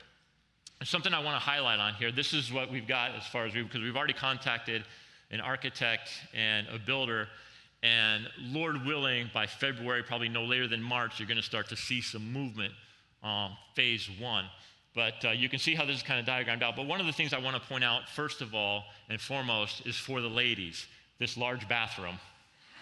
There's 0.79 0.89
something 0.89 1.13
I 1.13 1.19
want 1.19 1.35
to 1.35 1.39
highlight 1.39 1.79
on 1.79 1.93
here. 1.93 2.11
This 2.11 2.33
is 2.33 2.51
what 2.51 2.71
we've 2.71 2.87
got 2.87 3.11
as 3.11 3.27
far 3.27 3.45
as 3.45 3.53
we, 3.53 3.61
because 3.61 3.81
we've 3.81 3.95
already 3.95 4.13
contacted 4.13 4.83
an 5.29 5.41
architect 5.41 6.09
and 6.33 6.65
a 6.73 6.79
builder. 6.79 7.27
And 7.83 8.27
Lord 8.41 8.83
willing, 8.83 9.29
by 9.31 9.45
February, 9.45 10.01
probably 10.01 10.27
no 10.27 10.43
later 10.43 10.67
than 10.67 10.81
March, 10.81 11.19
you're 11.19 11.27
going 11.27 11.37
to 11.37 11.43
start 11.43 11.69
to 11.69 11.75
see 11.75 12.01
some 12.01 12.33
movement 12.33 12.73
on 13.21 13.51
phase 13.75 14.09
one. 14.19 14.45
But 14.95 15.25
uh, 15.25 15.31
you 15.31 15.49
can 15.49 15.59
see 15.59 15.75
how 15.75 15.85
this 15.85 15.97
is 15.97 16.03
kind 16.03 16.19
of 16.19 16.25
diagrammed 16.25 16.63
out. 16.63 16.77
But 16.77 16.87
one 16.87 17.01
of 17.01 17.05
the 17.05 17.11
things 17.11 17.33
I 17.33 17.39
want 17.39 17.61
to 17.61 17.67
point 17.67 17.83
out, 17.83 18.07
first 18.07 18.41
of 18.41 18.55
all 18.55 18.85
and 19.09 19.19
foremost, 19.19 19.85
is 19.85 19.95
for 19.95 20.21
the 20.21 20.29
ladies 20.29 20.87
this 21.19 21.37
large 21.37 21.67
bathroom. 21.69 22.17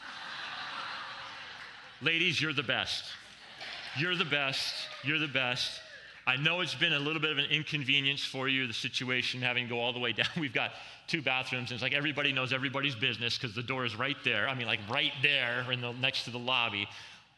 Ladies, 2.02 2.42
you're 2.42 2.54
the 2.54 2.64
best. 2.64 3.04
You're 3.98 4.16
the 4.16 4.26
best. 4.26 4.74
You're 5.04 5.20
the 5.20 5.28
best. 5.28 5.80
I 6.26 6.38
know 6.38 6.62
it's 6.62 6.74
been 6.74 6.94
a 6.94 7.00
little 7.00 7.22
bit 7.22 7.32
of 7.32 7.38
an 7.38 7.46
inconvenience 7.46 8.24
for 8.24 8.48
you, 8.48 8.66
the 8.66 8.74
situation 8.74 9.42
having 9.42 9.66
to 9.66 9.70
go 9.70 9.80
all 9.80 9.92
the 9.92 10.00
way 10.00 10.12
down. 10.14 10.28
We've 10.40 10.54
got 10.54 10.72
two 11.08 11.22
bathrooms, 11.22 11.70
and 11.70 11.76
it's 11.76 11.84
like 11.84 11.94
everybody 11.94 12.32
knows 12.32 12.54
everybody's 12.54 12.96
business 12.96 13.38
because 13.38 13.54
the 13.54 13.64
door 13.64 13.86
is 13.86 13.96
right 13.96 14.18
there. 14.24 14.48
I 14.48 14.56
mean, 14.56 14.68
like 14.68 14.80
right 14.90 15.12
there 15.22 15.70
in 15.72 15.82
the, 15.82 15.92
next 15.94 16.24
to 16.26 16.32
the 16.32 16.40
lobby. 16.40 16.88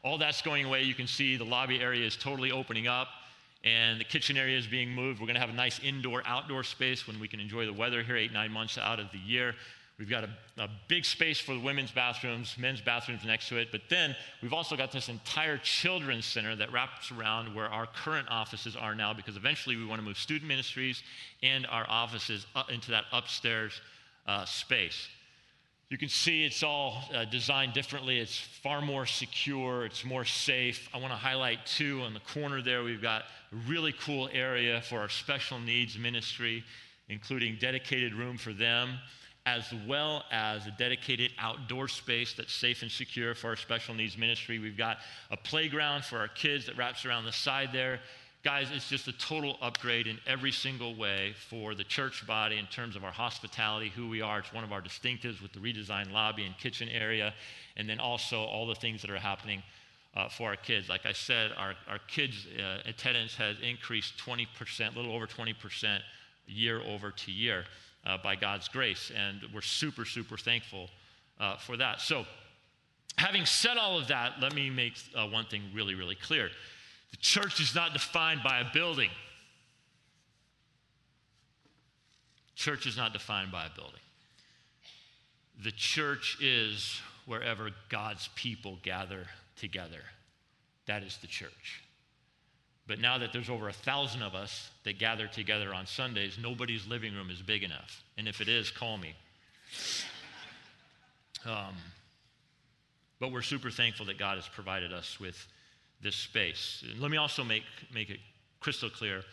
All 0.04 0.18
that's 0.18 0.42
going 0.42 0.66
away. 0.66 0.84
You 0.84 0.94
can 0.94 1.08
see 1.08 1.36
the 1.36 1.46
lobby 1.46 1.82
area 1.82 2.06
is 2.06 2.16
totally 2.16 2.52
opening 2.52 2.88
up, 2.88 3.08
and 3.66 4.00
the 4.00 4.04
kitchen 4.04 4.38
area 4.38 4.58
is 4.58 4.68
being 4.68 4.90
moved. 4.90 5.20
We're 5.20 5.26
going 5.26 5.36
to 5.36 5.42
have 5.42 5.50
a 5.50 5.54
nice 5.54 5.80
indoor 5.80 6.22
outdoor 6.26 6.64
space 6.64 7.08
when 7.08 7.20
we 7.20 7.28
can 7.28 7.40
enjoy 7.40 7.66
the 7.66 7.74
weather 7.74 8.04
here 8.04 8.16
eight, 8.16 8.32
nine 8.32 8.52
months 8.52 8.78
out 8.78 9.00
of 9.00 9.12
the 9.12 9.18
year. 9.18 9.56
We've 9.98 10.10
got 10.10 10.26
a, 10.26 10.30
a, 10.62 10.70
big 10.90 11.06
space 11.06 11.40
for 11.40 11.54
the 11.54 11.60
women's 11.62 11.90
bathrooms, 11.90 12.58
men's 12.60 12.82
bathrooms 12.82 13.24
next 13.26 13.48
to 13.48 13.58
it. 13.58 13.70
But 13.72 13.82
then 13.90 14.14
we've 14.42 14.52
also 14.52 14.76
got 14.76 14.92
this 14.92 15.08
entire 15.08 15.58
children's 15.58 16.26
center 16.26 16.54
that 16.58 16.72
wraps 16.72 17.12
around 17.12 17.56
where 17.56 17.68
our 17.68 17.88
current 17.88 18.28
offices 18.30 18.76
are 18.76 18.94
now 18.94 19.14
because 19.14 19.38
eventually 19.38 19.78
we 19.78 19.86
want 19.86 20.02
to 20.02 20.06
move 20.06 20.18
student 20.18 20.50
ministries 20.50 21.02
and 21.42 21.66
our 21.68 21.86
offices 21.88 22.46
into 22.70 22.92
that 22.92 23.06
upstairs 23.14 23.80
uh, 24.28 24.44
space. 24.44 25.08
You 25.90 25.98
can 26.00 26.10
see 26.10 26.44
it's 26.44 26.64
all 26.64 27.04
uh, 27.14 27.26
designed 27.26 27.74
differently. 27.74 28.20
It's 28.20 28.38
far 28.38 28.82
more 28.82 29.06
secure, 29.06 29.86
it's 29.86 30.04
more 30.04 30.26
safe. 30.26 30.90
I 30.94 30.98
want 30.98 31.12
to 31.12 31.18
highlight, 31.18 31.66
too, 31.66 32.02
on 32.02 32.14
the 32.14 32.20
corner 32.22 32.62
there, 32.62 32.84
we've 32.84 33.02
got 33.02 33.24
a 33.52 33.56
really 33.68 33.94
cool 33.94 34.28
area 34.34 34.82
for 34.82 35.00
our 35.00 35.10
special 35.10 35.60
needs 35.60 35.98
ministry, 35.98 36.64
including 37.08 37.58
dedicated 37.60 38.16
room 38.16 38.38
for 38.38 38.52
them 38.52 38.98
as 39.46 39.72
well 39.88 40.24
as 40.32 40.66
a 40.66 40.72
dedicated 40.72 41.32
outdoor 41.38 41.88
space 41.88 42.34
that's 42.34 42.52
safe 42.52 42.82
and 42.82 42.90
secure 42.90 43.36
for 43.36 43.50
our 43.50 43.56
special 43.56 43.94
needs 43.94 44.18
ministry. 44.18 44.58
We've 44.58 44.78
got 44.78 44.98
a 45.30 45.38
playground 45.38 46.04
for 46.04 46.18
our 46.18 46.28
kids 46.28 46.66
that 46.66 46.78
wraps 46.78 47.06
around 47.06 47.26
the 47.26 47.32
side 47.32 47.70
there. 47.72 48.00
Guys, 48.46 48.68
it's 48.72 48.88
just 48.88 49.08
a 49.08 49.12
total 49.14 49.58
upgrade 49.60 50.06
in 50.06 50.20
every 50.28 50.52
single 50.52 50.96
way 50.96 51.34
for 51.50 51.74
the 51.74 51.84
church 51.84 52.28
body 52.28 52.60
in 52.60 52.68
terms 52.68 52.96
of 52.96 53.04
our 53.04 53.12
hospitality, 53.12 53.90
who 53.90 54.08
we 54.08 54.22
are. 54.22 54.38
It's 54.38 54.54
one 54.54 54.64
of 54.64 54.72
our 54.72 54.84
distinctives 54.84 55.42
with 55.42 55.52
the 55.52 55.58
redesigned 55.58 56.12
lobby 56.12 56.46
and 56.46 56.56
kitchen 56.60 56.88
area, 56.90 57.34
and 57.76 57.90
then 57.90 58.00
also 58.00 58.44
all 58.44 58.68
the 58.68 58.76
things 58.76 59.02
that 59.02 59.10
are 59.10 59.18
happening 59.18 59.64
uh, 60.16 60.30
for 60.30 60.50
our 60.50 60.56
kids. 60.56 60.90
Like 60.90 61.08
I 61.08 61.12
said, 61.12 61.54
our, 61.58 61.74
our 61.90 61.98
kids' 62.08 62.46
uh, 62.60 62.88
attendance 62.88 63.34
has 63.34 63.56
increased 63.68 64.14
20%, 64.20 64.46
a 64.94 64.96
little 64.96 65.16
over 65.16 65.26
20% 65.26 66.00
year 66.46 66.84
over 66.88 67.10
to 67.10 67.32
year 67.32 67.66
uh, 68.06 68.20
by 68.24 68.36
God's 68.36 68.68
grace. 68.68 69.12
And 69.18 69.42
we're 69.56 69.62
super, 69.62 70.06
super 70.06 70.38
thankful 70.38 70.92
uh, 71.40 71.58
for 71.58 71.78
that. 71.78 72.00
So, 72.00 72.26
having 73.18 73.48
said 73.48 73.78
all 73.78 73.98
of 73.98 74.08
that, 74.10 74.34
let 74.40 74.54
me 74.54 74.70
make 74.70 74.94
uh, 75.16 75.26
one 75.26 75.46
thing 75.46 75.64
really, 75.74 75.96
really 75.96 76.14
clear. 76.14 76.52
The 77.12 77.18
church 77.18 77.60
is 77.60 77.74
not 77.74 77.94
defined 77.94 78.42
by 78.44 78.60
a 78.60 78.66
building. 78.74 79.10
Church 82.56 82.86
is 82.86 82.98
not 82.98 83.14
defined 83.14 83.52
by 83.52 83.66
a 83.66 83.70
building. 83.76 84.00
The 85.64 85.72
church 85.72 86.38
is 86.42 87.00
wherever 87.26 87.70
God's 87.90 88.30
people 88.36 88.80
gather 88.84 89.28
together. 89.56 90.02
That 90.86 91.04
is 91.04 91.18
the 91.18 91.28
church. 91.28 91.82
But 92.88 93.00
now 93.00 93.18
that 93.18 93.34
there's 93.34 93.50
over 93.50 93.68
a 93.68 93.74
thousand 93.74 94.22
of 94.22 94.36
us 94.36 94.70
that 94.84 95.00
gather 95.00 95.28
together 95.28 95.74
on 95.74 95.88
Sundays, 95.88 96.38
nobody's 96.42 96.88
living 96.88 97.16
room 97.16 97.32
is 97.32 97.42
big 97.42 97.64
enough. 97.64 98.04
And 98.18 98.28
if 98.28 98.42
it 98.42 98.48
is, 98.48 98.70
call 98.70 98.98
me. 98.98 99.16
Um, 101.46 101.74
but 103.20 103.32
we're 103.32 103.42
super 103.42 103.72
thankful 103.72 104.06
that 104.08 104.20
God 104.20 104.36
has 104.36 104.48
provided 104.48 104.94
us 104.94 105.20
with 105.20 105.48
this 106.02 106.16
space. 106.16 106.84
And 106.90 107.00
let 107.00 107.12
me 107.12 107.18
also 107.18 107.44
make, 107.44 107.64
make 107.94 108.10
it 108.10 108.20
crystal 108.60 108.90
clear 108.90 109.24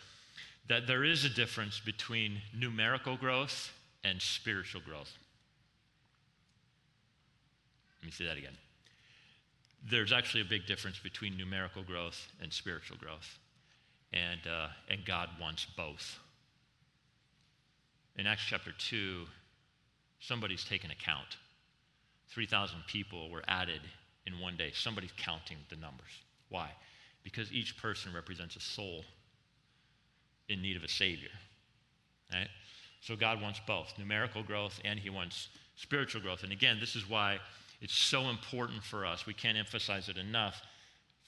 that 0.69 0.87
there 0.87 1.03
is 1.03 1.25
a 1.25 1.29
difference 1.29 1.79
between 1.79 2.41
numerical 2.57 3.17
growth 3.17 3.71
and 4.03 4.21
spiritual 4.21 4.81
growth. 4.81 5.11
Let 8.01 8.05
me 8.05 8.11
say 8.11 8.25
that 8.25 8.37
again. 8.37 8.57
There's 9.89 10.13
actually 10.13 10.41
a 10.41 10.45
big 10.45 10.65
difference 10.65 10.99
between 10.99 11.37
numerical 11.37 11.83
growth 11.83 12.31
and 12.41 12.51
spiritual 12.51 12.97
growth 12.97 13.37
and, 14.13 14.39
uh, 14.47 14.67
and 14.89 15.03
God 15.05 15.29
wants 15.41 15.65
both. 15.65 16.19
In 18.15 18.27
Acts 18.27 18.43
chapter 18.47 18.71
2, 18.77 19.25
somebody's 20.19 20.63
taken 20.63 20.91
account. 20.91 21.37
3,000 22.29 22.79
people 22.87 23.29
were 23.29 23.43
added 23.47 23.81
in 24.25 24.39
one 24.39 24.55
day. 24.55 24.71
Somebody's 24.73 25.13
counting 25.17 25.57
the 25.69 25.75
numbers. 25.75 26.22
Why? 26.53 26.69
Because 27.23 27.51
each 27.51 27.81
person 27.81 28.13
represents 28.13 28.55
a 28.55 28.59
soul 28.59 29.03
in 30.49 30.61
need 30.61 30.77
of 30.77 30.83
a 30.83 30.87
Savior. 30.87 31.31
Right? 32.31 32.47
So 33.01 33.15
God 33.15 33.41
wants 33.41 33.59
both 33.65 33.91
numerical 33.97 34.43
growth 34.43 34.79
and 34.85 34.99
He 34.99 35.09
wants 35.09 35.47
spiritual 35.77 36.21
growth. 36.21 36.43
And 36.43 36.51
again, 36.51 36.77
this 36.79 36.95
is 36.95 37.09
why 37.09 37.39
it's 37.81 37.95
so 37.95 38.29
important 38.29 38.83
for 38.83 39.03
us. 39.03 39.25
We 39.25 39.33
can't 39.33 39.57
emphasize 39.57 40.09
it 40.09 40.17
enough 40.17 40.61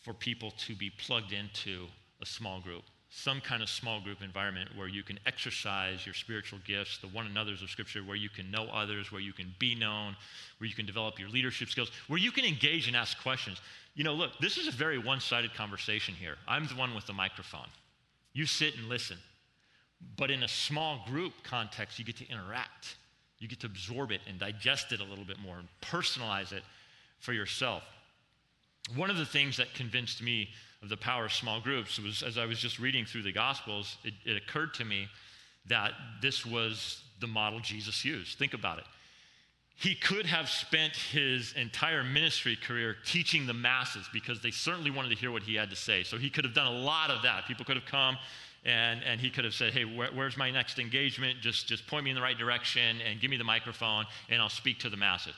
for 0.04 0.14
people 0.14 0.52
to 0.68 0.76
be 0.76 0.92
plugged 0.92 1.34
into 1.34 1.88
a 2.22 2.26
small 2.28 2.62
group, 2.62 2.84
some 3.10 3.42
kind 3.42 3.64
of 3.64 3.70
small 3.70 4.00
group 4.02 4.22
environment 4.22 4.70
where 4.78 4.88
you 4.88 5.02
can 5.02 5.18
exercise 5.26 6.06
your 6.06 6.14
spiritual 6.14 6.60
gifts, 6.68 7.00
the 7.00 7.08
one 7.08 7.26
another's 7.26 7.64
of 7.64 7.72
Scripture, 7.72 8.02
where 8.04 8.16
you 8.16 8.30
can 8.30 8.52
know 8.52 8.68
others, 8.72 9.12
where 9.12 9.22
you 9.22 9.34
can 9.34 9.56
be 9.58 9.74
known, 9.74 10.16
where 10.60 10.68
you 10.68 10.76
can 10.76 10.86
develop 10.86 11.18
your 11.18 11.30
leadership 11.30 11.70
skills, 11.70 11.90
where 12.08 12.20
you 12.20 12.32
can 12.32 12.46
engage 12.46 12.88
and 12.88 12.96
ask 12.96 13.20
questions. 13.24 13.60
You 13.96 14.04
know, 14.04 14.14
look, 14.14 14.32
this 14.40 14.58
is 14.58 14.68
a 14.68 14.72
very 14.72 14.98
one 14.98 15.22
sided 15.22 15.54
conversation 15.54 16.14
here. 16.14 16.36
I'm 16.48 16.68
the 16.68 16.76
one 16.76 16.94
with 16.94 17.08
the 17.08 17.14
microphone. 17.14 17.68
You 18.34 18.46
sit 18.46 18.76
and 18.76 18.90
listen. 18.90 19.18
But 20.18 20.30
in 20.30 20.44
a 20.44 20.48
small 20.48 21.04
group 21.08 21.34
context, 21.44 21.98
you 21.98 22.06
get 22.06 22.18
to 22.18 22.30
interact. 22.30 22.98
You 23.40 23.48
get 23.48 23.62
to 23.62 23.68
absorb 23.68 24.12
it 24.12 24.22
and 24.28 24.38
digest 24.38 24.92
it 24.92 25.00
a 25.00 25.04
little 25.04 25.24
bit 25.24 25.40
more 25.40 25.58
and 25.58 25.68
personalize 25.82 26.52
it 26.52 26.64
for 27.20 27.32
yourself. 27.32 27.84
One 28.96 29.10
of 29.10 29.18
the 29.18 29.26
things 29.26 29.58
that 29.58 29.74
convinced 29.74 30.22
me 30.22 30.50
of 30.82 30.90
the 30.90 30.98
power 30.98 31.26
of 31.26 31.34
small 31.34 31.60
groups 31.62 31.98
was 31.98 32.22
as 32.22 32.38
I 32.38 32.46
was 32.46 32.60
just 32.60 32.80
reading 32.80 33.06
through 33.06 33.24
the 33.24 33.32
Gospels, 33.32 33.98
it, 34.04 34.14
it 34.26 34.38
occurred 34.38 34.74
to 34.76 34.86
me 34.86 35.08
that 35.68 35.94
this 36.22 36.46
was 36.46 37.02
the 37.20 37.28
model 37.28 37.60
Jesus 37.60 38.06
used. 38.06 38.38
Think 38.38 38.54
about 38.54 38.78
it. 38.78 38.86
He 39.78 39.94
could 39.94 40.26
have 40.26 40.50
spent 40.50 40.96
his 40.96 41.54
entire 41.54 42.04
ministry 42.04 42.56
career 42.56 42.96
teaching 43.06 43.46
the 43.46 43.54
masses 43.54 44.08
because 44.14 44.42
they 44.42 44.52
certainly 44.52 44.90
wanted 44.90 45.10
to 45.10 45.16
hear 45.16 45.32
what 45.32 45.44
he 45.44 45.56
had 45.56 45.70
to 45.70 45.76
say. 45.76 46.04
So 46.04 46.18
he 46.18 46.30
could 46.30 46.46
have 46.46 46.54
done 46.54 46.68
a 46.68 46.78
lot 46.78 47.12
of 47.12 47.24
that. 47.24 47.46
People 47.46 47.66
could 47.66 47.76
have 47.76 47.86
come 47.86 48.18
and, 48.64 49.04
and 49.04 49.20
he 49.20 49.30
could 49.30 49.44
have 49.44 49.54
said, 49.54 49.74
Hey, 49.74 49.84
where, 49.84 50.10
where's 50.14 50.38
my 50.38 50.50
next 50.50 50.80
engagement? 50.80 51.40
Just, 51.42 51.68
just 51.68 51.86
point 51.88 52.06
me 52.06 52.12
in 52.12 52.16
the 52.16 52.22
right 52.22 52.38
direction 52.38 53.02
and 53.02 53.20
give 53.20 53.30
me 53.30 53.38
the 53.38 53.44
microphone 53.44 54.06
and 54.30 54.42
I'll 54.42 54.50
speak 54.50 54.80
to 54.80 54.90
the 54.90 54.98
masses 54.98 55.36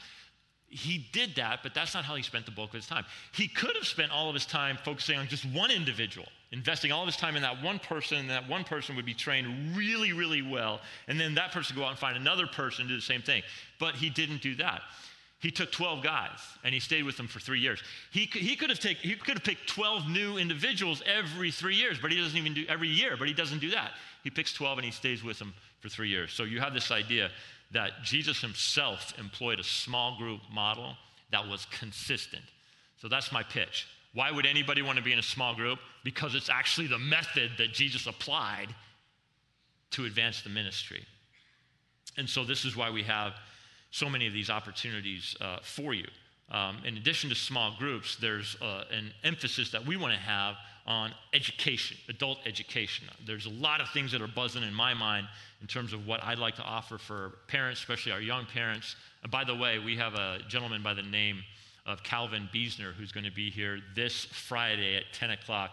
he 0.70 1.08
did 1.14 1.36
that, 1.36 1.60
but 1.64 1.74
that's 1.74 1.94
not 1.94 2.04
how 2.04 2.16
he 2.16 2.24
spent 2.24 2.46
the 2.46 2.52
bulk 2.52 2.72
of 2.72 2.76
his 2.76 2.88
time. 2.88 3.06
He 3.32 3.48
could 3.48 3.76
have 3.76 3.88
spent 3.88 4.12
all 4.12 4.30
of 4.30 4.34
his 4.34 4.46
time 4.46 4.78
focusing 4.84 5.18
on 5.18 5.28
just 5.28 5.46
one 5.46 5.72
individual, 5.72 6.28
investing 6.52 6.92
all 6.92 7.02
of 7.02 7.08
his 7.08 7.18
time 7.18 7.36
in 7.36 7.42
that 7.42 7.62
one 7.62 7.80
person, 7.80 8.18
and 8.18 8.30
that 8.30 8.48
one 8.48 8.64
person 8.64 8.96
would 8.96 9.06
be 9.06 9.14
trained 9.14 9.76
really, 9.76 10.14
really 10.14 10.42
well, 10.42 10.80
and 11.08 11.20
then 11.20 11.36
that 11.36 11.52
person 11.52 11.76
would 11.76 11.82
go 11.82 11.86
out 11.86 11.92
and 11.92 12.00
find 12.00 12.18
another 12.18 12.48
person 12.48 12.84
and 12.84 12.90
do 12.90 12.96
the 12.96 13.02
same 13.02 13.22
thing. 13.22 13.44
But 13.80 13.96
he 13.96 14.10
didn't 14.10 14.42
do 14.42 14.56
that. 14.56 14.82
He 15.40 15.52
took 15.52 15.72
12 15.72 16.04
guys 16.04 16.40
and 16.64 16.74
he 16.74 16.80
stayed 16.80 17.04
with 17.04 17.16
them 17.16 17.28
for 17.28 17.40
three 17.40 17.60
years. 17.60 17.84
He 18.12 18.22
he 18.22 18.56
could 18.56 18.72
have 18.72 18.80
take, 18.80 18.98
he 18.98 19.14
could 19.14 19.36
have 19.36 19.44
picked 19.44 19.70
12 19.70 20.10
new 20.10 20.38
individuals 20.38 21.04
every 21.06 21.52
three 21.52 21.76
years, 21.76 22.00
but 22.02 22.12
he 22.12 22.20
doesn't 22.20 22.38
even 22.38 22.56
do 22.56 22.66
every 22.68 22.88
year, 22.88 23.16
but 23.18 23.28
he 23.28 23.36
doesn't 23.36 23.60
do 23.60 23.70
that. 23.72 23.92
He 24.24 24.32
picks 24.32 24.52
12 24.54 24.80
and 24.80 24.86
he 24.86 24.92
stays 24.92 25.24
with 25.24 25.38
them 25.38 25.54
for 25.80 25.90
three 25.90 26.10
years. 26.10 26.34
So 26.34 26.44
you 26.44 26.60
have 26.60 26.74
this 26.74 26.90
idea 26.90 27.30
that 27.72 28.04
Jesus 28.04 28.42
himself 28.42 29.14
employed 29.20 29.60
a 29.60 29.64
small 29.64 30.18
group 30.18 30.42
model 30.52 30.96
that 31.32 31.48
was 31.48 31.66
consistent. 31.66 32.44
So 33.00 33.08
that's 33.08 33.32
my 33.32 33.44
pitch. 33.44 33.88
Why 34.18 34.32
would 34.32 34.48
anybody 34.48 34.82
want 34.82 34.98
to 34.98 35.04
be 35.04 35.14
in 35.14 35.20
a 35.20 35.24
small 35.24 35.54
group? 35.54 35.78
Because 36.04 36.34
it's 36.34 36.50
actually 36.50 36.88
the 36.88 36.98
method 36.98 37.52
that 37.60 37.72
Jesus 37.72 38.08
applied 38.08 38.70
to 39.92 40.06
advance 40.06 40.42
the 40.42 40.50
ministry. 40.50 41.06
And 42.18 42.28
so 42.28 42.44
this 42.44 42.66
is 42.66 42.76
why 42.76 42.90
we 42.90 43.04
have 43.04 43.34
so 43.92 44.10
many 44.10 44.26
of 44.26 44.34
these 44.34 44.50
opportunities 44.50 45.36
uh, 45.40 45.60
for 45.62 45.94
you. 45.94 46.08
Um, 46.50 46.78
in 46.84 46.98
addition 46.98 47.30
to 47.30 47.36
small 47.36 47.76
groups, 47.78 48.16
there's 48.16 48.58
uh, 48.60 48.86
an 48.92 49.14
emphasis 49.24 49.70
that 49.70 49.86
we 49.86 49.98
want 49.98 50.16
to 50.16 50.20
have 50.20 50.56
on 50.88 51.14
education, 51.36 51.96
adult 52.10 52.40
education. 52.48 53.06
There's 53.24 53.46
a 53.46 53.52
lot 53.52 53.82
of 53.82 53.90
things 53.90 54.12
that 54.14 54.22
are 54.24 54.28
buzzing 54.28 54.64
in 54.64 54.74
my 54.74 54.96
mind 54.96 55.28
in 55.62 55.68
terms 55.68 55.94
of 55.94 56.08
what 56.08 56.24
I'd 56.24 56.40
like 56.40 56.56
to 56.56 56.64
offer 56.64 56.98
for 56.98 57.34
parents, 57.48 57.82
especially 57.82 58.14
our 58.14 58.22
young 58.22 58.48
parents. 58.48 58.96
And 59.22 59.32
by 59.32 59.44
the 59.44 59.54
way, 59.54 59.78
we 59.78 59.96
have 59.98 60.16
a 60.16 60.40
gentleman 60.48 60.82
by 60.82 60.96
the 60.96 61.04
name 61.04 61.44
of 61.88 62.04
Calvin 62.04 62.50
Beisner 62.54 62.94
who's 62.94 63.12
going 63.12 63.24
to 63.24 63.32
be 63.32 63.50
here 63.50 63.80
this 63.96 64.26
Friday 64.26 64.98
at 64.98 65.04
10 65.14 65.32
o'clock. 65.32 65.72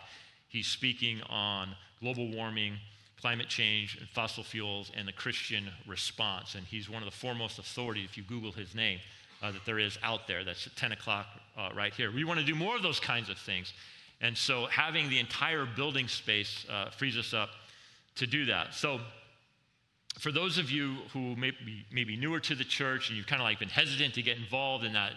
He's 0.48 0.68
speaking 0.68 1.20
on 1.28 1.74
global 2.00 2.30
warming, 2.30 2.76
climate 3.20 3.48
change, 3.48 3.98
and 3.98 4.08
fossil 4.08 4.44
fuels, 4.44 4.92
and 4.96 5.06
the 5.06 5.12
Christian 5.12 5.68
response. 5.86 6.54
And 6.54 6.64
he's 6.64 6.88
one 6.88 7.02
of 7.02 7.06
the 7.06 7.16
foremost 7.16 7.58
authorities, 7.58 8.08
if 8.10 8.16
you 8.16 8.22
Google 8.22 8.52
his 8.52 8.74
name, 8.74 9.00
uh, 9.42 9.50
that 9.50 9.64
there 9.66 9.80
is 9.80 9.98
out 10.02 10.28
there. 10.28 10.44
That's 10.44 10.66
at 10.66 10.76
10 10.76 10.92
o'clock 10.92 11.26
uh, 11.58 11.70
right 11.74 11.92
here. 11.92 12.12
We 12.12 12.24
want 12.24 12.38
to 12.38 12.46
do 12.46 12.54
more 12.54 12.76
of 12.76 12.82
those 12.82 13.00
kinds 13.00 13.28
of 13.28 13.36
things. 13.36 13.72
And 14.20 14.36
so 14.36 14.66
having 14.66 15.10
the 15.10 15.18
entire 15.18 15.66
building 15.66 16.06
space 16.06 16.64
uh, 16.70 16.90
frees 16.90 17.18
us 17.18 17.34
up 17.34 17.50
to 18.16 18.26
do 18.26 18.46
that. 18.46 18.74
So 18.74 19.00
for 20.18 20.30
those 20.30 20.58
of 20.58 20.70
you 20.70 20.96
who 21.12 21.34
may 21.36 21.50
be, 21.50 21.84
may 21.92 22.04
be 22.04 22.16
newer 22.16 22.38
to 22.40 22.54
the 22.54 22.64
church 22.64 23.08
and 23.08 23.16
you've 23.16 23.26
kind 23.26 23.42
of 23.42 23.44
like 23.44 23.58
been 23.58 23.68
hesitant 23.68 24.14
to 24.14 24.22
get 24.22 24.38
involved 24.38 24.84
in 24.84 24.92
that 24.92 25.12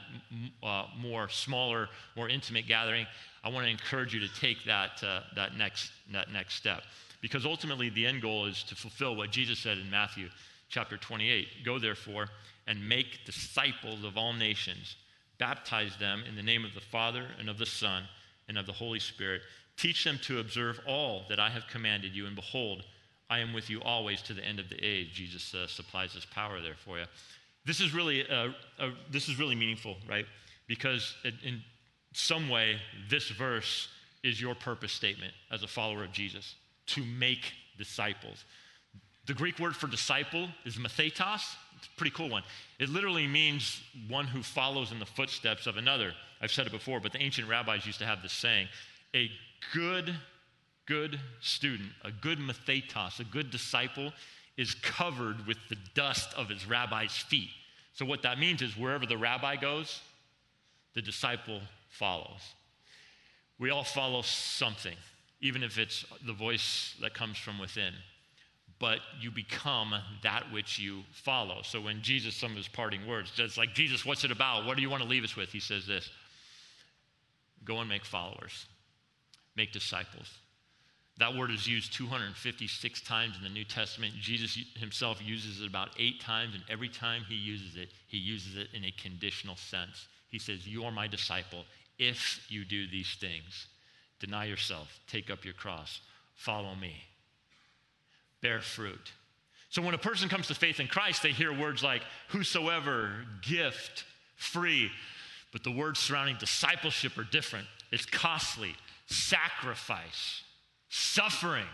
uh, 0.63 0.85
more 0.97 1.29
smaller, 1.29 1.87
more 2.15 2.27
intimate 2.27 2.67
gathering, 2.67 3.05
I 3.43 3.49
want 3.49 3.65
to 3.65 3.71
encourage 3.71 4.13
you 4.13 4.19
to 4.19 4.39
take 4.39 4.63
that, 4.65 5.03
uh, 5.03 5.21
that, 5.35 5.55
next, 5.55 5.91
that 6.11 6.31
next 6.31 6.55
step. 6.55 6.81
Because 7.21 7.45
ultimately, 7.45 7.89
the 7.89 8.05
end 8.05 8.21
goal 8.21 8.45
is 8.45 8.63
to 8.63 8.75
fulfill 8.75 9.15
what 9.15 9.31
Jesus 9.31 9.59
said 9.59 9.77
in 9.77 9.89
Matthew 9.89 10.29
chapter 10.69 10.97
28 10.97 11.47
Go 11.63 11.79
therefore 11.79 12.27
and 12.67 12.87
make 12.87 13.25
disciples 13.25 14.03
of 14.03 14.17
all 14.17 14.33
nations, 14.33 14.95
baptize 15.37 15.95
them 15.97 16.23
in 16.27 16.35
the 16.35 16.43
name 16.43 16.65
of 16.65 16.73
the 16.73 16.81
Father 16.81 17.27
and 17.39 17.49
of 17.49 17.57
the 17.57 17.65
Son 17.65 18.03
and 18.47 18.57
of 18.57 18.65
the 18.65 18.73
Holy 18.73 18.99
Spirit. 18.99 19.41
Teach 19.77 20.03
them 20.03 20.19
to 20.23 20.39
observe 20.39 20.79
all 20.87 21.23
that 21.29 21.39
I 21.39 21.49
have 21.49 21.67
commanded 21.67 22.15
you, 22.15 22.25
and 22.25 22.35
behold, 22.35 22.83
I 23.29 23.39
am 23.39 23.53
with 23.53 23.69
you 23.69 23.81
always 23.81 24.21
to 24.23 24.33
the 24.33 24.43
end 24.43 24.59
of 24.59 24.69
the 24.69 24.83
age. 24.83 25.13
Jesus 25.13 25.53
uh, 25.53 25.67
supplies 25.67 26.13
this 26.13 26.25
power 26.25 26.61
there 26.61 26.75
for 26.75 26.97
you. 26.97 27.05
This 27.65 27.81
is 27.81 27.93
really, 27.93 28.27
uh, 28.29 28.49
uh, 28.79 28.89
this 29.11 29.27
is 29.27 29.37
really 29.37 29.55
meaningful, 29.55 29.97
right? 30.09 30.25
Because 30.67 31.15
in 31.43 31.61
some 32.13 32.49
way, 32.49 32.77
this 33.09 33.29
verse 33.29 33.89
is 34.23 34.39
your 34.39 34.55
purpose 34.55 34.93
statement 34.93 35.33
as 35.51 35.63
a 35.63 35.67
follower 35.67 36.03
of 36.03 36.11
Jesus 36.11 36.55
to 36.87 37.03
make 37.03 37.51
disciples. 37.77 38.45
The 39.25 39.33
Greek 39.33 39.59
word 39.59 39.75
for 39.75 39.87
disciple 39.87 40.47
is 40.65 40.77
mathetos. 40.77 41.41
It's 41.77 41.87
a 41.87 41.97
pretty 41.97 42.15
cool 42.15 42.29
one. 42.29 42.43
It 42.79 42.89
literally 42.89 43.27
means 43.27 43.81
one 44.07 44.25
who 44.25 44.41
follows 44.41 44.91
in 44.91 44.99
the 44.99 45.05
footsteps 45.05 45.67
of 45.67 45.75
another. 45.75 46.13
I've 46.41 46.51
said 46.51 46.65
it 46.65 46.71
before, 46.71 47.01
but 47.01 47.11
the 47.11 47.21
ancient 47.21 47.49
rabbis 47.49 47.85
used 47.85 47.99
to 47.99 48.05
have 48.05 48.21
this 48.21 48.31
saying 48.31 48.67
a 49.13 49.29
good 49.73 50.15
good 50.87 51.19
student, 51.41 51.89
a 52.03 52.11
good 52.11 52.39
mathetos, 52.39 53.19
a 53.19 53.23
good 53.23 53.51
disciple, 53.51 54.11
is 54.57 54.73
covered 54.73 55.45
with 55.45 55.57
the 55.69 55.77
dust 55.93 56.33
of 56.35 56.49
his 56.49 56.67
rabbi's 56.67 57.15
feet. 57.15 57.49
So, 57.93 58.05
what 58.05 58.23
that 58.23 58.39
means 58.39 58.61
is 58.61 58.75
wherever 58.75 59.05
the 59.05 59.17
rabbi 59.17 59.55
goes, 59.55 60.01
the 60.95 61.01
disciple 61.01 61.61
follows. 61.89 62.41
We 63.59 63.69
all 63.69 63.83
follow 63.83 64.21
something, 64.21 64.95
even 65.41 65.63
if 65.63 65.77
it's 65.77 66.05
the 66.25 66.33
voice 66.33 66.95
that 67.01 67.13
comes 67.13 67.37
from 67.37 67.59
within. 67.59 67.93
But 68.79 68.99
you 69.19 69.31
become 69.31 69.95
that 70.21 70.51
which 70.51 70.77
you 70.77 71.01
follow. 71.11 71.61
So, 71.63 71.81
when 71.81 72.01
Jesus, 72.01 72.35
some 72.35 72.51
of 72.51 72.57
his 72.57 72.67
parting 72.67 73.05
words, 73.07 73.31
it's 73.37 73.57
like, 73.57 73.73
Jesus, 73.73 74.05
what's 74.05 74.23
it 74.23 74.31
about? 74.31 74.65
What 74.65 74.75
do 74.75 74.81
you 74.81 74.89
want 74.89 75.03
to 75.03 75.09
leave 75.09 75.23
us 75.23 75.35
with? 75.35 75.49
He 75.49 75.59
says 75.59 75.85
this 75.85 76.09
Go 77.63 77.79
and 77.79 77.89
make 77.89 78.05
followers, 78.05 78.65
make 79.55 79.71
disciples. 79.71 80.31
That 81.19 81.35
word 81.35 81.49
is 81.49 81.67
used 81.67 81.93
256 81.93 83.01
times 83.01 83.37
in 83.37 83.43
the 83.43 83.49
New 83.49 83.63
Testament. 83.63 84.13
Jesus 84.19 84.59
himself 84.75 85.19
uses 85.23 85.61
it 85.61 85.67
about 85.67 85.89
eight 85.97 86.21
times, 86.21 86.53
and 86.53 86.63
every 86.69 86.89
time 86.89 87.23
he 87.27 87.35
uses 87.35 87.75
it, 87.75 87.89
he 88.07 88.17
uses 88.17 88.55
it 88.55 88.67
in 88.73 88.85
a 88.85 88.91
conditional 88.91 89.55
sense. 89.55 90.07
He 90.29 90.37
says, 90.37 90.67
You 90.67 90.83
are 90.83 90.91
my 90.91 91.07
disciple 91.07 91.65
if 91.97 92.45
you 92.49 92.63
do 92.65 92.87
these 92.87 93.15
things. 93.19 93.67
Deny 94.19 94.45
yourself, 94.45 94.99
take 95.07 95.31
up 95.31 95.43
your 95.43 95.55
cross, 95.55 96.01
follow 96.35 96.75
me, 96.75 96.95
bear 98.41 98.61
fruit. 98.61 99.11
So 99.69 99.81
when 99.81 99.95
a 99.95 99.99
person 99.99 100.29
comes 100.29 100.47
to 100.47 100.55
faith 100.55 100.79
in 100.79 100.87
Christ, 100.87 101.23
they 101.23 101.31
hear 101.31 101.51
words 101.51 101.83
like 101.83 102.01
whosoever, 102.29 103.25
gift, 103.41 104.05
free. 104.35 104.91
But 105.51 105.63
the 105.63 105.71
words 105.71 105.99
surrounding 105.99 106.37
discipleship 106.39 107.17
are 107.17 107.23
different. 107.23 107.67
It's 107.91 108.05
costly, 108.05 108.75
sacrifice 109.07 110.43
suffering. 110.89 111.67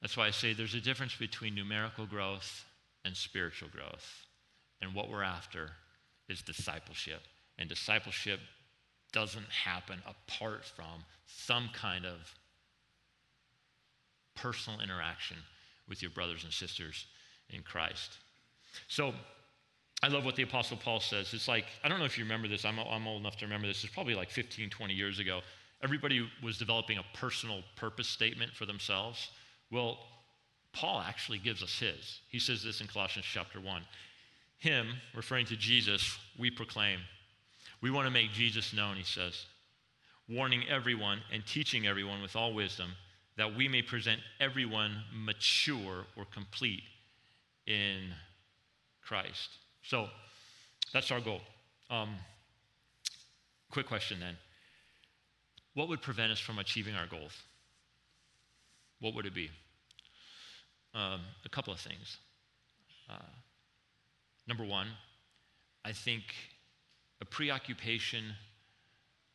That's 0.00 0.16
why 0.16 0.26
I 0.26 0.30
say 0.30 0.52
there's 0.52 0.74
a 0.74 0.80
difference 0.80 1.14
between 1.14 1.54
numerical 1.54 2.06
growth 2.06 2.64
and 3.04 3.16
spiritual 3.16 3.68
growth. 3.68 4.26
And 4.80 4.94
what 4.94 5.10
we're 5.10 5.22
after 5.22 5.70
is 6.28 6.42
discipleship. 6.42 7.20
And 7.58 7.68
discipleship 7.68 8.40
doesn't 9.12 9.48
happen 9.64 10.00
apart 10.06 10.64
from 10.64 11.04
some 11.26 11.68
kind 11.74 12.06
of 12.06 12.34
personal 14.34 14.80
interaction 14.80 15.36
with 15.88 16.00
your 16.00 16.10
brothers 16.12 16.44
and 16.44 16.52
sisters 16.52 17.06
in 17.50 17.62
Christ. 17.62 18.12
So, 18.88 19.12
I 20.02 20.08
love 20.08 20.24
what 20.24 20.34
the 20.34 20.44
Apostle 20.44 20.78
Paul 20.78 21.00
says. 21.00 21.34
It's 21.34 21.46
like, 21.46 21.66
I 21.84 21.88
don't 21.88 21.98
know 21.98 22.06
if 22.06 22.16
you 22.16 22.24
remember 22.24 22.48
this, 22.48 22.64
I'm, 22.64 22.78
I'm 22.78 23.06
old 23.06 23.20
enough 23.20 23.36
to 23.38 23.44
remember 23.44 23.66
this. 23.66 23.84
It's 23.84 23.92
probably 23.92 24.14
like 24.14 24.30
15, 24.30 24.70
20 24.70 24.94
years 24.94 25.18
ago 25.18 25.40
everybody 25.82 26.28
was 26.42 26.58
developing 26.58 26.98
a 26.98 27.04
personal 27.16 27.62
purpose 27.76 28.08
statement 28.08 28.52
for 28.52 28.66
themselves. 28.66 29.28
Well, 29.70 29.98
Paul 30.72 31.00
actually 31.00 31.38
gives 31.38 31.62
us 31.62 31.78
his. 31.78 32.20
He 32.28 32.38
says 32.38 32.62
this 32.62 32.80
in 32.80 32.86
Colossians 32.86 33.26
chapter 33.30 33.60
1. 33.60 33.82
Him, 34.58 34.88
referring 35.14 35.46
to 35.46 35.56
Jesus, 35.56 36.18
we 36.38 36.50
proclaim. 36.50 37.00
We 37.80 37.90
want 37.90 38.06
to 38.06 38.10
make 38.10 38.32
Jesus 38.32 38.72
known, 38.72 38.96
he 38.96 39.04
says, 39.04 39.46
warning 40.28 40.64
everyone 40.68 41.20
and 41.32 41.44
teaching 41.46 41.86
everyone 41.86 42.22
with 42.22 42.36
all 42.36 42.52
wisdom 42.52 42.90
that 43.36 43.56
we 43.56 43.68
may 43.68 43.80
present 43.80 44.20
everyone 44.38 45.02
mature 45.14 46.04
or 46.16 46.26
complete 46.26 46.82
in 47.66 48.12
Christ. 49.02 49.48
So 49.82 50.08
that's 50.92 51.10
our 51.10 51.20
goal. 51.20 51.40
Um, 51.88 52.16
quick 53.70 53.86
question 53.86 54.20
then 54.20 54.36
what 55.74 55.88
would 55.88 56.02
prevent 56.02 56.32
us 56.32 56.40
from 56.40 56.58
achieving 56.58 56.94
our 56.94 57.06
goals? 57.06 57.32
What 59.00 59.14
would 59.14 59.26
it 59.26 59.34
be? 59.34 59.50
Um, 60.94 61.20
a 61.44 61.48
couple 61.48 61.72
of 61.72 61.80
things. 61.80 62.18
Uh, 63.08 63.14
number 64.46 64.64
one, 64.64 64.88
I 65.84 65.92
think 65.92 66.24
a 67.20 67.24
preoccupation 67.24 68.24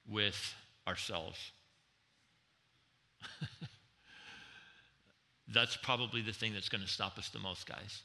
with 0.07 0.53
ourselves. 0.87 1.39
that's 5.53 5.77
probably 5.77 6.21
the 6.21 6.33
thing 6.33 6.53
that's 6.53 6.69
going 6.69 6.83
to 6.83 6.87
stop 6.87 7.17
us 7.17 7.29
the 7.29 7.39
most, 7.39 7.65
guys. 7.65 8.03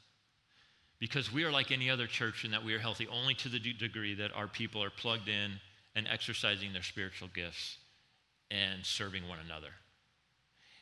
Because 0.99 1.31
we 1.33 1.43
are 1.43 1.51
like 1.51 1.71
any 1.71 1.89
other 1.89 2.07
church 2.07 2.45
in 2.45 2.51
that 2.51 2.63
we 2.63 2.73
are 2.73 2.79
healthy 2.79 3.07
only 3.07 3.33
to 3.35 3.49
the 3.49 3.59
degree 3.59 4.15
that 4.15 4.31
our 4.35 4.47
people 4.47 4.83
are 4.83 4.89
plugged 4.89 5.27
in 5.27 5.59
and 5.95 6.07
exercising 6.07 6.73
their 6.73 6.83
spiritual 6.83 7.27
gifts 7.33 7.77
and 8.51 8.85
serving 8.85 9.27
one 9.27 9.39
another. 9.43 9.69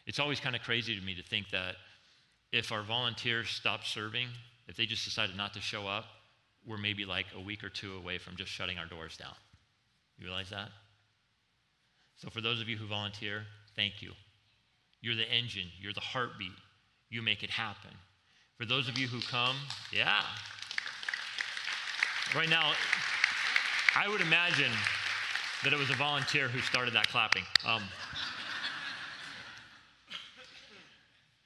It's 0.06 0.20
always 0.20 0.40
kind 0.40 0.56
of 0.56 0.64
crazy 0.64 1.00
to 1.00 1.06
me 1.06 1.16
to 1.16 1.24
think 1.24 1.52
that 1.52 1.76
if 2.52 2.72
our 2.72 2.82
volunteers 2.82 3.50
stop 3.50 3.86
serving, 3.86 4.28
if 4.68 4.76
they 4.76 4.86
just 4.86 5.06
decided 5.06 5.38
not 5.38 5.54
to 5.54 5.62
show 5.62 5.88
up, 5.88 6.06
we're 6.66 6.78
maybe 6.78 7.06
like 7.06 7.28
a 7.36 7.40
week 7.40 7.64
or 7.64 7.70
two 7.70 7.96
away 7.96 8.18
from 8.18 8.36
just 8.36 8.52
shutting 8.52 8.78
our 8.78 8.86
doors 8.86 9.18
down. 9.18 9.36
You 10.18 10.26
realize 10.26 10.50
that? 10.50 10.70
So, 12.18 12.30
for 12.30 12.42
those 12.42 12.60
of 12.60 12.68
you 12.68 12.76
who 12.76 12.86
volunteer, 12.86 13.44
thank 13.76 14.02
you. 14.02 14.12
You're 15.02 15.16
the 15.16 15.30
engine, 15.32 15.68
you're 15.80 15.94
the 15.94 16.02
heartbeat, 16.02 16.52
you 17.10 17.22
make 17.22 17.44
it 17.44 17.50
happen. 17.50 17.92
For 18.58 18.66
those 18.66 18.90
of 18.90 18.98
you 18.98 19.08
who 19.08 19.22
come, 19.22 19.56
yeah. 19.94 20.22
right 22.36 22.50
now, 22.50 22.74
I 23.96 24.10
would 24.10 24.20
imagine 24.20 24.72
that 25.64 25.74
it 25.74 25.80
was 25.80 25.90
a 25.90 25.96
volunteer 25.96 26.48
who 26.48 26.60
started 26.60 26.94
that 26.94 27.08
clapping. 27.08 27.44
Um, 27.66 27.84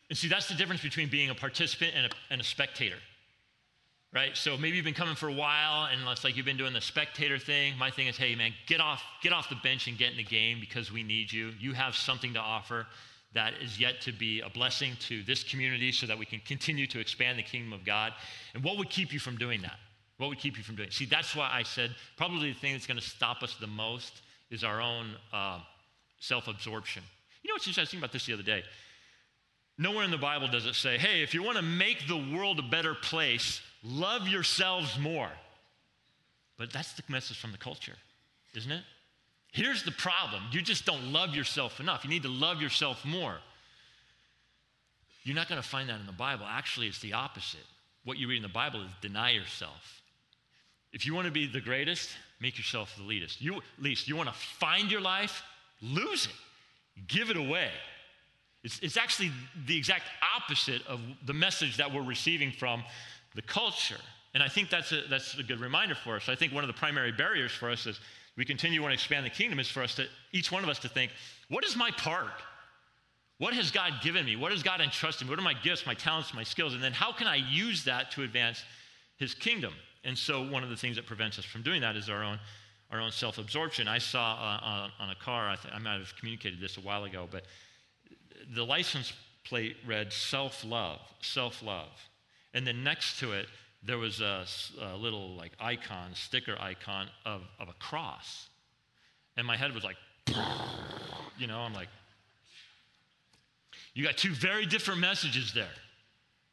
and 0.09 0.17
see, 0.17 0.27
that's 0.27 0.47
the 0.47 0.55
difference 0.55 0.81
between 0.81 1.09
being 1.09 1.29
a 1.29 1.35
participant 1.35 1.93
and 1.95 2.05
a, 2.05 2.09
and 2.29 2.41
a 2.41 2.43
spectator 2.43 2.97
right? 4.13 4.37
So 4.37 4.57
maybe 4.57 4.75
you've 4.75 4.85
been 4.85 4.93
coming 4.93 5.15
for 5.15 5.27
a 5.27 5.33
while 5.33 5.85
and 5.85 6.07
it's 6.07 6.23
like 6.23 6.37
you've 6.37 6.45
been 6.45 6.57
doing 6.57 6.73
the 6.73 6.81
spectator 6.81 7.39
thing. 7.39 7.77
My 7.77 7.89
thing 7.89 8.07
is, 8.07 8.15
hey 8.15 8.35
man, 8.35 8.53
get 8.67 8.79
off, 8.79 9.03
get 9.21 9.33
off 9.33 9.49
the 9.49 9.57
bench 9.63 9.87
and 9.87 9.97
get 9.97 10.11
in 10.11 10.17
the 10.17 10.23
game 10.23 10.59
because 10.59 10.91
we 10.91 11.03
need 11.03 11.31
you. 11.31 11.51
You 11.59 11.73
have 11.73 11.95
something 11.95 12.33
to 12.33 12.39
offer 12.39 12.85
that 13.33 13.53
is 13.61 13.79
yet 13.79 13.99
to 14.01 14.11
be 14.11 14.41
a 14.41 14.49
blessing 14.49 14.93
to 14.99 15.23
this 15.23 15.43
community 15.43 15.91
so 15.91 16.05
that 16.05 16.17
we 16.17 16.25
can 16.25 16.39
continue 16.45 16.85
to 16.85 16.99
expand 16.99 17.39
the 17.39 17.43
kingdom 17.43 17.73
of 17.73 17.83
God. 17.83 18.13
And 18.53 18.63
what 18.63 18.77
would 18.77 18.91
keep 18.91 19.11
you 19.11 19.19
from 19.19 19.37
doing 19.37 19.61
that? 19.63 19.79
What 20.17 20.29
would 20.29 20.39
keep 20.39 20.57
you 20.57 20.63
from 20.63 20.75
doing 20.75 20.89
it? 20.89 20.93
See, 20.93 21.05
that's 21.05 21.35
why 21.35 21.49
I 21.51 21.63
said 21.63 21.91
probably 22.17 22.53
the 22.53 22.59
thing 22.59 22.73
that's 22.73 22.87
going 22.87 22.99
to 22.99 23.05
stop 23.05 23.43
us 23.43 23.55
the 23.59 23.67
most 23.67 24.21
is 24.51 24.63
our 24.63 24.81
own 24.81 25.11
uh, 25.31 25.59
self 26.19 26.47
absorption. 26.47 27.03
You 27.41 27.49
know 27.49 27.55
what's 27.55 27.67
interesting 27.67 27.99
about 27.99 28.11
this 28.11 28.25
the 28.25 28.33
other 28.33 28.43
day? 28.43 28.63
Nowhere 29.77 30.03
in 30.03 30.11
the 30.11 30.17
Bible 30.17 30.47
does 30.47 30.65
it 30.65 30.75
say, 30.75 30.97
hey, 30.97 31.23
if 31.23 31.33
you 31.33 31.41
want 31.41 31.57
to 31.57 31.63
make 31.63 32.07
the 32.07 32.17
world 32.35 32.59
a 32.59 32.63
better 32.63 32.93
place, 32.93 33.59
love 33.83 34.27
yourselves 34.27 34.99
more. 34.99 35.29
But 36.57 36.71
that's 36.71 36.93
the 36.93 37.03
message 37.07 37.39
from 37.39 37.51
the 37.51 37.57
culture, 37.57 37.95
isn't 38.55 38.71
it? 38.71 38.83
Here's 39.51 39.83
the 39.83 39.91
problem 39.91 40.43
you 40.51 40.61
just 40.61 40.85
don't 40.85 41.11
love 41.11 41.35
yourself 41.35 41.79
enough. 41.79 42.03
You 42.03 42.09
need 42.09 42.23
to 42.23 42.29
love 42.29 42.61
yourself 42.61 43.03
more. 43.03 43.37
You're 45.23 45.35
not 45.35 45.47
going 45.47 45.61
to 45.61 45.67
find 45.67 45.89
that 45.89 45.99
in 45.99 46.05
the 46.05 46.11
Bible. 46.11 46.45
Actually, 46.47 46.87
it's 46.87 46.99
the 46.99 47.13
opposite. 47.13 47.65
What 48.03 48.17
you 48.17 48.27
read 48.27 48.37
in 48.37 48.43
the 48.43 48.49
Bible 48.49 48.81
is 48.81 48.91
deny 49.01 49.31
yourself. 49.31 50.01
If 50.93 51.05
you 51.05 51.15
want 51.15 51.25
to 51.25 51.31
be 51.31 51.47
the 51.47 51.59
greatest, 51.59 52.11
make 52.39 52.57
yourself 52.57 52.93
the 52.95 53.03
least. 53.03 53.41
You, 53.41 53.61
least. 53.79 54.07
You 54.07 54.15
want 54.15 54.29
to 54.29 54.35
find 54.35 54.91
your 54.91 55.01
life, 55.01 55.43
lose 55.81 56.27
it, 56.27 57.07
give 57.07 57.29
it 57.29 57.37
away. 57.37 57.69
It's, 58.63 58.79
it's 58.79 58.95
actually 58.95 59.31
the 59.65 59.77
exact 59.77 60.03
opposite 60.37 60.85
of 60.87 61.01
the 61.25 61.33
message 61.33 61.77
that 61.77 61.91
we're 61.93 62.03
receiving 62.03 62.51
from 62.51 62.83
the 63.35 63.41
culture. 63.41 63.99
And 64.33 64.41
I 64.41 64.47
think 64.47 64.69
that's 64.69 64.91
a, 64.91 65.01
that's 65.09 65.37
a 65.37 65.43
good 65.43 65.59
reminder 65.59 65.95
for 65.95 66.15
us. 66.15 66.29
I 66.29 66.35
think 66.35 66.53
one 66.53 66.63
of 66.63 66.67
the 66.67 66.79
primary 66.79 67.11
barriers 67.11 67.51
for 67.51 67.69
us 67.69 67.85
as 67.85 67.99
we 68.37 68.45
continue 68.45 68.81
to 68.81 68.87
expand 68.87 69.25
the 69.25 69.29
kingdom 69.29 69.59
is 69.59 69.69
for 69.69 69.83
us 69.83 69.95
to, 69.95 70.05
each 70.31 70.51
one 70.51 70.63
of 70.63 70.69
us 70.69 70.79
to 70.79 70.89
think, 70.89 71.11
what 71.49 71.63
is 71.65 71.75
my 71.75 71.91
part? 71.91 72.41
What 73.37 73.53
has 73.53 73.71
God 73.71 73.93
given 74.01 74.25
me? 74.25 74.35
What 74.35 74.51
has 74.51 74.63
God 74.63 74.79
entrusted 74.79 75.27
me? 75.27 75.31
What 75.31 75.39
are 75.39 75.43
my 75.43 75.53
gifts, 75.53 75.85
my 75.85 75.93
talents, 75.93 76.33
my 76.33 76.43
skills? 76.43 76.73
And 76.73 76.83
then 76.83 76.93
how 76.93 77.11
can 77.11 77.27
I 77.27 77.35
use 77.35 77.83
that 77.83 78.11
to 78.11 78.23
advance 78.23 78.63
his 79.17 79.33
kingdom? 79.33 79.73
And 80.03 80.17
so 80.17 80.43
one 80.43 80.63
of 80.63 80.69
the 80.69 80.75
things 80.75 80.95
that 80.97 81.05
prevents 81.05 81.39
us 81.39 81.45
from 81.45 81.61
doing 81.61 81.81
that 81.81 81.95
is 81.95 82.09
our 82.09 82.23
own, 82.23 82.39
our 82.91 82.99
own 82.99 83.11
self 83.11 83.37
absorption. 83.37 83.87
I 83.87 83.99
saw 83.99 84.33
uh, 84.33 84.65
on, 84.65 84.91
on, 84.99 85.09
a 85.09 85.15
car, 85.15 85.49
I, 85.49 85.55
th- 85.55 85.73
I 85.73 85.79
might 85.79 85.99
have 85.99 86.13
communicated 86.17 86.59
this 86.59 86.77
a 86.77 86.81
while 86.81 87.05
ago, 87.05 87.27
but 87.31 87.43
the 88.53 88.65
license 88.65 89.13
plate 89.43 89.77
read 89.85 90.11
self 90.11 90.63
love, 90.65 90.99
self 91.21 91.63
love. 91.63 91.89
And 92.53 92.67
then 92.67 92.83
next 92.83 93.19
to 93.19 93.31
it, 93.33 93.47
there 93.85 93.97
was 93.97 94.21
a, 94.21 94.45
a, 94.81 94.95
little 94.95 95.35
like 95.35 95.51
icon, 95.59 96.11
sticker 96.13 96.55
icon 96.59 97.07
of, 97.25 97.41
of 97.59 97.67
a 97.69 97.73
cross. 97.73 98.47
And 99.35 99.47
my 99.47 99.57
head 99.57 99.73
was 99.73 99.83
like, 99.83 99.97
you 101.37 101.47
know, 101.47 101.59
I'm 101.59 101.73
like, 101.73 101.89
you 103.93 104.03
got 104.03 104.17
two 104.17 104.33
very 104.33 104.65
different 104.65 104.99
messages 104.99 105.53
there. 105.53 105.67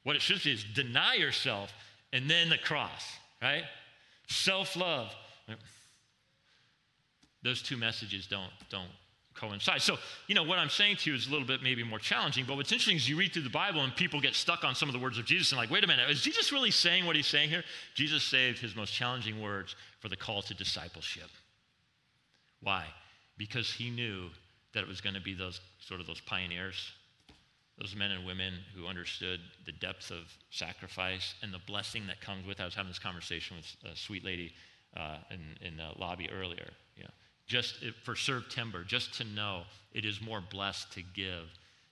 What 0.03 0.17
it 0.17 0.23
should 0.23 0.43
be 0.43 0.53
is 0.53 0.65
deny 0.75 1.15
yourself 1.15 1.73
and 2.13 2.29
then 2.29 2.49
the 2.49 2.59
cross, 2.59 3.19
right? 3.43 3.65
Self 4.29 4.77
love. 4.77 5.15
Those 7.43 7.63
two 7.63 7.77
messages 7.77 8.27
don't, 8.27 8.51
don't 8.69 8.91
coincide. 9.35 9.81
So, 9.81 9.97
you 10.27 10.35
know, 10.35 10.43
what 10.43 10.59
I'm 10.59 10.69
saying 10.69 10.97
to 10.97 11.11
you 11.11 11.17
is 11.17 11.27
a 11.27 11.31
little 11.31 11.47
bit 11.47 11.63
maybe 11.63 11.83
more 11.83 11.99
challenging, 11.99 12.45
but 12.47 12.57
what's 12.57 12.71
interesting 12.71 12.97
is 12.97 13.09
you 13.09 13.17
read 13.17 13.33
through 13.33 13.43
the 13.43 13.51
Bible 13.51 13.83
and 13.83 13.95
people 13.97 14.21
get 14.21 14.35
stuck 14.35 14.65
on 14.65 14.75
some 14.75 14.89
of 14.89 14.93
the 14.93 14.99
words 14.99 15.19
of 15.19 15.25
Jesus 15.25 15.51
and 15.53 15.59
like, 15.59 15.71
wait 15.71 15.83
a 15.83 15.87
minute, 15.87 16.11
is 16.11 16.21
Jesus 16.21 16.53
really 16.53 16.71
saying 16.71 17.07
what 17.07 17.17
he's 17.17 17.27
saying 17.27 17.49
here? 17.49 17.65
Jesus 17.95 18.23
saved 18.23 18.59
his 18.59 18.77
most 18.77 18.93
challenging 18.93 19.41
words 19.41 19.75
for 20.01 20.09
the 20.09 20.17
call 20.17 20.43
to 20.43 20.55
discipleship. 20.55 21.31
Why? 22.63 22.85
Because 23.39 23.73
he 23.73 23.89
knew 23.89 24.29
that 24.75 24.83
it 24.83 24.89
was 24.89 25.01
going 25.01 25.15
to 25.15 25.21
be 25.21 25.35
those 25.35 25.61
sort 25.81 26.01
of 26.01 26.07
those 26.07 26.21
pioneers, 26.21 26.93
those 27.81 27.97
men 27.97 28.11
and 28.11 28.27
women 28.27 28.55
who 28.75 28.87
understood 28.87 29.41
the 29.65 29.73
depth 29.73 30.11
of 30.11 30.31
sacrifice 30.51 31.35
and 31.43 31.53
the 31.53 31.61
blessing 31.67 32.07
that 32.07 32.21
comes 32.21 32.47
with. 32.47 32.61
I 32.61 32.65
was 32.65 32.75
having 32.75 32.91
this 32.91 32.99
conversation 32.99 33.57
with 33.57 33.93
a 33.93 33.97
sweet 33.97 34.25
lady 34.25 34.53
uh, 34.97 35.17
in, 35.31 35.67
in 35.67 35.77
the 35.77 35.99
lobby 35.99 36.29
earlier. 36.31 36.69
You 36.97 37.05
just 37.51 37.85
for 38.05 38.15
Serve-Timber, 38.15 38.85
just 38.85 39.13
to 39.15 39.25
know 39.25 39.63
it 39.93 40.05
is 40.05 40.21
more 40.23 40.41
blessed 40.41 40.93
to 40.93 41.03
give 41.03 41.51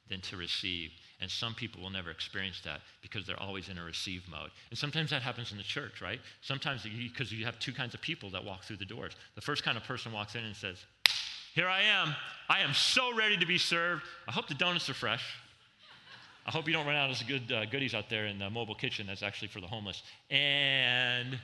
than 0.08 0.20
to 0.22 0.36
receive. 0.36 0.90
And 1.20 1.28
some 1.28 1.52
people 1.52 1.82
will 1.82 1.90
never 1.90 2.10
experience 2.10 2.60
that 2.64 2.80
because 3.02 3.26
they're 3.26 3.42
always 3.42 3.68
in 3.68 3.76
a 3.76 3.82
receive 3.82 4.22
mode. 4.30 4.50
And 4.70 4.78
sometimes 4.78 5.10
that 5.10 5.20
happens 5.20 5.50
in 5.50 5.58
the 5.58 5.64
church, 5.64 6.00
right? 6.00 6.20
Sometimes 6.42 6.84
because 6.84 7.32
you 7.32 7.44
have 7.44 7.58
two 7.58 7.72
kinds 7.72 7.92
of 7.92 8.00
people 8.00 8.30
that 8.30 8.44
walk 8.44 8.62
through 8.62 8.76
the 8.76 8.84
doors. 8.84 9.14
The 9.34 9.40
first 9.40 9.64
kind 9.64 9.76
of 9.76 9.82
person 9.82 10.12
walks 10.12 10.36
in 10.36 10.44
and 10.44 10.54
says, 10.54 10.76
Here 11.56 11.66
I 11.66 11.82
am. 11.82 12.14
I 12.48 12.60
am 12.60 12.72
so 12.72 13.12
ready 13.16 13.36
to 13.36 13.46
be 13.46 13.58
served. 13.58 14.02
I 14.28 14.32
hope 14.32 14.46
the 14.46 14.54
donuts 14.54 14.88
are 14.88 14.94
fresh. 14.94 15.24
I 16.48 16.50
hope 16.50 16.66
you 16.66 16.72
don't 16.72 16.86
run 16.86 16.96
out 16.96 17.10
of 17.10 17.28
good 17.28 17.52
uh, 17.52 17.66
goodies 17.66 17.92
out 17.92 18.08
there 18.08 18.24
in 18.24 18.38
the 18.38 18.48
mobile 18.48 18.74
kitchen 18.74 19.06
that's 19.06 19.22
actually 19.22 19.48
for 19.48 19.60
the 19.60 19.66
homeless. 19.66 20.02
And 20.30 21.38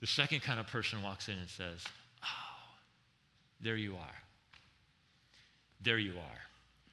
the 0.00 0.08
second 0.08 0.40
kind 0.42 0.58
of 0.58 0.66
person 0.66 1.00
walks 1.00 1.28
in 1.28 1.38
and 1.38 1.48
says, 1.48 1.84
Oh, 2.24 2.74
there 3.60 3.76
you 3.76 3.94
are. 3.94 4.16
There 5.80 5.98
you 5.98 6.14
are. 6.14 6.40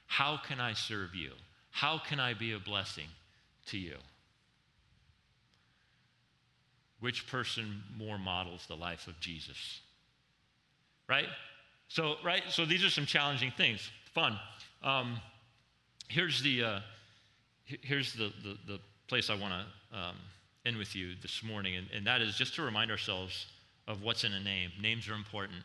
How 0.06 0.36
can 0.46 0.60
I 0.60 0.74
serve 0.74 1.12
you? 1.12 1.32
How 1.72 1.98
can 1.98 2.20
I 2.20 2.34
be 2.34 2.52
a 2.52 2.60
blessing 2.60 3.08
to 3.66 3.78
you? 3.78 3.96
Which 7.00 7.26
person 7.26 7.82
more 7.98 8.16
models 8.16 8.64
the 8.68 8.76
life 8.76 9.08
of 9.08 9.18
Jesus? 9.18 9.80
Right? 11.08 11.26
So, 11.88 12.14
right? 12.24 12.44
So 12.48 12.64
these 12.64 12.84
are 12.84 12.90
some 12.90 13.06
challenging 13.06 13.52
things. 13.56 13.90
Fun. 14.14 14.38
Um, 14.82 15.20
here's 16.08 16.42
the, 16.42 16.64
uh, 16.64 16.80
here's 17.64 18.14
the, 18.14 18.32
the, 18.42 18.56
the 18.66 18.80
place 19.08 19.28
I 19.28 19.34
want 19.34 19.52
to 19.52 19.98
um, 19.98 20.16
end 20.64 20.76
with 20.76 20.94
you 20.96 21.14
this 21.20 21.42
morning, 21.42 21.76
and, 21.76 21.86
and 21.94 22.06
that 22.06 22.22
is 22.22 22.36
just 22.36 22.54
to 22.54 22.62
remind 22.62 22.90
ourselves 22.90 23.46
of 23.86 24.02
what's 24.02 24.24
in 24.24 24.32
a 24.32 24.40
name. 24.40 24.70
Names 24.80 25.08
are 25.08 25.14
important. 25.14 25.58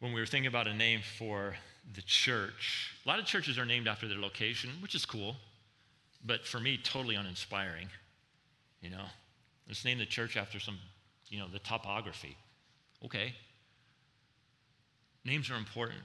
When 0.00 0.12
we 0.12 0.20
were 0.20 0.26
thinking 0.26 0.48
about 0.48 0.66
a 0.66 0.74
name 0.74 1.00
for 1.18 1.56
the 1.94 2.02
church, 2.02 2.94
a 3.04 3.08
lot 3.08 3.18
of 3.18 3.26
churches 3.26 3.58
are 3.58 3.64
named 3.64 3.86
after 3.86 4.08
their 4.08 4.18
location, 4.18 4.70
which 4.80 4.94
is 4.94 5.06
cool, 5.06 5.36
but 6.24 6.44
for 6.44 6.58
me, 6.58 6.78
totally 6.82 7.14
uninspiring. 7.14 7.88
You 8.80 8.90
know, 8.90 9.04
let's 9.68 9.84
name 9.84 9.98
the 9.98 10.06
church 10.06 10.36
after 10.36 10.58
some, 10.58 10.78
you 11.28 11.38
know, 11.38 11.46
the 11.48 11.60
topography. 11.60 12.36
Okay. 13.04 13.34
Names 15.24 15.50
are 15.50 15.56
important. 15.56 16.00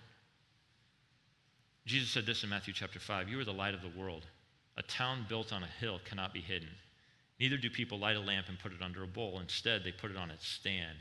Jesus 1.85 2.09
said 2.09 2.25
this 2.25 2.43
in 2.43 2.49
Matthew 2.49 2.73
chapter 2.73 2.99
5 2.99 3.29
You 3.29 3.39
are 3.39 3.45
the 3.45 3.53
light 3.53 3.73
of 3.73 3.81
the 3.81 3.99
world. 3.99 4.25
A 4.77 4.83
town 4.83 5.25
built 5.27 5.51
on 5.51 5.63
a 5.63 5.67
hill 5.67 5.99
cannot 6.05 6.33
be 6.33 6.41
hidden. 6.41 6.69
Neither 7.39 7.57
do 7.57 7.69
people 7.69 7.99
light 7.99 8.15
a 8.15 8.21
lamp 8.21 8.47
and 8.49 8.59
put 8.59 8.71
it 8.71 8.81
under 8.81 9.03
a 9.03 9.07
bowl. 9.07 9.39
Instead, 9.39 9.83
they 9.83 9.91
put 9.91 10.11
it 10.11 10.17
on 10.17 10.29
its 10.29 10.47
stand, 10.47 10.99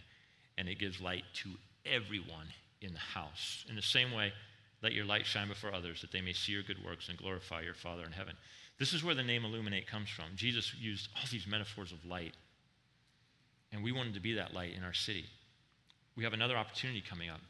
and 0.57 0.69
it 0.69 0.79
gives 0.79 1.01
light 1.01 1.25
to 1.35 1.51
everyone 1.85 2.47
in 2.81 2.93
the 2.93 2.99
house. 2.99 3.65
In 3.69 3.77
the 3.77 3.83
same 3.83 4.11
way, 4.13 4.33
let 4.83 4.93
your 4.93 5.05
light 5.05 5.27
shine 5.27 5.49
before 5.49 5.75
others, 5.75 6.01
that 6.01 6.13
they 6.13 6.23
may 6.23 6.33
see 6.33 6.53
your 6.53 6.63
good 6.63 6.83
works 6.85 7.09
and 7.09 7.19
glorify 7.19 7.61
your 7.61 7.75
Father 7.75 8.05
in 8.05 8.13
heaven. 8.13 8.35
This 8.79 8.95
is 8.95 9.05
where 9.05 9.15
the 9.15 9.23
name 9.23 9.45
Illuminate 9.45 9.87
comes 9.87 10.09
from. 10.09 10.25
Jesus 10.35 10.75
used 10.75 11.11
all 11.15 11.29
these 11.31 11.47
metaphors 11.47 11.93
of 11.93 12.03
light, 12.07 12.35
and 13.73 13.85
we 13.85 13.93
wanted 13.93 14.15
to 14.15 14.21
be 14.21 14.35
that 14.35 14.55
light 14.55 14.75
in 14.75 14.83
our 14.83 14.95
city. 14.95 15.27
We 16.17 16.25
have 16.25 16.33
another 16.33 16.57
opportunity 16.57 17.03
coming 17.03 17.29
up 17.29 17.41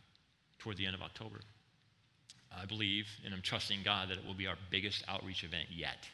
toward 0.59 0.77
the 0.77 0.87
end 0.87 0.97
of 0.97 1.03
October. 1.03 1.41
I 2.57 2.67
believe, 2.67 3.07
and 3.25 3.33
I'm 3.33 3.43
trusting 3.43 3.81
God, 3.85 4.09
that 4.09 4.19
it 4.19 4.27
will 4.27 4.35
be 4.35 4.47
our 4.47 4.57
biggest 4.71 5.05
outreach 5.09 5.45
event 5.45 5.69
yet. 5.71 6.09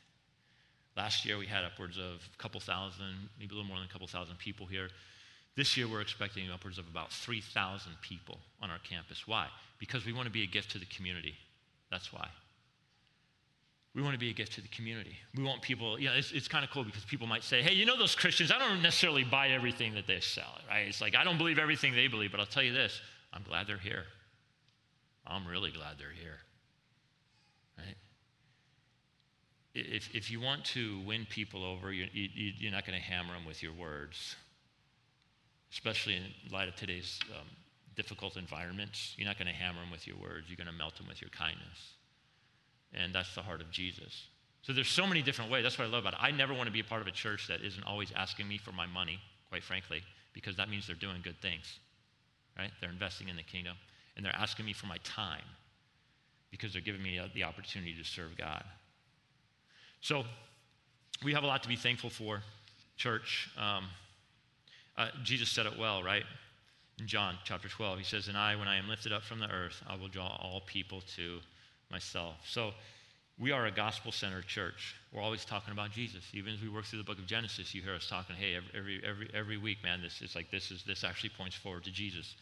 Last 0.97 1.24
year 1.24 1.39
we 1.39 1.47
had 1.47 1.64
upwards 1.64 1.99
of 1.99 2.28
a 2.32 2.43
couple 2.43 2.61
thousand, 2.61 3.28
maybe 3.39 3.55
a 3.55 3.57
little 3.57 3.68
more 3.68 3.78
than 3.78 3.87
a 3.87 3.93
couple 3.93 4.07
thousand 4.07 4.39
people 4.39 4.66
here. 4.66 4.89
This 5.57 5.76
year 5.76 5.89
we're 5.89 6.03
expecting 6.03 6.51
upwards 6.51 6.78
of 6.78 6.87
about 6.89 7.11
3,000 7.11 7.93
people 8.03 8.39
on 8.61 8.70
our 8.70 8.78
campus. 8.78 9.26
Why? 9.26 9.49
Because 9.78 10.05
we 10.05 10.12
want 10.12 10.26
to 10.26 10.32
be 10.32 10.43
a 10.43 10.47
gift 10.47 10.70
to 10.72 10.78
the 10.78 10.87
community. 10.87 11.34
That's 11.91 12.12
why. 12.12 12.28
We 13.95 14.03
want 14.03 14.12
to 14.12 14.18
be 14.18 14.28
a 14.28 14.34
gift 14.34 14.53
to 14.55 14.61
the 14.61 14.68
community. 14.68 15.16
We 15.34 15.43
want 15.43 15.62
people, 15.62 15.99
you 15.99 16.09
know, 16.09 16.14
it's, 16.14 16.32
it's 16.32 16.49
kind 16.49 16.62
of 16.62 16.70
cool 16.70 16.84
because 16.84 17.05
people 17.07 17.26
might 17.26 17.43
say, 17.43 17.62
hey, 17.62 17.72
you 17.74 17.87
know 17.87 17.97
those 17.97 18.14
Christians, 18.14 18.53
I 18.53 18.59
don't 18.59 18.82
necessarily 18.82 19.24
buy 19.24 19.49
everything 19.49 19.95
that 19.95 20.07
they 20.07 20.20
sell, 20.20 20.59
right? 20.68 20.87
It's 20.87 21.01
like, 21.01 21.14
I 21.14 21.24
don't 21.24 21.39
believe 21.39 21.59
everything 21.59 21.95
they 21.95 22.07
believe, 22.07 22.30
but 22.30 22.41
I'll 22.41 22.45
tell 22.47 22.62
you 22.62 22.74
this, 22.74 23.01
I'm 23.32 23.43
glad 23.43 23.66
they're 23.66 23.78
here. 23.78 24.05
I'm 25.27 25.47
really 25.47 25.70
glad 25.70 25.99
they're 25.99 26.11
here, 26.11 26.39
right? 27.79 27.97
if, 29.77 30.14
if 30.14 30.31
you 30.31 30.41
want 30.41 30.64
to 30.64 31.01
win 31.07 31.27
people 31.29 31.64
over, 31.64 31.93
you, 31.93 32.07
you, 32.12 32.53
you're 32.59 32.72
not 32.72 32.87
going 32.87 32.99
to 32.99 33.05
hammer 33.05 33.35
them 33.35 33.45
with 33.45 33.62
your 33.62 33.72
words, 33.72 34.37
especially 35.70 36.16
in 36.16 36.22
light 36.51 36.68
of 36.68 36.77
today's 36.77 37.20
um, 37.35 37.47
difficult 37.95 38.37
environments. 38.37 39.14
You're 39.18 39.29
not 39.29 39.39
going 39.39 39.49
to 39.49 39.55
hammer 39.55 39.81
them 39.81 39.91
with 39.91 40.07
your 40.07 40.16
words, 40.16 40.47
you're 40.49 40.57
going 40.57 40.66
to 40.66 40.72
melt 40.72 40.97
them 40.97 41.07
with 41.09 41.20
your 41.20 41.31
kindness. 41.31 41.95
And 42.95 43.14
that's 43.14 43.35
the 43.35 43.43
heart 43.43 43.61
of 43.61 43.70
Jesus. 43.70 44.29
So 44.62 44.72
there's 44.72 44.89
so 44.89 45.07
many 45.07 45.22
different 45.22 45.51
ways. 45.51 45.62
That's 45.62 45.79
what 45.79 45.87
I 45.87 45.91
love 45.91 46.05
about 46.05 46.14
it. 46.14 46.20
I 46.22 46.31
never 46.31 46.55
want 46.55 46.66
to 46.66 46.72
be 46.72 46.81
a 46.81 46.85
part 46.85 47.03
of 47.03 47.07
a 47.07 47.12
church 47.12 47.47
that 47.49 47.61
isn't 47.61 47.85
always 47.85 48.12
asking 48.16 48.49
me 48.49 48.59
for 48.59 48.72
my 48.72 48.87
money, 48.87 49.20
quite 49.49 49.62
frankly, 49.62 50.03
because 50.33 50.57
that 50.57 50.70
means 50.70 50.87
they're 50.87 50.97
doing 50.97 51.20
good 51.22 51.41
things, 51.43 51.79
right? 52.59 52.70
They're 52.81 52.91
investing 52.91 53.29
in 53.29 53.37
the 53.37 53.43
kingdom, 53.43 53.77
and 54.17 54.25
they're 54.25 54.35
asking 54.35 54.64
me 54.64 54.73
for 54.73 54.87
my 54.87 54.99
time 55.05 55.45
because 56.51 56.73
they're 56.73 56.83
giving 56.83 57.03
me 57.03 57.21
the 57.35 57.45
opportunity 57.45 57.95
to 57.95 58.05
serve 58.05 58.37
God. 58.37 58.64
So 60.01 60.25
we 61.25 61.33
have 61.35 61.43
a 61.43 61.47
lot 61.47 61.62
to 61.62 61.69
be 61.69 61.77
thankful 61.77 62.11
for, 62.11 62.43
church. 62.97 63.51
Um, 63.59 63.87
uh, 64.97 65.09
Jesus 65.23 65.51
said 65.51 65.67
it 65.67 65.79
well, 65.79 66.03
right? 66.03 66.25
In 66.99 67.07
John 67.07 67.37
chapter 67.45 67.69
12, 67.69 67.99
he 67.99 68.05
says, 68.05 68.29
And 68.29 68.39
I, 68.39 68.57
when 68.57 68.69
I 68.69 68.77
am 68.79 68.89
lifted 68.89 69.12
up 69.12 69.23
from 69.23 69.39
the 69.39 69.51
earth, 69.51 69.83
I 69.87 69.97
will 69.97 70.09
draw 70.09 70.39
all 70.41 70.62
people 70.67 71.03
to 71.17 71.41
myself. 71.91 72.37
So 72.47 72.73
we 73.39 73.53
are 73.53 73.67
a 73.67 73.71
gospel 73.71 74.12
centered 74.12 74.47
church. 74.47 74.95
We're 75.12 75.21
always 75.21 75.45
talking 75.45 75.73
about 75.73 75.91
Jesus. 75.91 76.25
Even 76.33 76.55
as 76.55 76.62
we 76.62 76.71
work 76.71 76.87
through 76.87 77.01
the 77.01 77.05
book 77.05 77.19
of 77.19 77.27
Genesis, 77.27 77.75
you 77.75 77.83
hear 77.83 77.95
us 77.95 78.09
talking, 78.09 78.35
hey, 78.35 78.57
every, 78.75 79.03
every, 79.07 79.31
every 79.35 79.57
week, 79.59 79.79
man, 79.83 80.01
this 80.01 80.23
is 80.23 80.35
like 80.35 80.51
this 80.51 80.71
is 80.71 80.85
this 80.85 81.05
actually 81.05 81.31
points 81.31 81.57
forward 81.57 81.85
to 81.85 81.91
Jesus. 81.91 82.35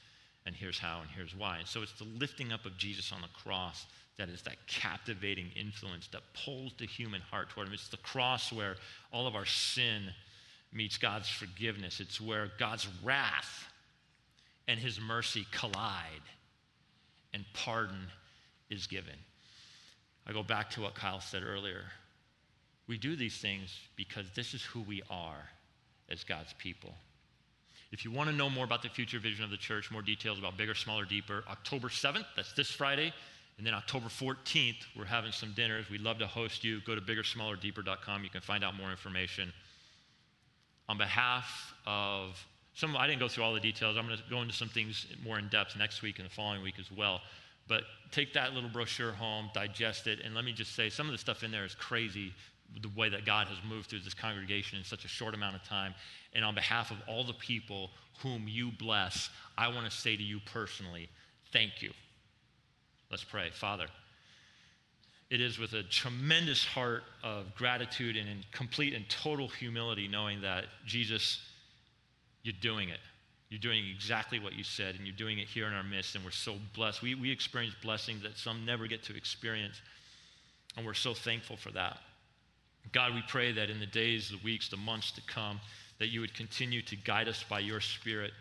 And 0.46 0.54
here's 0.54 0.78
how 0.78 1.00
and 1.00 1.10
here's 1.10 1.34
why. 1.34 1.60
So 1.64 1.82
it's 1.82 1.98
the 1.98 2.04
lifting 2.04 2.52
up 2.52 2.66
of 2.66 2.76
Jesus 2.76 3.12
on 3.12 3.22
the 3.22 3.28
cross 3.28 3.86
that 4.18 4.28
is 4.28 4.42
that 4.42 4.56
captivating 4.66 5.50
influence 5.56 6.08
that 6.08 6.22
pulls 6.44 6.72
the 6.78 6.86
human 6.86 7.20
heart 7.20 7.50
toward 7.50 7.66
him. 7.66 7.74
It's 7.74 7.88
the 7.88 7.96
cross 7.98 8.52
where 8.52 8.76
all 9.12 9.26
of 9.26 9.34
our 9.34 9.46
sin 9.46 10.10
meets 10.72 10.98
God's 10.98 11.28
forgiveness. 11.28 12.00
It's 12.00 12.20
where 12.20 12.50
God's 12.58 12.86
wrath 13.02 13.64
and 14.68 14.78
his 14.78 15.00
mercy 15.00 15.46
collide 15.50 16.22
and 17.32 17.44
pardon 17.54 18.06
is 18.70 18.86
given. 18.86 19.16
I 20.26 20.32
go 20.32 20.42
back 20.42 20.70
to 20.70 20.82
what 20.82 20.94
Kyle 20.94 21.20
said 21.20 21.42
earlier. 21.44 21.82
We 22.86 22.98
do 22.98 23.16
these 23.16 23.38
things 23.38 23.76
because 23.96 24.26
this 24.34 24.54
is 24.54 24.62
who 24.62 24.80
we 24.82 25.02
are 25.10 25.48
as 26.08 26.22
God's 26.24 26.54
people. 26.54 26.94
If 27.94 28.04
you 28.04 28.10
want 28.10 28.28
to 28.28 28.34
know 28.34 28.50
more 28.50 28.64
about 28.64 28.82
the 28.82 28.88
future 28.88 29.20
vision 29.20 29.44
of 29.44 29.52
the 29.52 29.56
church, 29.56 29.92
more 29.92 30.02
details 30.02 30.40
about 30.40 30.56
bigger, 30.56 30.74
smaller, 30.74 31.04
deeper, 31.04 31.44
October 31.48 31.86
7th, 31.86 32.24
that's 32.34 32.52
this 32.52 32.68
Friday, 32.68 33.12
and 33.56 33.64
then 33.64 33.72
October 33.72 34.08
14th, 34.08 34.78
we're 34.98 35.04
having 35.04 35.30
some 35.30 35.52
dinners. 35.54 35.88
We'd 35.88 36.00
love 36.00 36.18
to 36.18 36.26
host 36.26 36.64
you. 36.64 36.80
Go 36.84 36.96
to 36.96 37.00
biggersmallerdeeper.com. 37.00 38.24
You 38.24 38.30
can 38.30 38.40
find 38.40 38.64
out 38.64 38.74
more 38.74 38.90
information. 38.90 39.52
On 40.88 40.98
behalf 40.98 41.72
of 41.86 42.44
some, 42.74 42.96
I 42.96 43.06
didn't 43.06 43.20
go 43.20 43.28
through 43.28 43.44
all 43.44 43.54
the 43.54 43.60
details. 43.60 43.96
I'm 43.96 44.08
going 44.08 44.18
to 44.18 44.24
go 44.28 44.42
into 44.42 44.54
some 44.54 44.68
things 44.68 45.06
more 45.24 45.38
in 45.38 45.46
depth 45.46 45.76
next 45.78 46.02
week 46.02 46.18
and 46.18 46.28
the 46.28 46.34
following 46.34 46.64
week 46.64 46.80
as 46.80 46.90
well. 46.90 47.20
But 47.68 47.84
take 48.10 48.32
that 48.32 48.54
little 48.54 48.70
brochure 48.70 49.12
home, 49.12 49.50
digest 49.54 50.08
it, 50.08 50.18
and 50.18 50.34
let 50.34 50.44
me 50.44 50.52
just 50.52 50.74
say 50.74 50.90
some 50.90 51.06
of 51.06 51.12
the 51.12 51.18
stuff 51.18 51.44
in 51.44 51.52
there 51.52 51.64
is 51.64 51.76
crazy 51.76 52.32
the 52.80 52.90
way 52.96 53.08
that 53.08 53.24
God 53.24 53.46
has 53.48 53.58
moved 53.68 53.88
through 53.88 54.00
this 54.00 54.14
congregation 54.14 54.78
in 54.78 54.84
such 54.84 55.04
a 55.04 55.08
short 55.08 55.34
amount 55.34 55.56
of 55.56 55.64
time. 55.64 55.94
And 56.32 56.44
on 56.44 56.54
behalf 56.54 56.90
of 56.90 56.96
all 57.06 57.24
the 57.24 57.34
people 57.34 57.90
whom 58.20 58.46
you 58.48 58.70
bless, 58.72 59.30
I 59.56 59.68
want 59.68 59.84
to 59.84 59.90
say 59.90 60.16
to 60.16 60.22
you 60.22 60.40
personally, 60.52 61.08
thank 61.52 61.82
you. 61.82 61.92
Let's 63.10 63.24
pray. 63.24 63.50
Father, 63.52 63.86
it 65.30 65.40
is 65.40 65.58
with 65.58 65.72
a 65.72 65.82
tremendous 65.84 66.64
heart 66.64 67.02
of 67.22 67.54
gratitude 67.54 68.16
and 68.16 68.28
in 68.28 68.44
complete 68.52 68.94
and 68.94 69.08
total 69.08 69.48
humility, 69.48 70.08
knowing 70.08 70.40
that 70.42 70.64
Jesus, 70.86 71.40
you're 72.42 72.54
doing 72.60 72.88
it. 72.88 73.00
You're 73.50 73.60
doing 73.60 73.84
exactly 73.94 74.40
what 74.40 74.54
you 74.54 74.64
said, 74.64 74.96
and 74.96 75.06
you're 75.06 75.14
doing 75.14 75.38
it 75.38 75.46
here 75.46 75.68
in 75.68 75.74
our 75.74 75.84
midst, 75.84 76.16
and 76.16 76.24
we're 76.24 76.32
so 76.32 76.56
blessed. 76.74 77.02
We, 77.02 77.14
we 77.14 77.30
experience 77.30 77.74
blessings 77.82 78.22
that 78.22 78.36
some 78.36 78.64
never 78.64 78.86
get 78.88 79.04
to 79.04 79.16
experience, 79.16 79.80
and 80.76 80.84
we're 80.84 80.94
so 80.94 81.14
thankful 81.14 81.56
for 81.56 81.70
that. 81.70 81.98
God, 82.92 83.14
we 83.14 83.22
pray 83.28 83.52
that 83.52 83.70
in 83.70 83.80
the 83.80 83.86
days, 83.86 84.30
the 84.30 84.38
weeks, 84.44 84.68
the 84.68 84.76
months 84.76 85.10
to 85.12 85.20
come, 85.22 85.60
that 85.98 86.08
you 86.08 86.20
would 86.20 86.34
continue 86.34 86.82
to 86.82 86.96
guide 86.96 87.28
us 87.28 87.44
by 87.48 87.60
your 87.60 87.80
Spirit. 87.80 88.32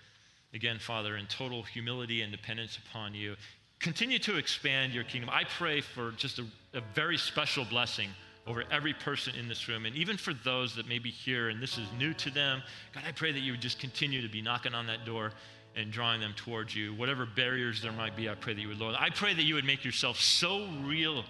Again, 0.53 0.79
Father, 0.79 1.17
in 1.17 1.25
total 1.27 1.63
humility 1.63 2.21
and 2.21 2.31
dependence 2.31 2.77
upon 2.77 3.13
you. 3.13 3.35
Continue 3.79 4.19
to 4.19 4.37
expand 4.37 4.93
your 4.93 5.03
kingdom. 5.03 5.29
I 5.31 5.43
pray 5.43 5.81
for 5.81 6.11
just 6.11 6.39
a, 6.39 6.45
a 6.73 6.81
very 6.93 7.17
special 7.17 7.65
blessing 7.65 8.09
over 8.45 8.63
every 8.71 8.93
person 8.93 9.35
in 9.35 9.47
this 9.47 9.67
room, 9.67 9.85
and 9.85 9.95
even 9.95 10.17
for 10.17 10.33
those 10.33 10.75
that 10.75 10.87
may 10.87 10.99
be 10.99 11.09
here 11.09 11.49
and 11.49 11.61
this 11.61 11.77
is 11.77 11.87
new 11.97 12.13
to 12.15 12.29
them. 12.29 12.61
God, 12.93 13.03
I 13.07 13.11
pray 13.11 13.31
that 13.31 13.39
you 13.39 13.53
would 13.53 13.61
just 13.61 13.79
continue 13.79 14.21
to 14.21 14.27
be 14.27 14.41
knocking 14.41 14.73
on 14.73 14.85
that 14.87 15.05
door 15.05 15.31
and 15.75 15.91
drawing 15.91 16.21
them 16.21 16.33
towards 16.35 16.75
you. 16.75 16.93
Whatever 16.93 17.25
barriers 17.25 17.81
there 17.81 17.91
might 17.91 18.15
be, 18.15 18.29
I 18.29 18.35
pray 18.35 18.53
that 18.53 18.61
you 18.61 18.67
would 18.67 18.79
lower. 18.79 18.95
I 18.97 19.09
pray 19.09 19.33
that 19.33 19.43
you 19.43 19.55
would 19.55 19.65
make 19.65 19.83
yourself 19.83 20.19
so 20.19 20.67
real 20.83 21.23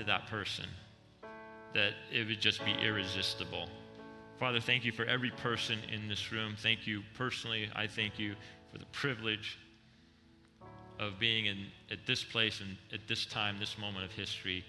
to 0.00 0.06
that 0.06 0.26
person 0.26 0.64
that 1.74 1.92
it 2.10 2.26
would 2.26 2.40
just 2.40 2.64
be 2.64 2.72
irresistible. 2.82 3.68
Father, 4.38 4.58
thank 4.58 4.84
you 4.84 4.92
for 4.92 5.04
every 5.04 5.30
person 5.30 5.78
in 5.92 6.08
this 6.08 6.32
room. 6.32 6.54
Thank 6.58 6.86
you 6.86 7.02
personally. 7.14 7.68
I 7.76 7.86
thank 7.86 8.18
you 8.18 8.34
for 8.72 8.78
the 8.78 8.86
privilege 8.86 9.58
of 10.98 11.18
being 11.18 11.46
in, 11.46 11.66
at 11.90 11.98
this 12.06 12.24
place 12.24 12.60
and 12.60 12.76
at 12.92 13.06
this 13.08 13.26
time, 13.26 13.58
this 13.58 13.76
moment 13.78 14.06
of 14.06 14.12
history, 14.12 14.64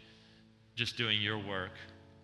just 0.76 0.98
doing 0.98 1.22
your 1.22 1.40
work. 1.40 1.72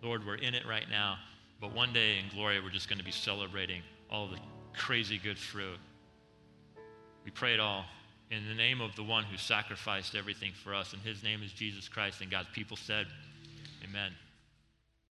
Lord, 0.02 0.26
we're 0.26 0.36
in 0.36 0.54
it 0.54 0.66
right 0.66 0.88
now, 0.90 1.16
but 1.60 1.74
one 1.74 1.92
day 1.94 2.18
in 2.18 2.28
glory, 2.34 2.60
we're 2.60 2.70
just 2.70 2.88
going 2.88 2.98
to 2.98 3.04
be 3.04 3.10
celebrating 3.10 3.80
all 4.10 4.28
the 4.28 4.38
crazy 4.76 5.18
good 5.18 5.38
fruit. 5.38 5.78
We 7.24 7.30
pray 7.30 7.54
it 7.54 7.60
all 7.60 7.86
in 8.30 8.46
the 8.46 8.54
name 8.54 8.80
of 8.80 8.94
the 8.96 9.02
one 9.02 9.24
who 9.24 9.36
sacrificed 9.36 10.14
everything 10.14 10.52
for 10.52 10.74
us, 10.74 10.92
and 10.92 11.02
his 11.02 11.22
name 11.22 11.42
is 11.42 11.52
Jesus 11.52 11.88
Christ. 11.88 12.20
And 12.20 12.30
God's 12.30 12.48
people 12.52 12.76
said, 12.76 13.06
Amen. 13.88 14.12